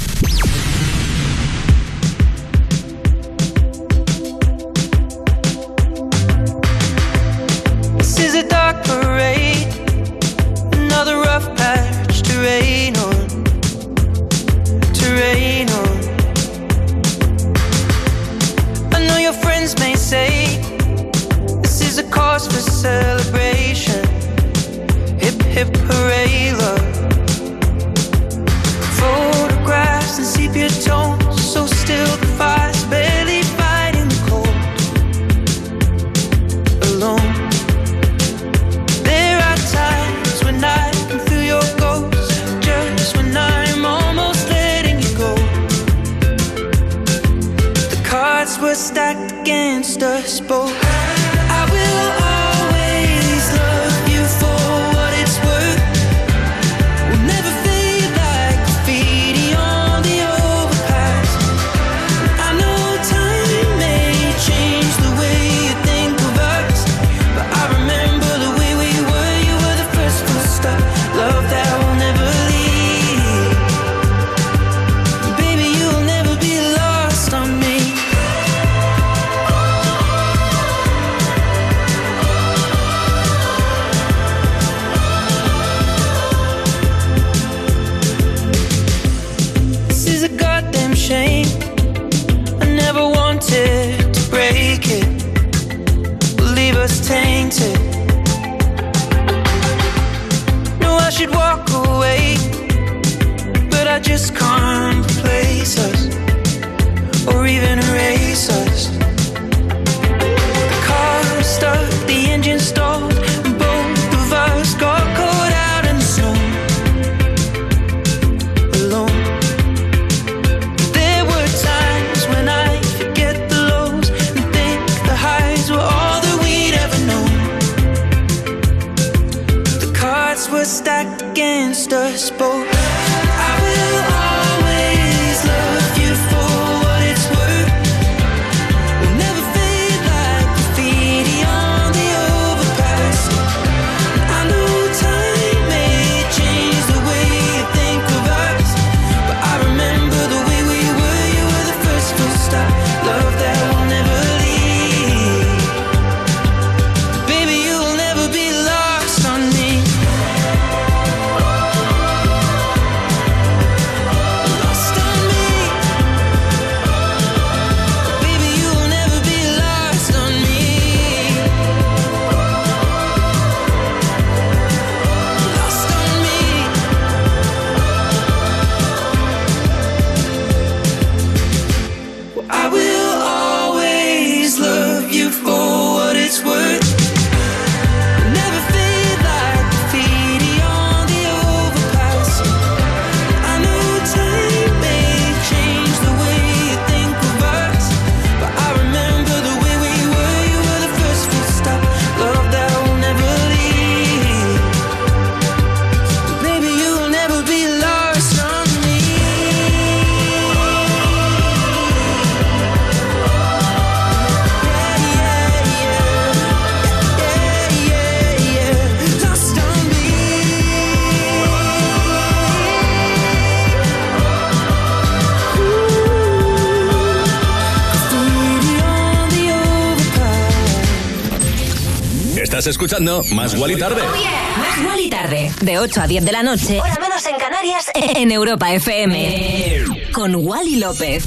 Estás 232.67 232.83
escuchando 232.83 233.23
Más 233.33 233.55
Guali 233.55 233.77
Tarde. 233.77 234.01
Más 234.01 234.83
Guali 234.83 235.09
Tarde, 235.09 235.53
de 235.61 235.79
8 235.79 236.01
a 236.01 236.07
10 236.07 236.25
de 236.25 236.31
la 236.33 236.43
noche, 236.43 236.81
hora 236.81 236.97
menos 236.99 237.25
en 237.25 237.37
Canarias, 237.37 237.85
en 238.17 238.29
Europa 238.29 238.73
FM. 238.73 239.85
Con 240.11 240.35
Wally 240.35 240.75
López. 240.75 241.23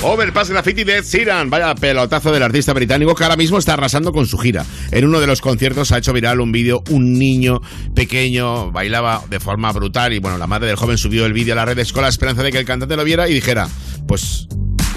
Overpass 0.00 0.48
Graffiti 0.48 0.84
de 0.84 0.96
Ed 0.96 1.04
Sheeran. 1.04 1.50
Vaya 1.50 1.74
pelotazo 1.74 2.32
del 2.32 2.42
artista 2.42 2.72
británico 2.72 3.14
que 3.14 3.24
ahora 3.24 3.36
mismo 3.36 3.58
está 3.58 3.74
arrasando 3.74 4.10
con 4.10 4.26
su 4.26 4.38
gira. 4.38 4.64
En 4.90 5.04
uno 5.04 5.20
de 5.20 5.26
los 5.26 5.42
conciertos 5.42 5.92
ha 5.92 5.98
hecho 5.98 6.14
viral 6.14 6.40
un 6.40 6.50
vídeo, 6.50 6.82
un 6.88 7.18
niño 7.18 7.60
pequeño 7.94 8.72
bailaba 8.72 9.22
de 9.28 9.38
forma 9.38 9.70
brutal 9.72 10.14
y 10.14 10.18
bueno, 10.18 10.38
la 10.38 10.46
madre 10.46 10.68
del 10.68 10.76
joven 10.76 10.96
subió 10.96 11.26
el 11.26 11.34
vídeo 11.34 11.52
a 11.52 11.56
las 11.56 11.66
redes 11.66 11.92
con 11.92 12.04
la 12.04 12.08
esperanza 12.08 12.42
de 12.42 12.52
que 12.52 12.58
el 12.58 12.64
cantante 12.64 12.96
lo 12.96 13.04
viera 13.04 13.28
y 13.28 13.34
dijera, 13.34 13.68
pues 14.08 14.48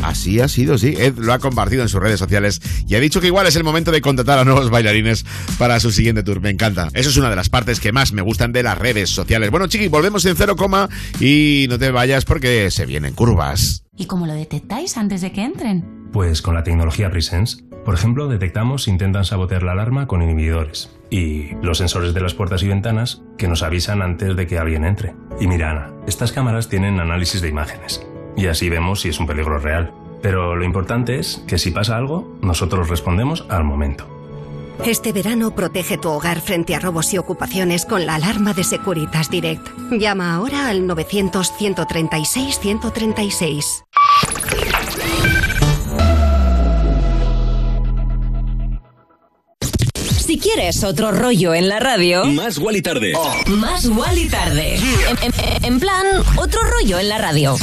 Así 0.03 0.41
ha 0.41 0.49
sido, 0.49 0.77
sí. 0.77 0.95
Ed 0.97 1.17
lo 1.17 1.31
ha 1.31 1.39
compartido 1.39 1.81
en 1.81 1.87
sus 1.87 2.01
redes 2.01 2.19
sociales 2.19 2.61
y 2.93 2.95
ha 2.95 2.99
dicho 2.99 3.19
que 3.19 3.25
igual 3.25 3.47
es 3.47 3.55
el 3.55 3.63
momento 3.63 3.89
de 3.89 4.01
contratar 4.01 4.37
a 4.37 4.45
nuevos 4.45 4.69
bailarines 4.69 5.25
para 5.57 5.79
su 5.79 5.91
siguiente 5.91 6.21
tour. 6.21 6.41
Me 6.41 6.51
encanta. 6.51 6.89
Eso 6.93 7.09
es 7.09 7.17
una 7.17 7.31
de 7.31 7.35
las 7.35 7.49
partes 7.49 7.79
que 7.79 7.91
más 7.91 8.13
me 8.13 8.21
gustan 8.21 8.51
de 8.51 8.61
las 8.61 8.77
redes 8.77 9.09
sociales. 9.09 9.49
Bueno, 9.49 9.65
chiqui, 9.65 9.87
volvemos 9.87 10.23
en 10.25 10.35
cero 10.35 10.55
coma 10.55 10.87
y 11.19 11.65
no 11.69 11.79
te 11.79 11.89
vayas 11.89 12.23
porque 12.23 12.69
se 12.69 12.85
vienen 12.85 13.15
curvas. 13.15 13.83
¿Y 13.97 14.05
cómo 14.05 14.27
lo 14.27 14.35
detectáis 14.35 14.95
antes 14.95 15.21
de 15.21 15.31
que 15.31 15.41
entren? 15.41 16.11
Pues 16.11 16.43
con 16.43 16.53
la 16.53 16.63
tecnología 16.63 17.09
Presence. 17.09 17.63
Por 17.83 17.95
ejemplo, 17.95 18.27
detectamos 18.27 18.83
si 18.83 18.91
intentan 18.91 19.25
sabotear 19.25 19.63
la 19.63 19.71
alarma 19.71 20.05
con 20.05 20.21
inhibidores. 20.21 20.91
Y 21.09 21.55
los 21.63 21.79
sensores 21.79 22.13
de 22.13 22.21
las 22.21 22.35
puertas 22.35 22.61
y 22.61 22.67
ventanas 22.67 23.23
que 23.39 23.47
nos 23.47 23.63
avisan 23.63 24.03
antes 24.03 24.35
de 24.35 24.45
que 24.45 24.59
alguien 24.59 24.85
entre. 24.85 25.15
Y 25.41 25.47
mira, 25.47 25.71
Ana, 25.71 25.93
estas 26.05 26.31
cámaras 26.31 26.69
tienen 26.69 26.99
análisis 26.99 27.41
de 27.41 27.49
imágenes. 27.49 28.05
Y 28.37 28.45
así 28.45 28.69
vemos 28.69 29.01
si 29.01 29.09
es 29.09 29.19
un 29.19 29.25
peligro 29.25 29.57
real. 29.57 29.91
Pero 30.21 30.55
lo 30.55 30.63
importante 30.63 31.19
es 31.19 31.43
que 31.47 31.57
si 31.57 31.71
pasa 31.71 31.97
algo, 31.97 32.32
nosotros 32.43 32.89
respondemos 32.89 33.45
al 33.49 33.63
momento. 33.63 34.07
Este 34.85 35.11
verano 35.13 35.55
protege 35.55 35.97
tu 35.97 36.09
hogar 36.09 36.41
frente 36.41 36.75
a 36.75 36.79
robos 36.79 37.13
y 37.13 37.17
ocupaciones 37.17 37.85
con 37.85 38.05
la 38.05 38.15
alarma 38.15 38.53
de 38.53 38.63
Securitas 38.63 39.29
Direct. 39.29 39.65
Llama 39.91 40.35
ahora 40.35 40.67
al 40.67 40.81
900-136-136. 40.87 43.83
Si 50.25 50.39
quieres 50.39 50.83
otro 50.83 51.11
rollo 51.11 51.53
en 51.53 51.67
la 51.67 51.79
radio, 51.79 52.25
Más 52.25 52.57
Wally 52.57 52.81
Tarde. 52.81 53.13
más 53.47 53.85
Wally 53.87 54.27
tarde. 54.29 54.75
En, 54.75 55.17
en- 55.21 55.65
en 55.65 55.79
plan, 55.79 56.05
otro 56.37 56.61
rollo 56.63 56.97
en 56.99 57.09
la 57.09 57.17
radio. 57.17 57.55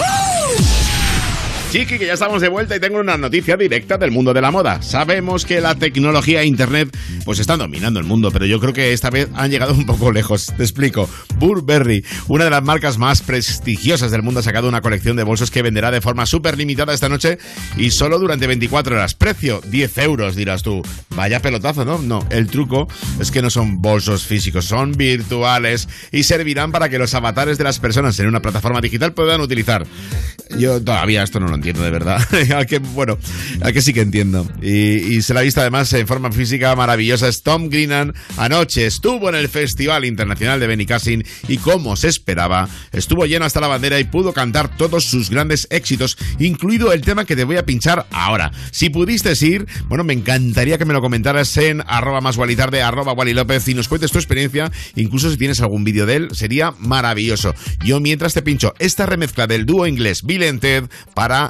Chiqui, 1.70 2.00
que 2.00 2.06
ya 2.06 2.14
estamos 2.14 2.42
de 2.42 2.48
vuelta 2.48 2.74
y 2.74 2.80
tengo 2.80 2.98
una 2.98 3.16
noticia 3.16 3.56
directa 3.56 3.96
del 3.96 4.10
mundo 4.10 4.34
de 4.34 4.40
la 4.40 4.50
moda. 4.50 4.82
Sabemos 4.82 5.46
que 5.46 5.60
la 5.60 5.76
tecnología 5.76 6.42
e 6.42 6.46
internet 6.46 6.88
pues 7.24 7.38
están 7.38 7.60
dominando 7.60 8.00
el 8.00 8.06
mundo, 8.06 8.32
pero 8.32 8.44
yo 8.44 8.58
creo 8.58 8.72
que 8.72 8.92
esta 8.92 9.08
vez 9.08 9.28
han 9.36 9.52
llegado 9.52 9.72
un 9.72 9.86
poco 9.86 10.10
lejos. 10.10 10.52
Te 10.56 10.64
explico. 10.64 11.08
Burberry, 11.36 12.04
una 12.26 12.42
de 12.42 12.50
las 12.50 12.64
marcas 12.64 12.98
más 12.98 13.22
prestigiosas 13.22 14.10
del 14.10 14.24
mundo, 14.24 14.40
ha 14.40 14.42
sacado 14.42 14.68
una 14.68 14.80
colección 14.80 15.16
de 15.16 15.22
bolsos 15.22 15.52
que 15.52 15.62
venderá 15.62 15.92
de 15.92 16.00
forma 16.00 16.26
súper 16.26 16.58
limitada 16.58 16.92
esta 16.92 17.08
noche 17.08 17.38
y 17.76 17.92
solo 17.92 18.18
durante 18.18 18.48
24 18.48 18.96
horas. 18.96 19.14
Precio 19.14 19.60
10 19.64 19.98
euros, 19.98 20.34
dirás 20.34 20.64
tú. 20.64 20.82
Vaya 21.14 21.40
pelotazo, 21.40 21.84
¿no? 21.84 21.98
No, 21.98 22.26
el 22.30 22.48
truco 22.48 22.88
es 23.20 23.30
que 23.30 23.42
no 23.42 23.50
son 23.50 23.80
bolsos 23.80 24.26
físicos, 24.26 24.64
son 24.64 24.90
virtuales 24.90 25.88
y 26.10 26.24
servirán 26.24 26.72
para 26.72 26.88
que 26.88 26.98
los 26.98 27.14
avatares 27.14 27.58
de 27.58 27.64
las 27.64 27.78
personas 27.78 28.18
en 28.18 28.26
una 28.26 28.42
plataforma 28.42 28.80
digital 28.80 29.12
puedan 29.12 29.40
utilizar. 29.40 29.86
Yo 30.58 30.82
todavía 30.82 31.22
esto 31.22 31.38
no 31.38 31.46
lo 31.46 31.59
entiendo 31.60 31.82
de 31.82 31.90
verdad. 31.90 32.26
que, 32.68 32.78
bueno, 32.78 33.18
a 33.62 33.72
que 33.72 33.82
sí 33.82 33.92
que 33.92 34.00
entiendo. 34.00 34.46
Y, 34.62 35.20
se 35.22 35.34
la 35.34 35.40
ha 35.40 35.42
visto 35.42 35.60
además 35.60 35.92
en 35.92 36.06
forma 36.06 36.32
física 36.32 36.74
maravillosa. 36.74 37.28
Es 37.28 37.42
Tom 37.42 37.68
Greenan 37.68 38.14
anoche 38.38 38.86
estuvo 38.86 39.28
en 39.28 39.34
el 39.34 39.48
Festival 39.48 40.04
Internacional 40.04 40.58
de 40.58 40.66
Benicassin 40.66 41.24
y 41.48 41.58
como 41.58 41.96
se 41.96 42.08
esperaba, 42.08 42.68
estuvo 42.92 43.26
lleno 43.26 43.44
hasta 43.44 43.60
la 43.60 43.66
bandera 43.68 44.00
y 44.00 44.04
pudo 44.04 44.32
cantar 44.32 44.74
todos 44.76 45.04
sus 45.04 45.30
grandes 45.30 45.66
éxitos, 45.70 46.16
incluido 46.38 46.92
el 46.92 47.02
tema 47.02 47.24
que 47.24 47.36
te 47.36 47.44
voy 47.44 47.56
a 47.56 47.66
pinchar 47.66 48.06
ahora. 48.10 48.50
Si 48.70 48.88
pudiste 48.88 49.32
ir, 49.44 49.66
bueno, 49.88 50.04
me 50.04 50.14
encantaría 50.14 50.78
que 50.78 50.84
me 50.84 50.94
lo 50.94 51.00
comentaras 51.00 51.56
en 51.58 51.82
arroba 51.86 52.20
más 52.20 52.38
arroba 52.38 53.12
Wally 53.12 53.36
y 53.66 53.74
nos 53.74 53.88
cuentes 53.88 54.10
tu 54.10 54.18
experiencia, 54.18 54.72
incluso 54.96 55.30
si 55.30 55.36
tienes 55.36 55.60
algún 55.60 55.84
vídeo 55.84 56.06
de 56.06 56.16
él, 56.16 56.28
sería 56.32 56.72
maravilloso. 56.78 57.54
Yo 57.84 58.00
mientras 58.00 58.34
te 58.34 58.42
pincho 58.42 58.74
esta 58.78 59.06
remezcla 59.06 59.46
del 59.46 59.66
dúo 59.66 59.86
inglés 59.86 60.22
Bill 60.22 60.44
and 60.44 60.60
Ted 60.60 60.84
para 61.14 61.49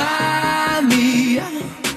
remind 0.00 0.88
me? 0.88 1.89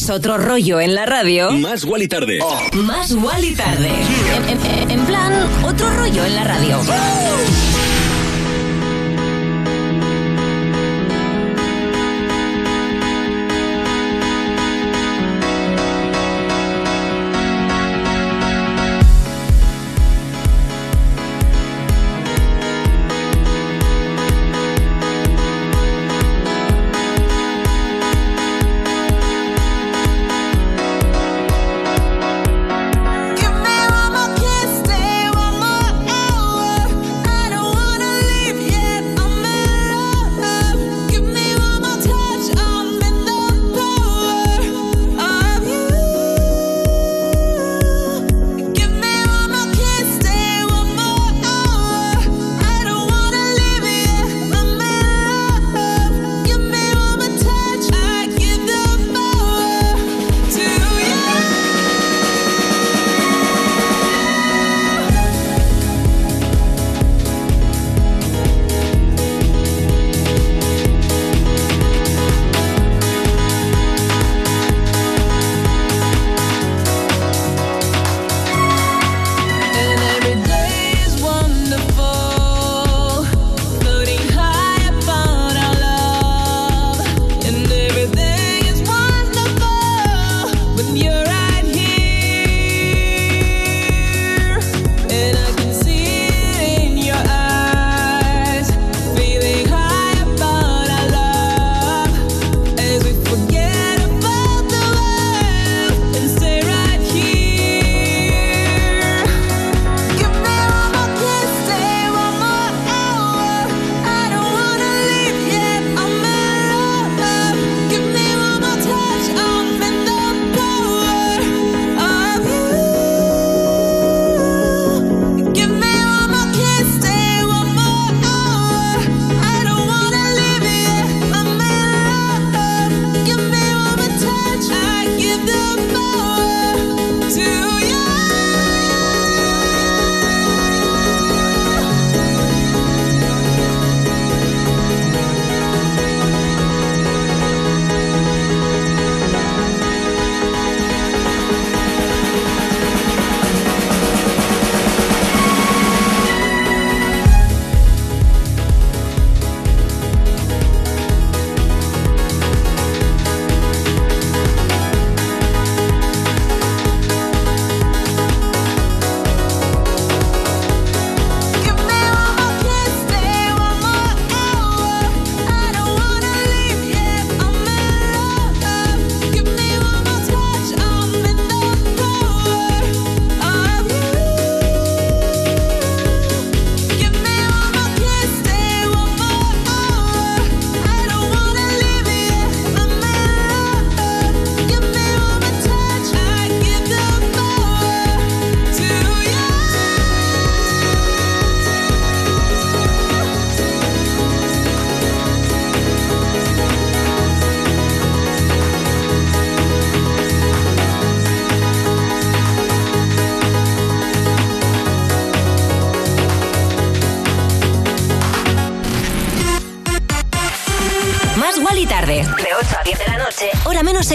Quieres 0.00 0.16
otro 0.16 0.38
rollo 0.38 0.80
en 0.80 0.94
la 0.94 1.04
radio, 1.04 1.50
Más 1.52 1.84
Wally 1.84 2.08
Tarde. 2.08 2.38
más 2.72 3.12
Wally 3.12 3.54
tarde. 3.54 3.90
En, 4.48 4.48
en- 4.48 4.90
en 4.92 5.04
plan, 5.06 5.30
otro 5.62 5.90
rollo 5.94 6.24
en 6.24 6.36
la 6.36 6.44
radio. 6.44 6.78
Wally 6.78 7.69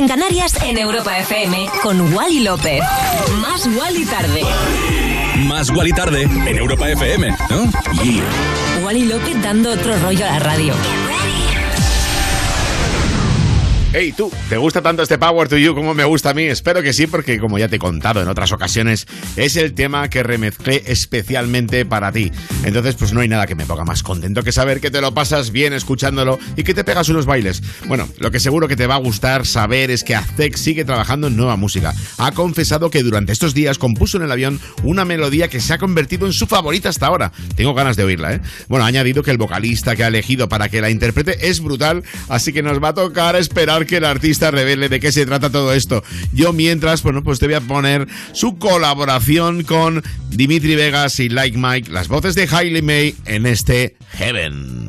en 0.06 0.10
Canarias 0.10 0.54
en 0.62 0.78
Europa 0.78 1.18
FM. 1.18 1.68
Con 1.82 2.14
Wally 2.14 2.42
López. 2.42 2.80
Más 3.42 3.68
Wally 3.68 4.06
Tarde. 4.06 4.42
Más 5.48 5.70
Wally 5.72 5.94
tarde 5.94 6.24
en 6.24 6.58
Europa 6.58 6.90
FM, 6.90 7.36
¿no? 7.50 7.72
Yeah. 8.04 8.24
Wally 8.84 9.06
López 9.06 9.42
dando 9.42 9.72
otro 9.72 9.98
rollo 10.00 10.26
a 10.26 10.32
la 10.32 10.40
radio. 10.40 10.74
Hey, 13.98 14.12
tú, 14.12 14.30
¿te 14.50 14.58
gusta 14.58 14.82
tanto 14.82 15.04
este 15.04 15.18
Power 15.18 15.48
to 15.48 15.58
You 15.58 15.74
como 15.74 15.94
me 15.94 16.04
gusta 16.04 16.32
a 16.32 16.34
mí? 16.34 16.44
Espero 16.44 16.84
que 16.84 16.92
sí, 16.92 17.08
porque 17.08 17.40
como 17.40 17.58
ya 17.58 17.70
te 17.70 17.78
he 17.78 17.80
contado 17.80 18.22
en 18.22 18.28
otras 18.28 18.52
ocasiones, 18.52 19.08
es 19.38 19.56
el 19.56 19.74
tema 19.74 20.10
que 20.10 20.22
remezclé 20.22 20.84
especialmente 20.88 21.86
para 21.86 22.12
ti. 22.12 22.30
Entonces, 22.66 22.96
pues 22.96 23.14
no 23.14 23.22
hay 23.22 23.30
nada 23.30 23.48
que 23.48 23.56
me 23.56 23.66
ponga 23.66 23.86
más 23.86 24.04
contento 24.04 24.44
que 24.44 24.52
saber 24.52 24.82
que 24.82 24.92
te 24.92 25.00
lo 25.00 25.14
pasas 25.14 25.52
bien 25.52 25.72
escuchándolo 25.72 26.40
y 26.58 26.64
que 26.64 26.74
te 26.74 26.84
pegas 26.84 27.08
unos 27.08 27.26
bailes. 27.26 27.64
Bueno, 27.88 28.10
lo 28.20 28.32
que 28.32 28.42
seguro 28.42 28.68
que 28.68 28.76
te 28.76 28.86
va 28.86 28.96
a 28.96 28.98
gustar 28.98 29.46
saber 29.46 29.90
es 29.90 30.04
que 30.04 30.14
Aztec 30.14 30.58
sigue 30.58 30.84
trabajando 30.84 31.28
en 31.28 31.38
nueva 31.38 31.56
música. 31.56 31.94
Ha 32.18 32.34
confesado 32.34 32.90
que 32.90 33.02
durante 33.02 33.32
estos 33.32 33.54
días 33.54 33.78
compuso 33.78 34.18
en 34.18 34.24
el 34.24 34.32
avión 34.34 34.60
una 34.84 35.06
melodía 35.06 35.48
que 35.48 35.62
se 35.62 35.72
ha 35.72 35.78
convertido 35.78 36.28
en 36.28 36.34
su 36.34 36.48
favorita 36.48 36.90
hasta 36.90 37.08
ahora. 37.08 37.32
Tengo 37.56 37.74
ganas 37.74 37.96
de 37.96 38.04
oírla, 38.04 38.34
¿eh? 38.34 38.42
Bueno, 38.68 38.84
ha 38.84 38.90
añadido 38.90 39.24
que 39.24 39.32
el 39.32 39.38
vocalista 39.38 39.96
que 39.96 40.04
ha 40.04 40.08
elegido 40.08 40.50
para 40.50 40.68
que 40.68 40.82
la 40.82 40.90
interprete 40.90 41.48
es 41.48 41.62
brutal, 41.62 42.04
así 42.28 42.52
que 42.52 42.62
nos 42.62 42.84
va 42.84 42.90
a 42.90 42.94
tocar 42.94 43.38
esperar 43.38 43.85
que 43.86 43.98
el 43.98 44.06
artista 44.06 44.52
revele 44.52 44.90
de 44.90 45.00
qué 45.00 45.12
se 45.12 45.26
trata 45.26 45.50
todo 45.50 45.74
esto. 45.74 46.04
Yo 46.34 46.54
mientras, 46.54 47.04
bueno, 47.04 47.24
pues 47.24 47.40
te 47.40 47.46
voy 47.46 47.56
a 47.56 47.62
poner 47.62 48.08
su 48.34 48.58
colaboración 48.58 49.64
con 49.64 50.04
Dimitri 50.30 50.76
Vegas 50.76 51.20
y 51.20 51.30
Like 51.30 51.58
Mike, 51.58 51.92
las 51.92 52.08
voces 52.08 52.36
de 52.36 52.48
Hailey 52.52 52.82
May 52.82 53.16
en 53.26 53.46
este 53.46 53.96
Heaven. 54.12 54.85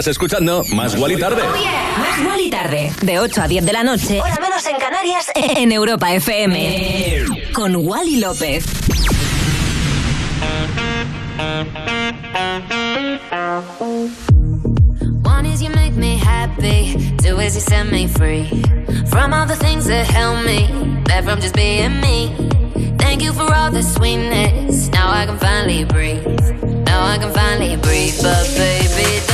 Estás 0.00 0.12
escuchando 0.12 0.64
Más 0.72 0.94
Wally 0.96 1.18
tarde. 1.18 1.42
Más 1.42 2.26
Wally 2.26 2.48
Tarde. 2.48 2.90
De 3.02 3.18
8 3.18 3.42
a 3.42 3.48
10 3.48 3.66
de 3.66 3.72
la 3.74 3.82
noche. 3.82 4.18
Hora 4.18 4.38
menos 4.40 4.64
en 4.64 4.76
Canarias. 4.78 5.26
En 5.34 5.72
Europa 5.72 6.10
FM. 6.14 7.24
Con 7.52 7.76
Wally 7.76 8.16
López. 8.16 8.64
One 15.22 15.44
is 15.44 15.60
you 15.60 15.68
make 15.68 15.94
me 15.94 16.16
happy, 16.16 16.94
two 17.18 17.38
is 17.38 17.54
you 17.54 17.60
set 17.60 17.92
me 17.92 18.08
free 18.08 18.48
from 19.04 19.34
all 19.34 19.46
the 19.46 19.56
things 19.56 19.84
that 19.84 20.06
held 20.06 20.46
me 20.46 20.66
back 21.04 21.24
from 21.24 21.42
just 21.42 21.54
being 21.54 22.00
me. 22.00 22.34
Thank 22.96 23.22
you 23.22 23.34
for 23.34 23.52
all 23.52 23.70
the 23.70 23.82
sweetness. 23.82 24.88
Now 24.88 25.10
I 25.10 25.26
can 25.26 25.38
finally 25.38 25.84
breathe. 25.84 26.24
Now 26.86 27.04
I 27.04 27.18
can 27.18 27.30
finally 27.34 27.76
breathe. 27.76 28.16
But 28.22 28.48
baby, 28.56 29.29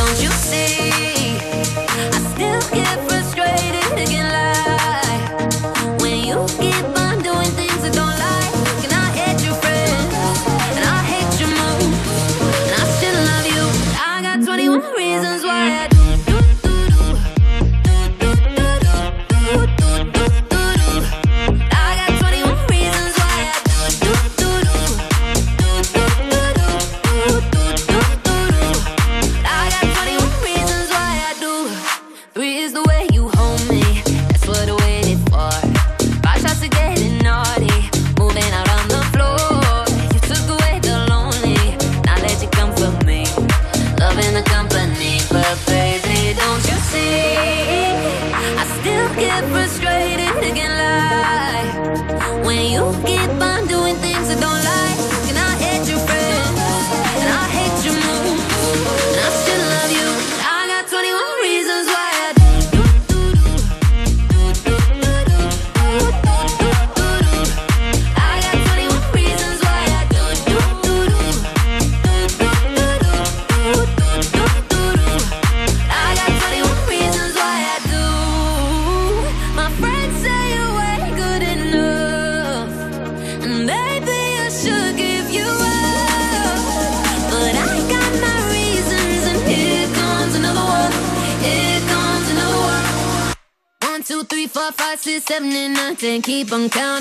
Keep 96.23 96.53
on 96.53 96.71
counting. 96.71 96.96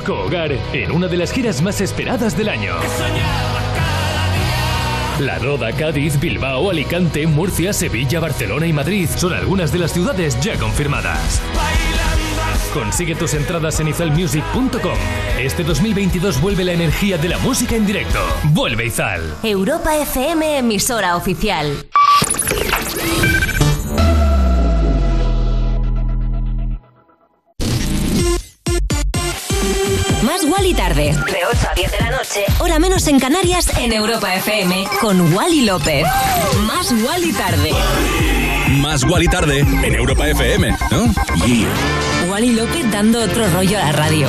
Disco 0.00 0.24
Hogar 0.24 0.52
en 0.72 0.92
una 0.92 1.08
de 1.08 1.16
las 1.18 1.30
giras 1.30 1.60
más 1.60 1.82
esperadas 1.82 2.34
del 2.34 2.48
año. 2.48 2.74
La 5.18 5.38
Roda, 5.38 5.72
Cádiz, 5.72 6.18
Bilbao, 6.18 6.70
Alicante, 6.70 7.26
Murcia, 7.26 7.74
Sevilla, 7.74 8.18
Barcelona 8.18 8.66
y 8.66 8.72
Madrid 8.72 9.10
son 9.14 9.34
algunas 9.34 9.72
de 9.72 9.78
las 9.78 9.92
ciudades 9.92 10.40
ya 10.40 10.58
confirmadas. 10.58 11.42
Consigue 12.72 13.14
tus 13.14 13.34
entradas 13.34 13.78
en 13.80 13.88
izalmusic.com. 13.88 14.98
Este 15.38 15.64
2022 15.64 16.40
vuelve 16.40 16.64
la 16.64 16.72
energía 16.72 17.18
de 17.18 17.28
la 17.28 17.38
música 17.38 17.76
en 17.76 17.84
directo. 17.84 18.20
Vuelve 18.54 18.86
Izal. 18.86 19.20
Europa 19.42 19.98
FM, 19.98 20.58
emisora 20.58 21.16
oficial. 21.16 21.76
Tarde. 31.08 31.32
De 31.32 31.46
8 31.46 31.68
a 31.70 31.74
10 31.74 31.90
de 31.92 31.98
la 31.98 32.10
noche. 32.10 32.44
Hora 32.58 32.78
menos 32.78 33.06
en 33.06 33.18
Canarias 33.18 33.68
en 33.78 33.92
Europa 33.92 34.34
FM. 34.34 34.86
Con 35.00 35.32
Wally 35.34 35.62
López. 35.62 36.04
Más 36.66 36.92
Wally 36.92 37.32
tarde. 37.32 37.72
Más 38.80 39.04
Wally 39.04 39.28
tarde 39.28 39.60
en 39.60 39.94
Europa 39.94 40.28
FM, 40.28 40.76
¿no? 40.90 41.12
Yeah. 41.46 41.68
Wally 42.28 42.52
López 42.52 42.90
dando 42.90 43.22
otro 43.22 43.48
rollo 43.50 43.78
a 43.78 43.84
la 43.84 43.92
radio. 43.92 44.28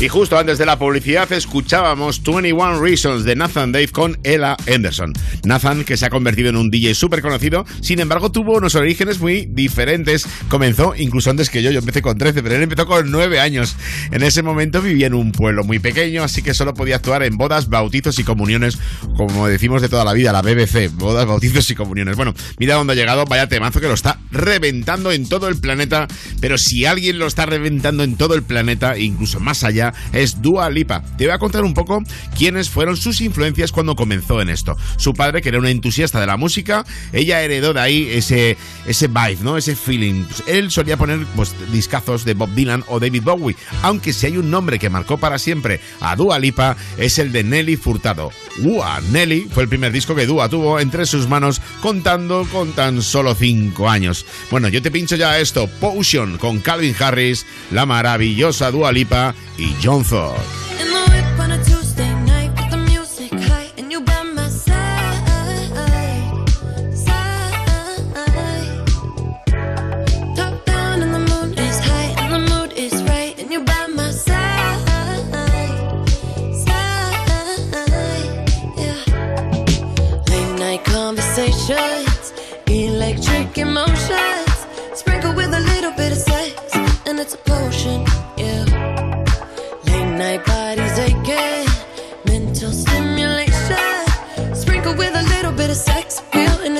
Y 0.00 0.08
justo 0.08 0.36
antes 0.36 0.58
de 0.58 0.66
la 0.66 0.76
publicidad 0.76 1.30
escuchábamos 1.32 2.20
21 2.22 2.80
Reasons 2.80 3.24
de 3.24 3.36
Nathan 3.36 3.70
Dave 3.70 3.88
con 3.88 4.18
Ella 4.24 4.56
Anderson. 4.66 5.12
Nathan, 5.44 5.84
que 5.84 5.96
se 5.96 6.04
ha 6.04 6.10
convertido 6.10 6.48
en 6.48 6.56
un 6.56 6.68
DJ 6.68 6.96
súper 6.96 7.22
conocido, 7.22 7.64
sin 7.80 8.00
embargo 8.00 8.32
tuvo 8.32 8.56
unos 8.56 8.74
orígenes 8.74 9.20
muy 9.20 9.46
diferentes. 9.48 10.26
Comenzó 10.48 10.94
incluso 10.96 11.30
antes 11.30 11.48
que 11.48 11.62
yo, 11.62 11.70
yo 11.70 11.78
empecé 11.78 12.02
con 12.02 12.18
13, 12.18 12.42
pero 12.42 12.56
él 12.56 12.62
empezó 12.62 12.86
con 12.86 13.08
9 13.08 13.38
años. 13.38 13.76
En 14.10 14.24
ese 14.24 14.42
momento 14.42 14.82
vivía 14.82 15.06
en 15.06 15.14
un 15.14 15.30
pueblo 15.30 15.62
muy 15.62 15.78
pequeño, 15.78 16.24
así 16.24 16.42
que 16.42 16.54
solo 16.54 16.74
podía 16.74 16.96
actuar 16.96 17.22
en 17.22 17.36
bodas, 17.36 17.68
bautizos 17.68 18.18
y 18.18 18.24
comuniones, 18.24 18.78
como 19.16 19.46
decimos 19.46 19.80
de 19.80 19.88
toda 19.88 20.04
la 20.04 20.12
vida, 20.12 20.32
la 20.32 20.42
BBC, 20.42 20.90
bodas, 20.92 21.24
bautizos 21.24 21.70
y 21.70 21.76
comuniones. 21.76 22.16
Bueno, 22.16 22.34
mira 22.58 22.74
dónde 22.74 22.94
ha 22.94 22.96
llegado, 22.96 23.24
vaya 23.26 23.48
temazo 23.48 23.80
que 23.80 23.86
lo 23.86 23.94
está 23.94 24.18
reventando 24.32 25.12
en 25.12 25.28
todo 25.28 25.46
el 25.46 25.56
planeta, 25.60 26.08
pero 26.40 26.58
si 26.58 26.84
alguien 26.84 27.20
lo 27.20 27.26
está 27.28 27.46
reventando 27.46 28.02
en 28.02 28.16
todo 28.16 28.34
el 28.34 28.42
planeta, 28.42 28.98
incluso 28.98 29.38
más 29.38 29.62
allá, 29.62 29.83
es 30.12 30.40
Dua 30.40 30.70
Lipa. 30.70 31.02
Te 31.18 31.24
voy 31.26 31.34
a 31.34 31.38
contar 31.38 31.64
un 31.64 31.74
poco 31.74 32.02
quiénes 32.36 32.70
fueron 32.70 32.96
sus 32.96 33.20
influencias 33.20 33.72
cuando 33.72 33.96
comenzó 33.96 34.40
en 34.40 34.48
esto. 34.48 34.76
Su 34.96 35.12
padre, 35.12 35.42
que 35.42 35.48
era 35.48 35.58
un 35.58 35.66
entusiasta 35.66 36.20
de 36.20 36.26
la 36.26 36.36
música, 36.36 36.84
ella 37.12 37.42
heredó 37.42 37.74
de 37.74 37.80
ahí 37.80 38.08
ese, 38.10 38.56
ese 38.86 39.08
vibe, 39.08 39.38
¿no? 39.42 39.56
Ese 39.56 39.76
feeling. 39.76 40.24
Él 40.46 40.70
solía 40.70 40.96
poner 40.96 41.24
pues, 41.34 41.54
discazos 41.72 42.24
de 42.24 42.34
Bob 42.34 42.54
Dylan 42.54 42.84
o 42.88 43.00
David 43.00 43.22
Bowie, 43.22 43.56
aunque 43.82 44.12
si 44.12 44.26
hay 44.26 44.36
un 44.36 44.50
nombre 44.50 44.78
que 44.78 44.90
marcó 44.90 45.18
para 45.18 45.38
siempre 45.38 45.80
a 46.00 46.16
Dua 46.16 46.38
Lipa 46.38 46.76
es 46.98 47.18
el 47.18 47.32
de 47.32 47.44
Nelly 47.44 47.76
Furtado. 47.76 48.30
Ua, 48.62 49.00
Nelly 49.10 49.48
fue 49.52 49.64
el 49.64 49.68
primer 49.68 49.92
disco 49.92 50.14
que 50.14 50.26
Dua 50.26 50.48
tuvo 50.48 50.78
entre 50.80 51.06
sus 51.06 51.28
manos 51.28 51.60
contando 51.80 52.46
con 52.52 52.72
tan 52.72 53.02
solo 53.02 53.34
5 53.34 53.88
años. 53.88 54.24
Bueno, 54.50 54.68
yo 54.68 54.80
te 54.82 54.90
pincho 54.90 55.16
ya 55.16 55.38
esto, 55.38 55.66
Potion 55.80 56.38
con 56.38 56.60
Calvin 56.60 56.94
Harris, 56.98 57.46
la 57.70 57.86
maravillosa 57.86 58.70
Dua 58.70 58.92
Lipa 58.92 59.34
y 59.58 59.76
John 59.80 60.02
Thor. 60.02 60.34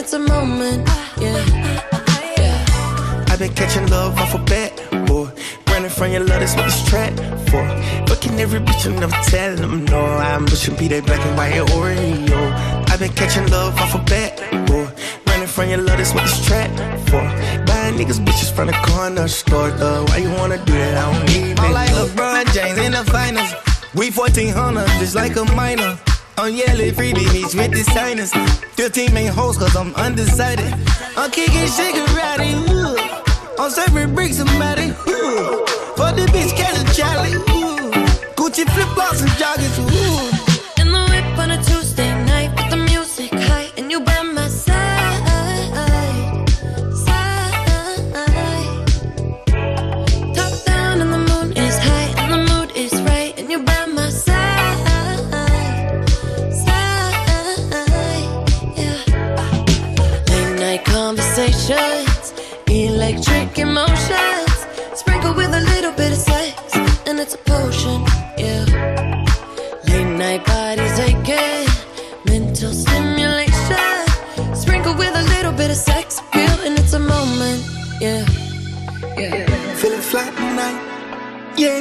It's 0.04 0.12
a 0.12 0.18
moment. 0.18 0.86
Yeah, 1.18 1.42
yeah. 2.36 3.24
I've 3.30 3.38
been 3.38 3.54
catching 3.54 3.88
love 3.88 4.18
off 4.18 4.34
a 4.34 4.38
bat, 4.38 4.70
boy. 5.06 5.30
Running 5.68 5.90
from 5.90 6.12
your 6.12 6.20
love, 6.20 6.40
that's 6.40 6.54
what 6.54 6.66
this 6.66 6.84
track 6.86 7.14
for. 7.48 7.64
Fucking 8.08 8.38
every 8.38 8.60
bitch 8.60 8.84
and 8.84 9.00
never 9.00 9.16
telling 9.30 9.62
them 9.62 9.86
no. 9.86 10.04
I'm 10.04 10.44
pushing 10.44 10.76
be 10.76 10.88
that 10.88 11.06
black 11.06 11.24
and 11.24 11.36
white 11.38 11.54
Oreo. 11.54 12.40
I've 12.90 13.00
been 13.00 13.12
catching 13.12 13.48
love 13.50 13.78
off 13.78 13.94
a 13.94 13.98
bat, 14.04 14.36
boy. 14.66 14.86
Running 15.26 15.48
from 15.48 15.70
your 15.70 15.78
love, 15.78 15.96
that's 15.96 16.12
what 16.12 16.24
this 16.24 16.44
track 16.46 16.70
for. 17.08 17.24
Buying 17.64 17.96
niggas 17.96 18.20
bitches 18.26 18.54
from 18.54 18.66
the 18.66 18.76
corner 18.84 19.26
store, 19.26 19.70
though. 19.70 20.04
Why 20.08 20.18
you 20.18 20.30
wanna 20.32 20.62
do 20.66 20.72
that? 20.72 20.98
I 20.98 21.12
don't 21.12 21.26
need 21.32 21.58
I'm 21.60 21.70
it. 21.70 21.74
like 21.74 21.90
LeBron 21.90 22.52
James 22.52 22.78
in 22.78 22.92
the 22.92 23.04
finals. 23.10 23.50
We 23.94 24.10
1400, 24.10 24.86
just 25.00 25.14
like 25.14 25.36
a 25.36 25.44
minor. 25.56 25.98
I'm 26.36 26.52
yelling 26.52 26.90
freebie 26.92 27.32
meets 27.32 27.54
with 27.54 27.70
the 27.70 27.84
signers. 27.84 28.32
15 28.74 29.14
main 29.14 29.30
hoes, 29.30 29.56
cause 29.56 29.76
I'm 29.76 29.94
undecided. 29.94 30.72
I'm 31.16 31.30
kicking 31.30 31.68
shigarati, 31.68 32.68
ooh. 32.70 32.96
I'm 33.58 33.70
serving 33.70 34.14
bricks 34.14 34.38
matty, 34.58 34.88
ooh. 35.10 35.64
For 35.94 36.10
the 36.10 36.26
bitch, 36.32 36.56
catch 36.56 36.76
a 36.76 36.84
Charlie, 36.94 37.34
ooh. 37.34 37.90
Gucci 38.34 38.68
flip 38.68 38.88
flops 38.94 39.20
and 39.20 39.30
joggers, 39.30 39.78
ooh. 39.78 40.33
Conversations, 61.66 62.34
electric 62.68 63.58
emotions, 63.58 64.66
sprinkled 64.94 65.36
with 65.36 65.52
a 65.54 65.60
little 65.60 65.92
bit 65.92 66.12
of 66.12 66.18
sex, 66.18 66.76
and 67.06 67.18
it's 67.18 67.34
a 67.34 67.38
potion. 67.38 68.04
Yeah. 68.36 68.64
Late 69.88 70.16
night 70.16 70.44
bodies 70.44 70.98
aching, 70.98 71.68
mental 72.26 72.72
stimulation, 72.72 74.54
sprinkled 74.54 74.98
with 74.98 75.14
a 75.14 75.22
little 75.34 75.52
bit 75.52 75.70
of 75.70 75.76
sex 75.76 76.20
appeal, 76.20 76.56
and 76.66 76.78
it's 76.78 76.92
a 76.92 76.98
moment. 76.98 77.64
Yeah. 78.00 78.26
Yeah. 79.16 79.46
Feeling 79.76 80.00
fly 80.00 80.30
tonight, 80.30 80.80
yeah, 81.56 81.80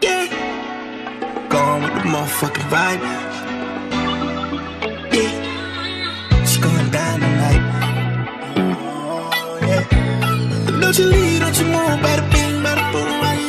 yeah. 0.00 1.48
Gone 1.48 1.82
with 1.82 1.94
the 1.94 2.08
motherfucking 2.08 2.68
vibe, 2.70 3.02
Don't 10.88 10.98
you 11.00 11.04
leave, 11.04 11.40
don't 11.40 11.58
you 11.58 11.66
move, 11.66 12.00
bada 12.00 12.24
bing, 12.32 12.62
bada 12.64 12.92
boom, 12.92 13.20
right 13.20 13.44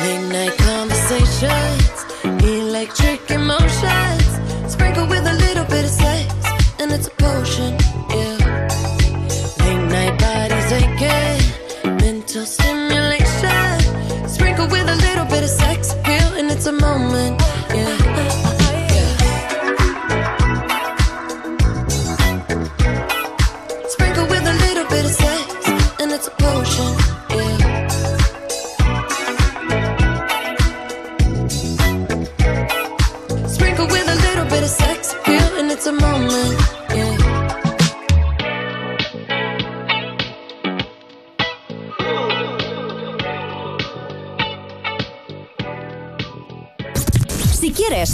Late 0.00 0.26
night 0.32 0.56
conversations, 0.56 2.06
electric 2.42 3.25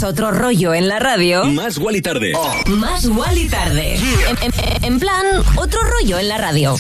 Otro 0.05 0.33
rollo 0.33 0.75
en 0.75 0.89
la 0.89 0.99
radio, 0.99 1.45
Más 1.45 1.79
Wally 1.79 2.03
Tarde. 2.03 2.33
más 2.67 3.07
Wally 3.07 3.49
tarde. 3.49 3.95
En, 4.29 4.37
en- 4.43 4.85
en 4.85 4.99
plan, 5.01 5.25
otro 5.57 5.81
rollo 5.83 6.19
en 6.19 6.29
la 6.29 6.39
radio. 6.39 6.75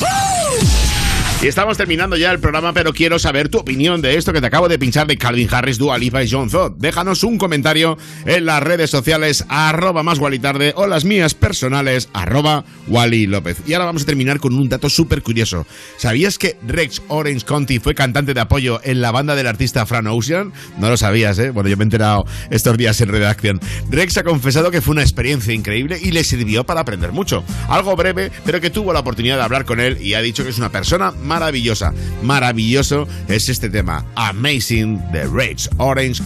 Y 1.43 1.49
estamos 1.49 1.77
terminando 1.77 2.17
ya 2.17 2.31
el 2.31 2.39
programa, 2.39 2.73
pero 2.73 2.93
quiero 2.93 3.19
saber 3.19 3.49
tu 3.49 3.59
opinión 3.59 4.01
de 4.01 4.17
esto 4.17 4.33
que 4.33 4.41
te 4.41 4.47
acabo 4.47 4.69
de 4.69 4.79
pinchar 4.79 5.09
de 5.09 5.19
Calvin 5.19 5.49
Harris, 5.51 5.77
Dua 5.77 5.99
y 5.99 6.31
John 6.31 6.49
Zod. 6.49 6.75
Déjanos 6.77 7.25
un 7.25 7.37
comentario 7.37 7.99
en 8.27 8.47
las 8.47 8.63
redes 8.63 8.91
sociales, 8.91 9.45
arroba 9.49 10.05
más 10.05 10.21
Wally 10.21 10.39
Tarde, 10.39 10.73
o 10.77 10.87
las 10.87 11.05
mías 11.05 11.35
personales, 11.35 12.09
arroba 12.13 12.65
Wally 12.87 13.27
López. 13.27 13.61
Y 13.67 13.73
ahora 13.73 13.87
vamos 13.87 14.03
a 14.03 14.07
terminar 14.07 14.39
con 14.39 14.55
un 14.55 14.69
dato 14.69 14.89
súper 14.89 15.21
curioso. 15.23 15.67
¿Sabías 15.97 16.39
que 16.39 16.57
Rex 16.65 17.03
Orange 17.09 17.45
Conti 17.45 17.81
fue 17.81 17.97
cantante 17.97 18.35
de 18.35 18.41
apoyo 18.41 18.81
en 18.85 19.01
la 19.01 19.11
banda 19.11 19.35
del 19.35 19.49
artista 19.49 19.85
Fran 19.85 20.07
Ocean? 20.07 20.53
No 20.79 20.91
lo 20.91 20.97
sabías, 20.97 21.41
¿eh? 21.41 21.51
Bueno, 21.51 21.69
yo 21.69 21.77
me 21.77 21.83
he 21.83 21.87
enterado 21.87 22.25
estos 22.51 22.77
días 22.77 23.01
en 23.01 23.09
redacción. 23.09 23.59
Rex 23.91 24.17
ha 24.17 24.23
confesado 24.23 24.71
que 24.71 24.81
fue 24.81 24.93
una 24.93 25.03
experiencia 25.03 25.53
increíble 25.53 25.99
y 26.01 26.13
le 26.13 26.23
sirvió 26.23 26.63
para 26.63 26.83
aprender 26.83 27.11
mucho. 27.11 27.43
Algo 27.69 27.97
breve, 27.97 28.31
pero 28.45 28.61
que 28.61 28.71
tuvo 28.71 28.93
la 28.93 29.01
oportunidad 29.01 29.39
de 29.39 29.43
hablar 29.43 29.65
con 29.65 29.81
él 29.81 30.01
y 30.01 30.15
ha 30.15 30.23
dicho 30.23 30.45
que 30.45 30.51
es 30.51 30.59
una 30.59 30.71
persona 30.71 31.11
maravillosa. 31.33 31.95
Maravilloso 32.23 33.09
es 33.27 33.49
este 33.49 33.71
tema, 33.71 34.05
Amazing 34.17 34.99
de 35.13 35.27
Rex 35.27 35.71
Orange 35.79 36.23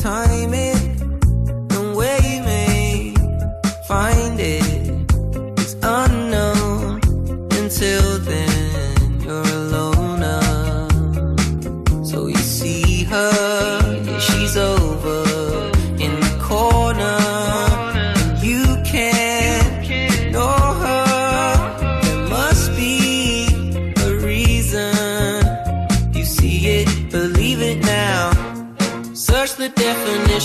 time 0.00 0.31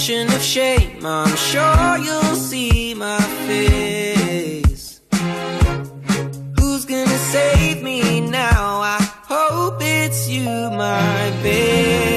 definition 0.07 0.35
of 0.35 0.41
shame. 0.41 1.05
I'm 1.05 1.35
sure 1.35 1.97
you'll 1.97 2.35
see 2.35 2.93
my 2.93 3.19
face. 3.47 5.01
Who's 6.59 6.85
gonna 6.85 7.17
save 7.17 7.83
me 7.83 8.21
now? 8.21 8.81
I 8.81 8.99
hope 9.27 9.77
it's 9.81 10.29
you, 10.29 10.45
my 10.45 11.31
babe. 11.43 12.16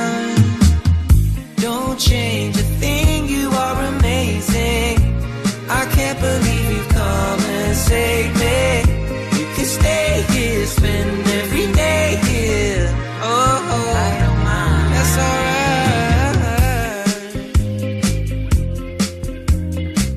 Don't 2.01 2.09
change 2.09 2.57
a 2.57 2.63
thing, 2.79 3.27
you 3.27 3.51
are 3.51 3.83
amazing. 3.95 4.97
I 5.69 5.85
can't 5.93 6.19
believe 6.19 6.71
you 6.71 6.83
come 6.89 7.39
and 7.39 7.75
save 7.75 8.33
me. 8.39 8.81
You 9.37 9.45
can 9.55 9.65
stay 9.65 10.25
here, 10.29 10.65
spend 10.65 11.27
every 11.27 11.71
day 11.73 12.17
here. 12.25 12.89
Oh, 13.21 13.61
I 13.95 14.17
don't 14.23 14.43
mind. 14.43 14.93
That's 14.95 15.17
alright. 15.27 15.61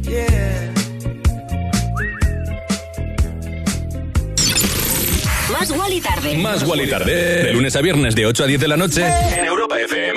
Yeah. 0.08 0.72
Más 5.52 5.70
Wally 5.70 6.00
tarde. 6.00 6.38
Más 6.38 6.62
Wally 6.66 6.86
Tarde. 6.88 7.42
De 7.44 7.52
lunes 7.52 7.76
a 7.76 7.82
viernes 7.82 8.14
de 8.14 8.26
8 8.26 8.44
a 8.44 8.46
10 8.46 8.60
de 8.60 8.68
la 8.68 8.76
noche. 8.78 9.02
En 9.06 9.44
Europa 9.44 9.54
FM. 9.54 9.63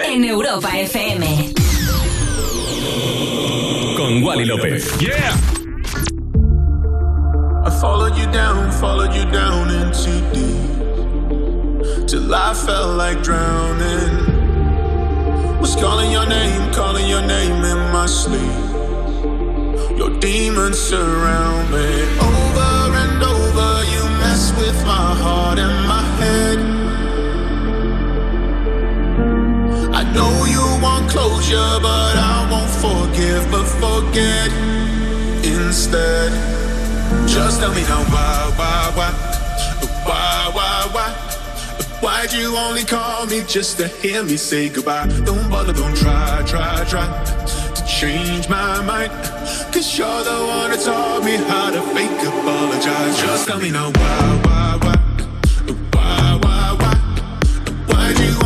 En 0.09 0.23
Europa 0.23 0.69
FM. 0.69 1.53
Con 3.97 4.21
Wally 4.23 4.45
López. 4.45 4.97
Yeah. 5.01 5.35
I 7.65 7.69
followed 7.81 8.15
you 8.17 8.25
down, 8.31 8.71
followed 8.71 9.13
you 9.13 9.25
down 9.29 9.69
into 9.69 10.11
deep. 10.34 12.07
Till 12.07 12.34
I 12.34 12.53
felt 12.53 12.95
like 12.95 13.21
drowning. 13.21 14.38
Was 15.59 15.75
calling 15.75 16.09
your 16.09 16.25
name, 16.25 16.71
calling 16.71 17.09
your 17.09 17.21
name 17.21 17.65
in 17.65 17.91
my 17.91 18.05
sleep. 18.07 18.55
Your 19.97 20.17
demons 20.19 20.79
surround 20.79 21.69
me. 21.69 22.03
Over 22.21 22.95
and 23.03 23.21
over, 23.23 23.84
you 23.93 24.03
mess 24.21 24.53
with 24.57 24.85
my 24.85 25.15
heart 25.21 25.59
and 25.59 25.86
I 29.99 30.03
know 30.14 30.45
you 30.45 30.61
want 30.80 31.10
closure, 31.10 31.80
but 31.82 32.15
I 32.15 32.48
won't 32.52 32.69
forgive, 32.86 33.49
but 33.49 33.65
forget 33.82 34.52
instead. 35.44 36.32
Just 37.28 37.60
tell 37.60 37.74
me 37.74 37.82
how, 37.82 38.03
why, 38.14 38.53
why, 38.60 38.91
why, 38.98 39.11
why, 40.06 40.52
why, 40.53 40.90
why. 40.91 41.10
Why'd 41.99 42.32
you 42.32 42.56
only 42.56 42.84
call 42.84 43.26
me 43.26 43.41
just 43.48 43.80
to 43.80 43.88
hear 43.88 44.22
me 44.22 44.38
say 44.38 44.69
goodbye? 44.69 45.07
Don't 45.26 45.49
bother, 45.49 45.74
don't 45.74 45.98
try, 45.98 46.44
try, 46.45 46.86
try 46.86 47.07
to 47.74 47.86
change 47.88 48.48
my 48.49 48.80
mind. 48.86 49.11
Cause 49.74 49.98
you're 49.98 50.24
the 50.24 50.45
one 50.57 50.69
that 50.69 50.82
taught 50.86 51.24
me 51.24 51.38
how 51.38 51.72
to 51.72 51.82
fake 51.82 52.22
apologize. 52.22 53.18
Just 53.18 53.48
tell 53.48 53.60
me 53.60 53.72
now 53.72 53.90
why, 53.90 54.41
why, 54.45 54.78
why, 54.84 54.95
why, 55.94 56.40
why, 56.44 56.78
why. 56.82 56.95
Why'd 57.88 58.19
you 58.19 58.36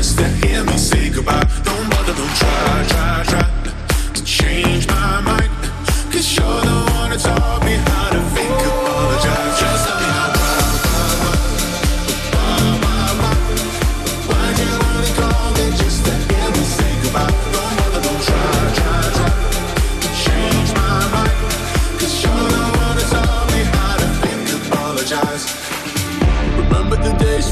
just 0.00 0.16
to 0.16 0.26
hear 0.46 0.64
me 0.64 0.78
say 0.78 1.10
goodbye. 1.10 1.46
Don't 1.62 1.90
bother, 1.90 2.14
don't 2.14 2.36
try, 2.36 2.84
try, 2.88 3.22
try 3.26 4.12
to 4.14 4.24
change 4.24 4.88
my 4.88 5.20
mind. 5.20 5.50
Cause 6.10 6.36
you're 6.36 6.62
the 6.70 6.90
one 6.94 7.10
that's 7.10 7.26
all 7.26 7.60
behind 7.60 8.16
a 8.16 8.22
finger. 8.34 8.69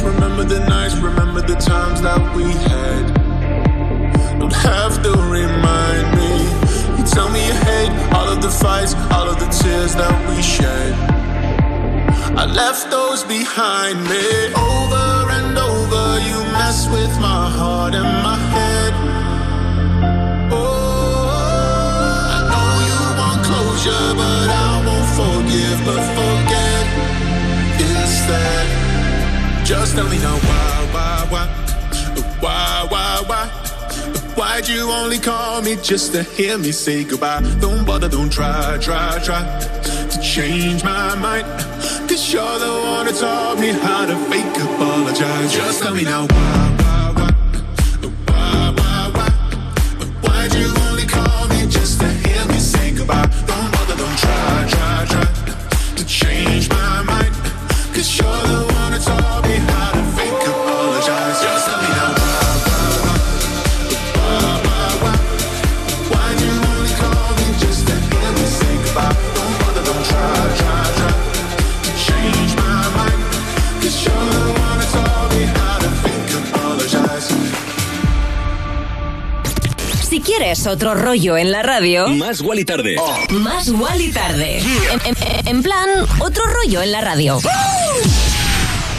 Remember 0.09 0.45
the 0.45 0.61
nights, 0.61 0.97
remember 0.97 1.41
the 1.41 1.55
times 1.55 2.01
that 2.03 2.21
we 2.37 2.45
had. 2.71 3.05
Don't 4.41 4.59
have 4.73 5.03
to 5.03 5.13
remind 5.39 6.07
me. 6.19 6.33
You 6.97 7.05
tell 7.05 7.29
me 7.31 7.41
you 7.47 7.57
hate 7.71 7.93
all 8.17 8.29
of 8.35 8.41
the 8.41 8.51
fights, 8.51 8.95
all 9.15 9.29
of 9.29 9.39
the 9.39 9.51
tears 9.61 9.95
that 9.95 10.17
we 10.29 10.43
shed. 10.43 10.93
I 12.43 12.45
left 12.47 12.91
those 12.91 13.25
behind 13.25 13.97
me. 14.11 14.27
Over 14.71 15.09
and 15.39 15.59
over, 15.59 16.05
you 16.29 16.39
mess 16.57 16.89
with 16.89 17.15
my 17.21 17.45
heart 17.59 17.95
and 17.95 18.11
my 18.29 18.39
head. 18.55 18.93
Oh, 20.53 21.29
I 22.37 22.39
know 22.51 22.71
you 22.89 23.01
want 23.21 23.41
closure, 23.49 24.09
but 24.21 24.47
I 24.65 24.71
won't 24.87 25.09
forgive, 25.19 25.79
but 25.89 26.18
Just 29.69 29.97
tell 29.97 30.09
me 30.09 30.17
now 30.17 30.35
why, 30.49 30.89
why, 30.95 31.27
why, 31.29 31.47
why, 32.41 32.87
why, 32.89 33.23
why. 33.27 33.47
Why'd 34.35 34.67
you 34.67 34.91
only 34.91 35.19
call 35.19 35.61
me 35.61 35.77
just 35.83 36.13
to 36.13 36.23
hear 36.23 36.57
me 36.57 36.73
say 36.73 37.05
goodbye? 37.05 37.43
Don't 37.61 37.85
bother, 37.85 38.09
don't 38.09 38.33
try, 38.33 38.79
try, 38.81 39.19
try 39.23 39.43
to 40.09 40.21
change 40.23 40.83
my 40.83 41.15
mind. 41.17 41.45
Cause 42.09 42.33
you're 42.33 42.59
the 42.59 42.73
one 42.97 43.05
that 43.09 43.17
taught 43.21 43.61
me 43.61 43.73
how 43.73 44.07
to 44.07 44.17
fake 44.31 44.57
apologize. 44.57 45.53
Just 45.53 45.83
tell 45.83 45.95
me 45.95 46.05
now 46.05 46.27
why, 46.27 46.75
only? 53.05 53.31
Don't 53.47 53.71
bother, 53.73 53.97
don't 53.97 54.19
try, 54.19 54.67
try, 54.71 55.05
try 55.11 55.95
to 55.95 56.07
change 56.07 56.71
my 56.71 57.03
mind. 57.03 57.35
Cause 57.93 58.17
you're 58.17 58.47
the 58.47 58.68
quieres 80.39 80.67
otro 80.69 80.95
rollo 80.95 81.37
en 81.37 81.51
la 81.51 81.63
radio, 81.65 82.07
Más 82.11 82.41
Wally 82.43 82.65
tarde. 82.65 82.95
más 83.31 83.69
Wally 83.71 84.13
tarde. 84.13 84.59
En, 84.93 85.01
en- 85.05 85.49
en 85.49 85.63
plan, 85.65 85.89
otro 86.21 86.45
rollo 86.47 86.81
en 86.81 86.93
la 86.93 87.01
radio. 87.01 87.41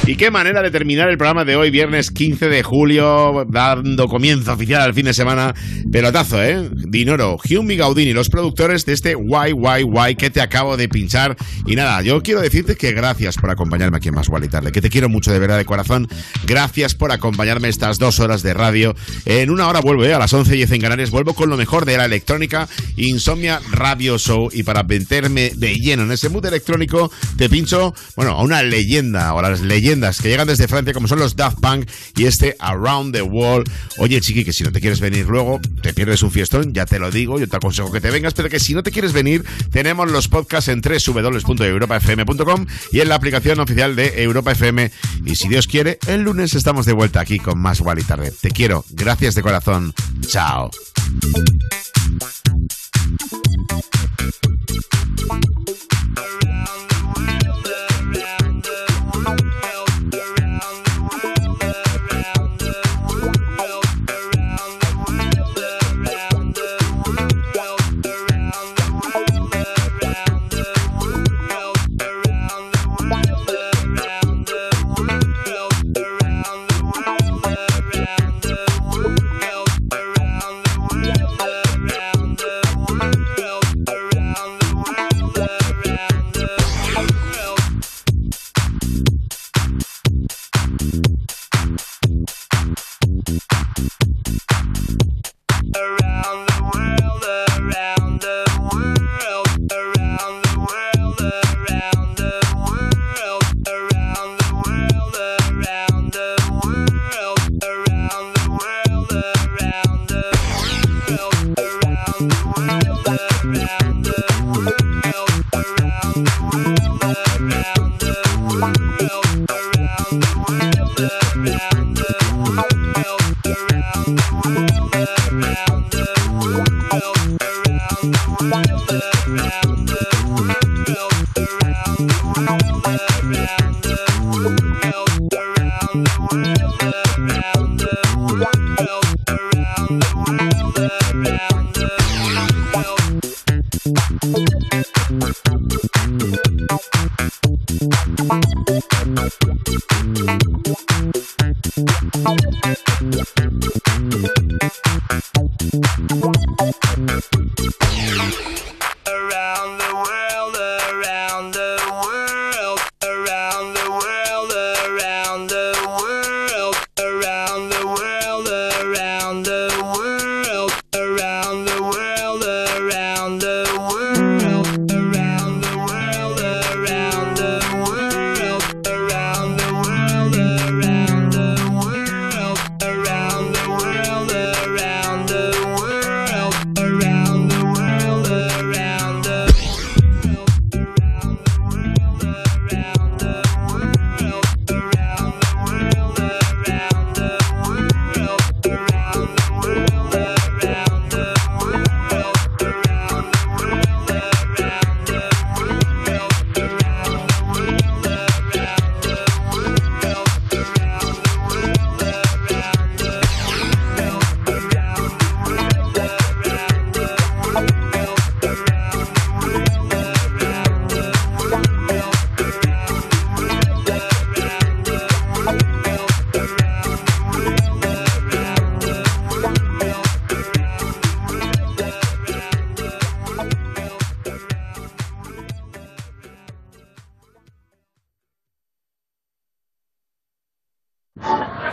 Y 0.06 0.16
qué 0.16 0.32
manera 0.32 0.64
de 0.64 0.72
terminar 0.72 1.08
el 1.10 1.18
programa 1.18 1.46
de 1.46 1.56
hoy, 1.56 1.70
viernes 1.70 2.10
15 2.10 2.50
de 2.50 2.64
julio, 2.64 3.46
dando 3.48 4.08
comienzo 4.08 4.54
oficial 4.54 4.82
al 4.82 4.96
fin 4.96 5.06
de 5.06 5.14
semana. 5.14 5.54
Pelotazo, 5.92 6.42
¿eh? 6.42 6.68
Dinoro, 6.74 7.38
Hume 7.48 7.76
y 7.76 7.78
Gaudini, 7.78 8.14
los 8.14 8.30
productores 8.30 8.86
de 8.86 8.94
este 8.94 9.14
YYY 9.14 10.16
que 10.16 10.32
te 10.32 10.42
acabo 10.42 10.78
de 10.78 10.90
pinchar. 10.90 11.38
Y 11.68 11.76
nada, 11.76 12.02
yo 12.02 12.24
quiero 12.24 12.42
decirte 12.42 12.76
que 12.76 12.92
gracias 12.92 13.36
por 13.38 13.52
acompañarme 13.52 13.98
aquí 13.98 14.08
en 14.08 14.16
Más 14.16 14.30
Gual 14.30 14.46
y 14.46 14.48
Tarde, 14.48 14.72
que 14.72 14.82
te 14.82 14.90
quiero 14.90 15.10
mucho 15.10 15.32
de 15.32 15.38
verdad 15.38 15.58
de 15.58 15.66
corazón. 15.66 16.08
Gracias 16.48 16.96
por 16.96 17.12
acompañarme 17.12 17.70
estas 17.70 18.00
dos 18.00 18.20
horas 18.20 18.42
de 18.42 18.56
radio. 18.56 18.96
En 19.26 19.52
una 19.52 19.68
hora 19.68 19.80
vuelvo, 19.80 20.06
¿eh? 20.06 20.14
A 20.16 20.20
las 20.20 20.34
11 20.34 20.56
y 20.56 20.58
10 20.58 20.72
en 20.72 20.82
Canarias, 20.82 21.12
vuelvo 21.12 21.36
con 21.36 21.52
lo 21.52 21.58
mejor 21.58 21.86
de 21.86 21.98
la 21.98 22.06
electrónica, 22.06 22.68
Insomnia 22.96 23.62
Radio 23.72 24.18
Show. 24.18 24.50
Y 24.52 24.64
para 24.64 24.82
meterme 24.82 25.52
de 25.56 25.76
lleno 25.76 26.02
en 26.02 26.12
ese 26.12 26.30
mood 26.30 26.46
electrónico, 26.46 27.12
te 27.38 27.48
pincho, 27.48 27.94
bueno, 28.16 28.32
a 28.32 28.42
una 28.42 28.64
leyenda, 28.64 29.36
o 29.36 29.42
las 29.44 29.62
leyendas 29.62 29.99
que 30.00 30.30
llegan 30.30 30.48
desde 30.48 30.68
Francia, 30.68 30.94
como 30.94 31.08
son 31.08 31.20
los 31.20 31.36
Daft 31.36 31.60
Punk 31.60 31.90
y 32.16 32.26
este 32.26 32.56
Around 32.60 33.14
the 33.14 33.22
World. 33.22 33.70
Oye, 33.98 34.20
chiqui, 34.22 34.46
que 34.46 34.54
si 34.54 34.64
no 34.64 34.72
te 34.72 34.80
quieres 34.80 35.00
venir 35.00 35.28
luego, 35.28 35.60
te 35.82 35.94
pierdes 35.94 36.24
un 36.24 36.32
fiestón, 36.32 36.74
ya 36.74 36.86
te 36.86 37.00
lo 37.00 37.12
digo, 37.12 37.40
yo 37.40 37.48
te 37.48 37.58
aconsejo 37.58 37.92
que 37.92 38.02
te 38.02 38.10
vengas, 38.10 38.34
pero 38.34 38.50
que 38.50 38.60
si 38.60 38.74
no 38.74 38.84
te 38.84 38.92
quieres 38.92 39.14
venir, 39.14 39.46
tenemos 39.72 40.10
los 40.10 40.28
podcasts 40.28 40.70
en 40.70 40.82
www.europafm.com 40.82 42.66
y 42.92 43.02
en 43.02 43.10
la 43.10 43.16
aplicación 43.16 43.60
oficial 43.60 43.96
de 43.96 44.24
Europa 44.24 44.54
FM. 44.54 44.92
Y 45.26 45.36
si 45.36 45.48
Dios 45.48 45.68
quiere, 45.68 46.00
el 46.08 46.22
lunes 46.22 46.54
estamos 46.54 46.86
de 46.86 46.94
vuelta 46.94 47.20
aquí 47.20 47.40
con 47.40 47.60
más 47.60 47.82
Wally 47.82 48.04
Tarde. 48.04 48.32
Te 48.40 48.52
quiero, 48.52 48.86
gracias 48.92 49.36
de 49.36 49.42
corazón. 49.42 49.94
Chao. 50.28 50.70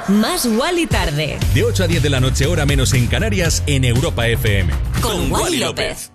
Más 0.09 0.47
Wally 0.47 0.87
Tarde. 0.87 1.39
De 1.53 1.65
8 1.65 1.85
a 1.85 1.87
10 1.89 2.03
de 2.03 2.11
la 2.11 2.21
noche, 2.21 2.47
hora 2.47 2.65
menos 2.65 2.93
en 2.95 3.09
Canarias, 3.09 3.65
en 3.67 3.85
Europa 3.85 4.29
FM. 4.29 4.73
Con, 5.01 5.31
Con 5.31 5.33
Wally 5.33 5.59
López. 5.59 6.13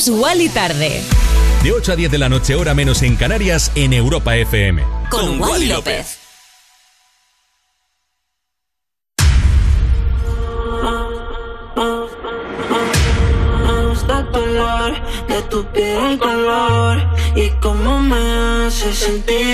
escuchas 0.00 0.08
Wally 0.08 0.48
Tarde. 0.48 1.02
De 1.62 1.72
8 1.72 1.92
a 1.92 1.96
10 1.96 2.10
de 2.10 2.18
la 2.18 2.28
noche, 2.28 2.54
hora 2.54 2.74
menos 2.74 3.02
en 3.02 3.16
Canarias, 3.16 3.70
en 3.74 3.92
Europa 3.92 4.36
FM. 4.36 4.82
Con, 5.10 5.38
Con 5.38 5.40
Wally 5.40 5.66
López. 5.66 6.16
De 15.28 15.42
tu 15.42 15.64
piel 15.72 16.12
el 16.12 16.18
color 16.18 16.98
y 17.36 17.50
cómo 17.60 18.00
me 18.00 18.66
hace 18.66 18.92
sentir 18.92 19.49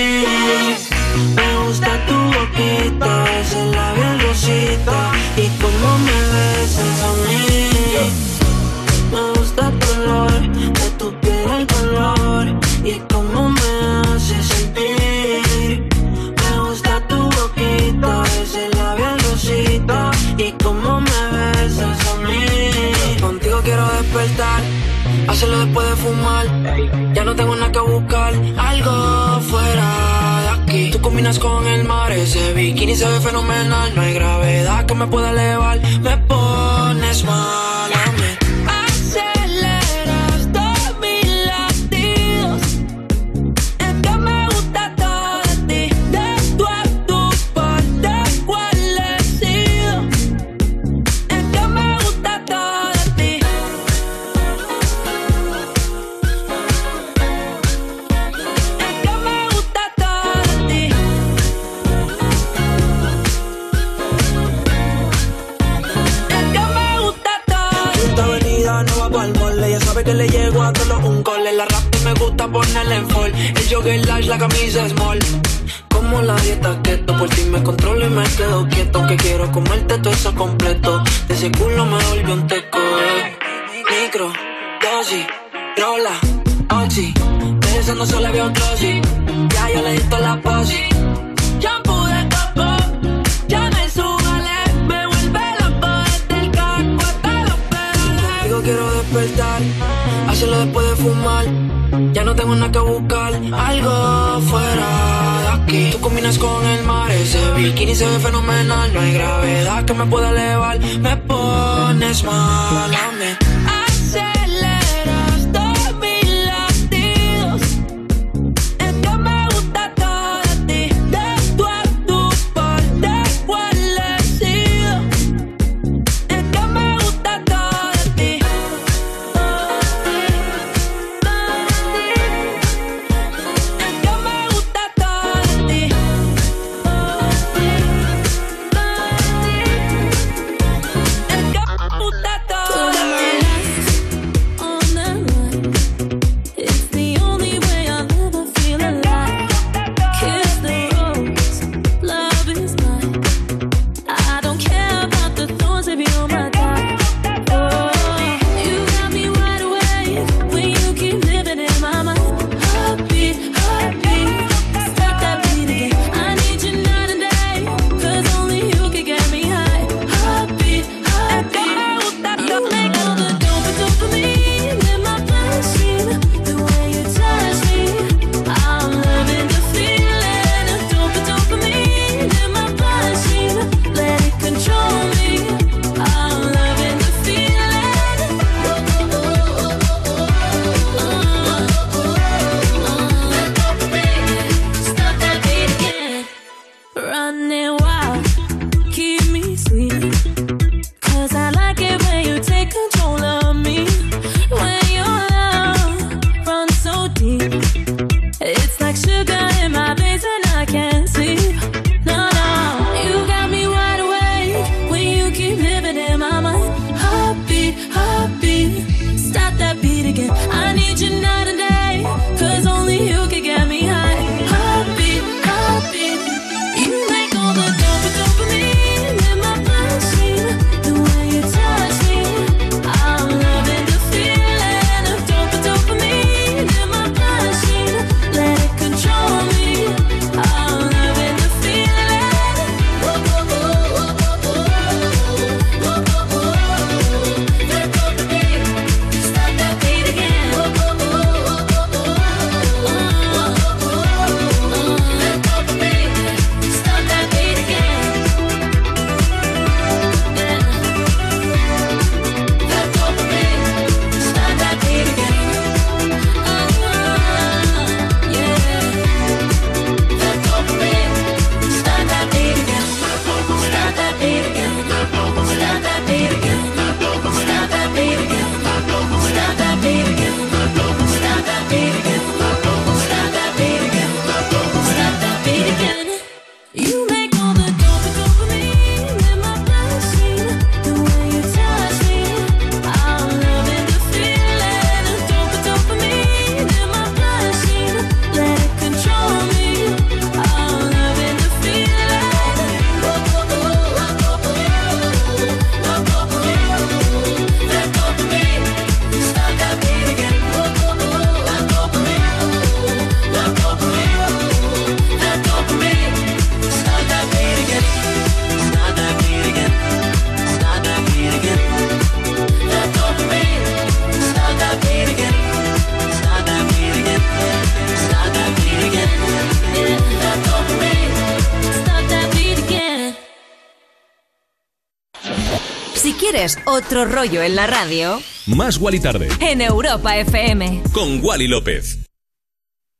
Otro 336.65 337.05
rollo 337.05 337.41
en 337.41 337.55
la 337.55 337.67
radio, 337.67 338.21
Más 338.45 338.77
Wally 338.77 338.99
Tarde 338.99 339.27
en 339.41 339.61
Europa 339.61 340.17
FM. 340.17 340.83
con 340.93 341.19
Wally 341.23 341.47
López. 341.47 341.97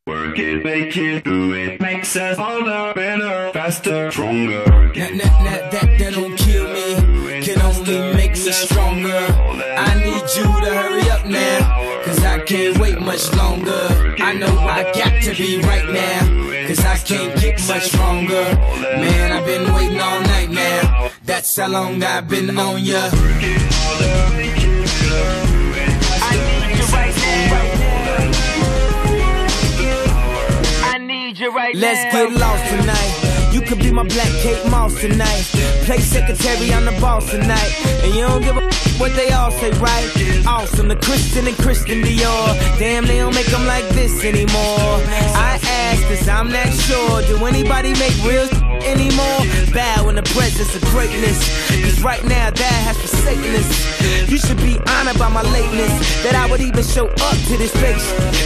Work 0.07 0.40
it, 0.40 0.64
make 0.64 0.95
it, 0.95 1.24
do 1.26 1.53
it. 1.53 1.82
Makes 1.82 2.15
us 2.15 2.38
harder, 2.38 2.94
better, 2.95 3.52
faster, 3.53 4.10
stronger. 4.10 4.64
That, 4.95 5.11
that, 5.18 5.44
that, 5.44 5.72
that, 5.72 5.99
that 5.99 6.14
don't 6.14 6.36
kill 6.38 6.64
me, 6.72 7.41
can 7.41 7.61
only 7.61 8.14
make 8.15 8.32
me 8.32 8.52
stronger. 8.53 9.26
I 9.78 9.95
need 9.95 10.24
you 10.38 10.45
to 10.45 10.74
hurry 10.74 11.10
up 11.10 11.26
now, 11.26 12.03
cause 12.06 12.24
I 12.24 12.40
can't 12.40 12.78
wait 12.80 13.02
much 13.02 13.34
longer. 13.36 14.15
I 14.19 14.34
know 14.34 14.57
I 14.60 14.84
got 14.94 15.22
to 15.24 15.36
be 15.36 15.60
right 15.61 15.86
now, 15.90 16.68
cause 16.68 16.80
I 16.86 16.98
can't 16.99 17.38
get 17.41 17.60
much 17.68 17.84
stronger. 17.90 18.45
Man, 19.03 19.32
I've 19.34 19.45
been 19.45 19.74
waiting 19.74 19.99
all 19.99 20.22
night 20.22 20.49
now, 20.52 20.86
that's 21.58 21.74
how 21.74 21.82
long 21.82 22.04
I've 22.04 22.28
been 22.28 22.58
on 22.58 22.84
ya. 22.84 23.10
I 30.84 30.98
need 31.00 31.40
you 31.40 31.52
right 31.52 31.76
Let's 31.76 32.14
now. 32.14 32.26
get 32.26 32.40
lost 32.40 32.66
tonight. 32.70 33.54
You 33.54 33.62
could 33.62 33.80
be 33.80 33.92
my 33.92 34.04
black 34.04 34.32
Kate 34.44 34.70
Moss 34.70 35.00
tonight. 35.02 35.46
Play 35.86 36.00
secretary, 36.00 36.72
I'm 36.74 36.86
the 36.86 36.92
boss 37.02 37.32
tonight. 37.32 37.74
And 38.04 38.14
you 38.14 38.22
don't 38.22 38.44
give 38.44 38.58
a 38.58 38.62
what 39.00 39.16
they 39.16 39.32
all 39.32 39.52
say, 39.52 39.72
right? 39.80 40.46
Awesome, 40.46 40.88
the 40.88 40.96
Christian 40.96 41.48
and 41.48 41.58
Christian 41.58 42.04
Dior. 42.04 42.78
Damn, 42.78 43.06
they 43.06 43.18
don't 43.18 43.34
make 43.34 43.48
them 43.48 43.66
like 43.66 43.88
this 43.90 44.24
anymore. 44.24 45.02
I 45.34 45.58
cause 46.07 46.27
I'm 46.27 46.49
not 46.49 46.68
sure. 46.73 47.22
Do 47.23 47.45
anybody 47.45 47.93
make 47.93 48.15
real 48.23 48.47
anymore? 48.84 49.39
Bow 49.73 50.09
in 50.09 50.15
the 50.15 50.27
presence 50.35 50.76
of 50.76 50.81
greatness. 50.91 51.38
Cause 51.69 52.01
right 52.01 52.23
now, 52.26 52.51
that 52.51 52.77
has 52.88 52.97
forsaken 52.97 53.55
us. 53.55 53.69
You 54.30 54.38
should 54.38 54.57
be 54.57 54.80
honored 54.88 55.19
by 55.19 55.30
my 55.30 55.43
lateness. 55.43 55.93
That 56.23 56.35
I 56.35 56.49
would 56.49 56.61
even 56.61 56.84
show 56.84 57.07
up 57.07 57.38
to 57.47 57.57
this 57.57 57.72
place. 57.72 58.03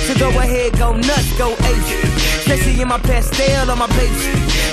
So 0.07 0.13
go 0.19 0.29
ahead, 0.39 0.77
go 0.77 0.93
nuts, 0.95 1.31
go 1.37 1.53
ape. 1.53 1.87
Especially 2.41 2.81
in 2.81 2.87
my 2.87 2.99
pastel 2.99 3.71
on 3.71 3.79
my 3.79 3.87
page. 3.87 4.21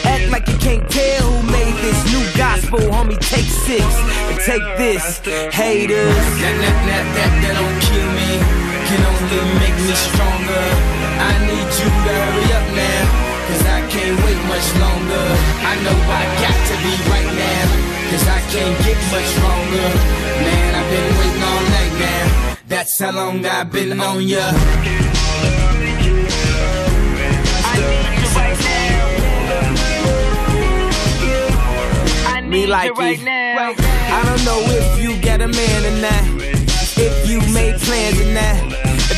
Act 0.05 0.31
like 0.31 0.47
you 0.49 0.59
can't 0.59 0.89
tell 0.91 1.23
who 1.31 1.51
made 1.51 1.75
this 1.81 1.99
new 2.13 2.25
gospel, 2.37 2.81
homie. 2.93 3.19
Take 3.33 3.49
six 3.49 3.85
and 4.29 4.39
take 4.45 4.65
this, 4.77 5.19
haters. 5.55 6.15
That, 6.43 6.57
that, 6.61 6.77
that, 6.89 7.05
that, 7.17 7.33
that 7.43 7.55
don't 7.57 7.79
kill 7.89 8.09
me, 8.19 8.31
can 8.89 9.01
only 9.09 9.41
make 9.61 9.77
me 9.87 9.95
stronger. 9.95 10.98
I 11.19 11.33
need 11.49 11.69
you 11.81 11.89
to 11.91 12.13
hurry 12.23 12.49
up 12.59 12.67
now, 12.79 13.03
cause 13.49 13.65
I 13.67 13.81
can't 13.91 14.17
wait 14.25 14.41
much 14.47 14.69
longer. 14.79 15.25
I 15.71 15.75
know 15.85 15.99
I 15.99 16.23
got 16.45 16.59
to 16.71 16.75
be 16.85 16.95
right 17.11 17.33
now, 17.35 17.67
cause 18.11 18.27
I 18.29 18.41
can't 18.53 18.77
get 18.87 18.99
much 19.15 19.31
longer. 19.43 19.89
Man, 20.47 20.69
I've 20.79 20.89
been 20.95 21.11
waiting 21.19 21.43
all 21.43 21.63
night 21.77 21.95
now, 21.99 22.57
that's 22.69 22.99
how 23.01 23.13
long 23.13 23.45
I've 23.45 23.71
been 23.73 24.01
on 24.01 24.23
ya. 24.23 24.39
I 24.41 24.53
need 25.81 26.01
you 26.07 26.17
right 28.37 28.59
now. 28.65 29.09
I 32.29 32.41
need 32.41 32.51
Me 32.51 32.67
like 32.67 32.89
you 32.89 32.95
right 32.95 33.23
now. 33.25 33.75
I 34.11 34.23
don't 34.25 34.45
know 34.45 34.61
if 34.79 35.03
you 35.03 35.21
got 35.23 35.41
a 35.41 35.49
man 35.49 35.85
or 35.85 35.97
not. 36.01 36.25
If 36.97 37.29
you 37.29 37.41
made 37.53 37.77
plans 37.81 38.21
or 38.21 38.33
not. 38.33 38.68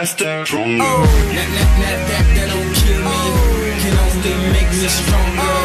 Better, 0.00 0.16
faster, 0.16 0.40
oh. 0.40 0.44
stronger. 0.46 0.80
Oh, 0.80 1.04
that, 1.36 1.48
that, 1.60 1.70
that, 1.76 1.98
that, 2.08 2.24
that 2.32 2.48
don't 2.48 2.72
kill 2.72 3.04
me. 3.04 3.20
Can 3.84 3.92
only 4.00 4.32
make 4.56 4.72
me 4.72 4.88
stronger. 4.88 5.60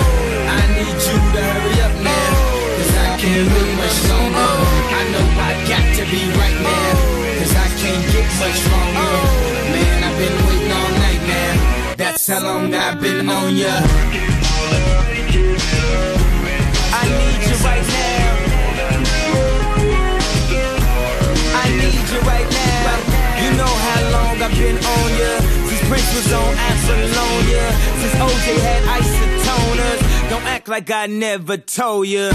I 0.51 0.75
need 0.75 0.91
you 0.91 1.15
to 1.15 1.39
hurry 1.39 1.79
up 1.79 1.95
now. 2.03 2.35
Cause 2.75 2.91
I 2.99 3.15
can't 3.15 3.47
wait 3.47 3.71
much 3.79 3.95
longer. 4.11 4.51
I 4.91 5.07
know 5.15 5.23
I 5.39 5.55
got 5.71 5.87
to 5.87 6.03
be 6.11 6.19
right 6.35 6.59
now. 6.67 6.91
Cause 7.39 7.55
I 7.55 7.67
can't 7.79 8.03
get 8.11 8.27
much 8.35 8.59
stronger. 8.59 9.15
Man, 9.71 10.03
I've 10.03 10.19
been 10.19 10.35
waiting 10.51 10.71
all 10.83 10.91
night 10.99 11.23
now. 11.31 11.95
That's 11.95 12.27
how 12.27 12.43
long 12.43 12.75
I've 12.75 12.99
been 12.99 13.29
on 13.29 13.55
ya. 13.55 13.71
I 16.91 17.03
need 17.07 17.39
you 17.47 17.55
right 17.63 17.87
now. 17.87 18.14
I've 24.45 24.51
been 24.59 24.77
on 24.77 25.09
ya. 25.17 25.39
Since 25.65 25.83
Prince 25.89 26.09
was 26.13 26.31
on 26.31 26.53
Apollonia. 26.53 27.65
Since 27.97 28.13
OJ 28.21 28.45
had 28.61 28.83
isotoners. 29.01 30.29
Don't 30.29 30.43
act 30.43 30.67
like 30.67 30.91
I 30.91 31.07
never 31.07 31.57
told 31.57 32.05
ya. 32.07 32.29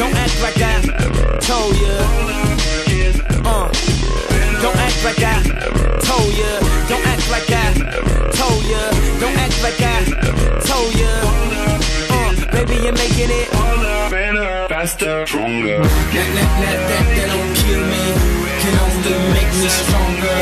Don't 0.00 0.16
act 0.16 0.40
like 0.40 0.56
I 0.56 0.80
told 1.44 1.76
ya. 1.76 1.92
Uh. 3.44 3.68
Don't 4.62 4.76
act 4.76 5.04
like 5.04 5.20
I 5.20 5.42
told 6.00 6.32
ya. 6.32 6.52
Don't 6.88 7.06
act 7.12 7.30
like 7.30 7.50
I 7.52 7.74
told 8.32 8.64
ya. 8.64 8.80
Don't 9.20 9.36
act 9.36 9.62
like 9.62 9.80
I 9.82 10.00
told 10.64 10.94
ya. 10.96 11.12
Uh, 12.08 12.32
baby, 12.52 12.76
you're 12.84 12.96
making 12.96 13.28
it. 13.28 13.50
Better, 14.08 14.66
faster, 14.68 15.26
stronger. 15.26 15.76
That, 15.76 15.88
that, 16.14 16.50
that, 16.62 16.78
that, 16.88 17.04
that 17.16 17.28
don't 17.28 17.52
kill 17.60 17.84
me, 17.92 18.51
can 18.62 18.78
only 18.78 19.16
make 19.34 19.52
me 19.58 19.66
stronger. 19.66 20.38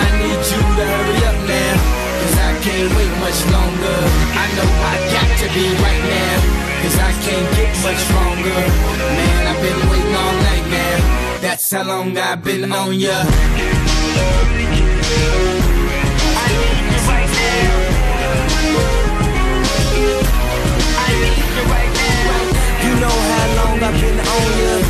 I 0.00 0.04
need 0.16 0.40
you 0.48 0.60
to 0.78 0.84
hurry 0.92 1.18
up 1.28 1.38
now, 1.44 1.76
cause 2.20 2.36
I 2.48 2.52
can't 2.64 2.90
wait 2.96 3.12
much 3.20 3.40
longer. 3.52 3.98
I 4.32 4.46
know 4.56 4.70
I 4.92 4.96
got 5.12 5.28
to 5.40 5.46
be 5.52 5.66
right 5.84 6.04
now, 6.16 6.36
cause 6.80 6.96
I 7.08 7.12
can't 7.24 7.48
get 7.58 7.70
much 7.84 8.00
stronger. 8.08 8.60
Man, 9.16 9.40
I've 9.50 9.60
been 9.60 9.80
waiting 9.92 10.16
all 10.22 10.34
night 10.48 10.66
now, 10.72 10.96
that's 11.44 11.70
how 11.70 11.84
long 11.84 12.16
I've 12.16 12.42
been 12.42 12.72
on 12.72 12.98
ya. 12.98 13.16
I 16.40 16.48
need 16.60 16.76
you 16.92 17.00
right 17.12 17.30
now 17.36 17.72
I 21.04 21.08
need 21.22 21.44
you 21.56 21.64
right 21.74 21.92
now 22.00 22.40
You 22.84 22.92
know 23.02 23.16
how 23.30 23.46
long 23.58 23.76
I've 23.84 23.96
been 24.00 24.18
on 24.34 24.48
ya. 24.60 24.89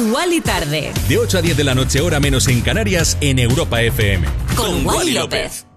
Wally 0.00 0.40
tarde. 0.40 0.92
De 1.08 1.18
8 1.18 1.38
a 1.38 1.42
10 1.42 1.56
de 1.56 1.64
la 1.64 1.74
noche, 1.74 2.00
hora 2.00 2.20
menos 2.20 2.48
en 2.48 2.60
Canarias, 2.60 3.16
en 3.20 3.38
Europa 3.38 3.80
FM. 3.82 4.26
Con 4.56 4.86
Wally 4.86 5.12
López. 5.12 5.67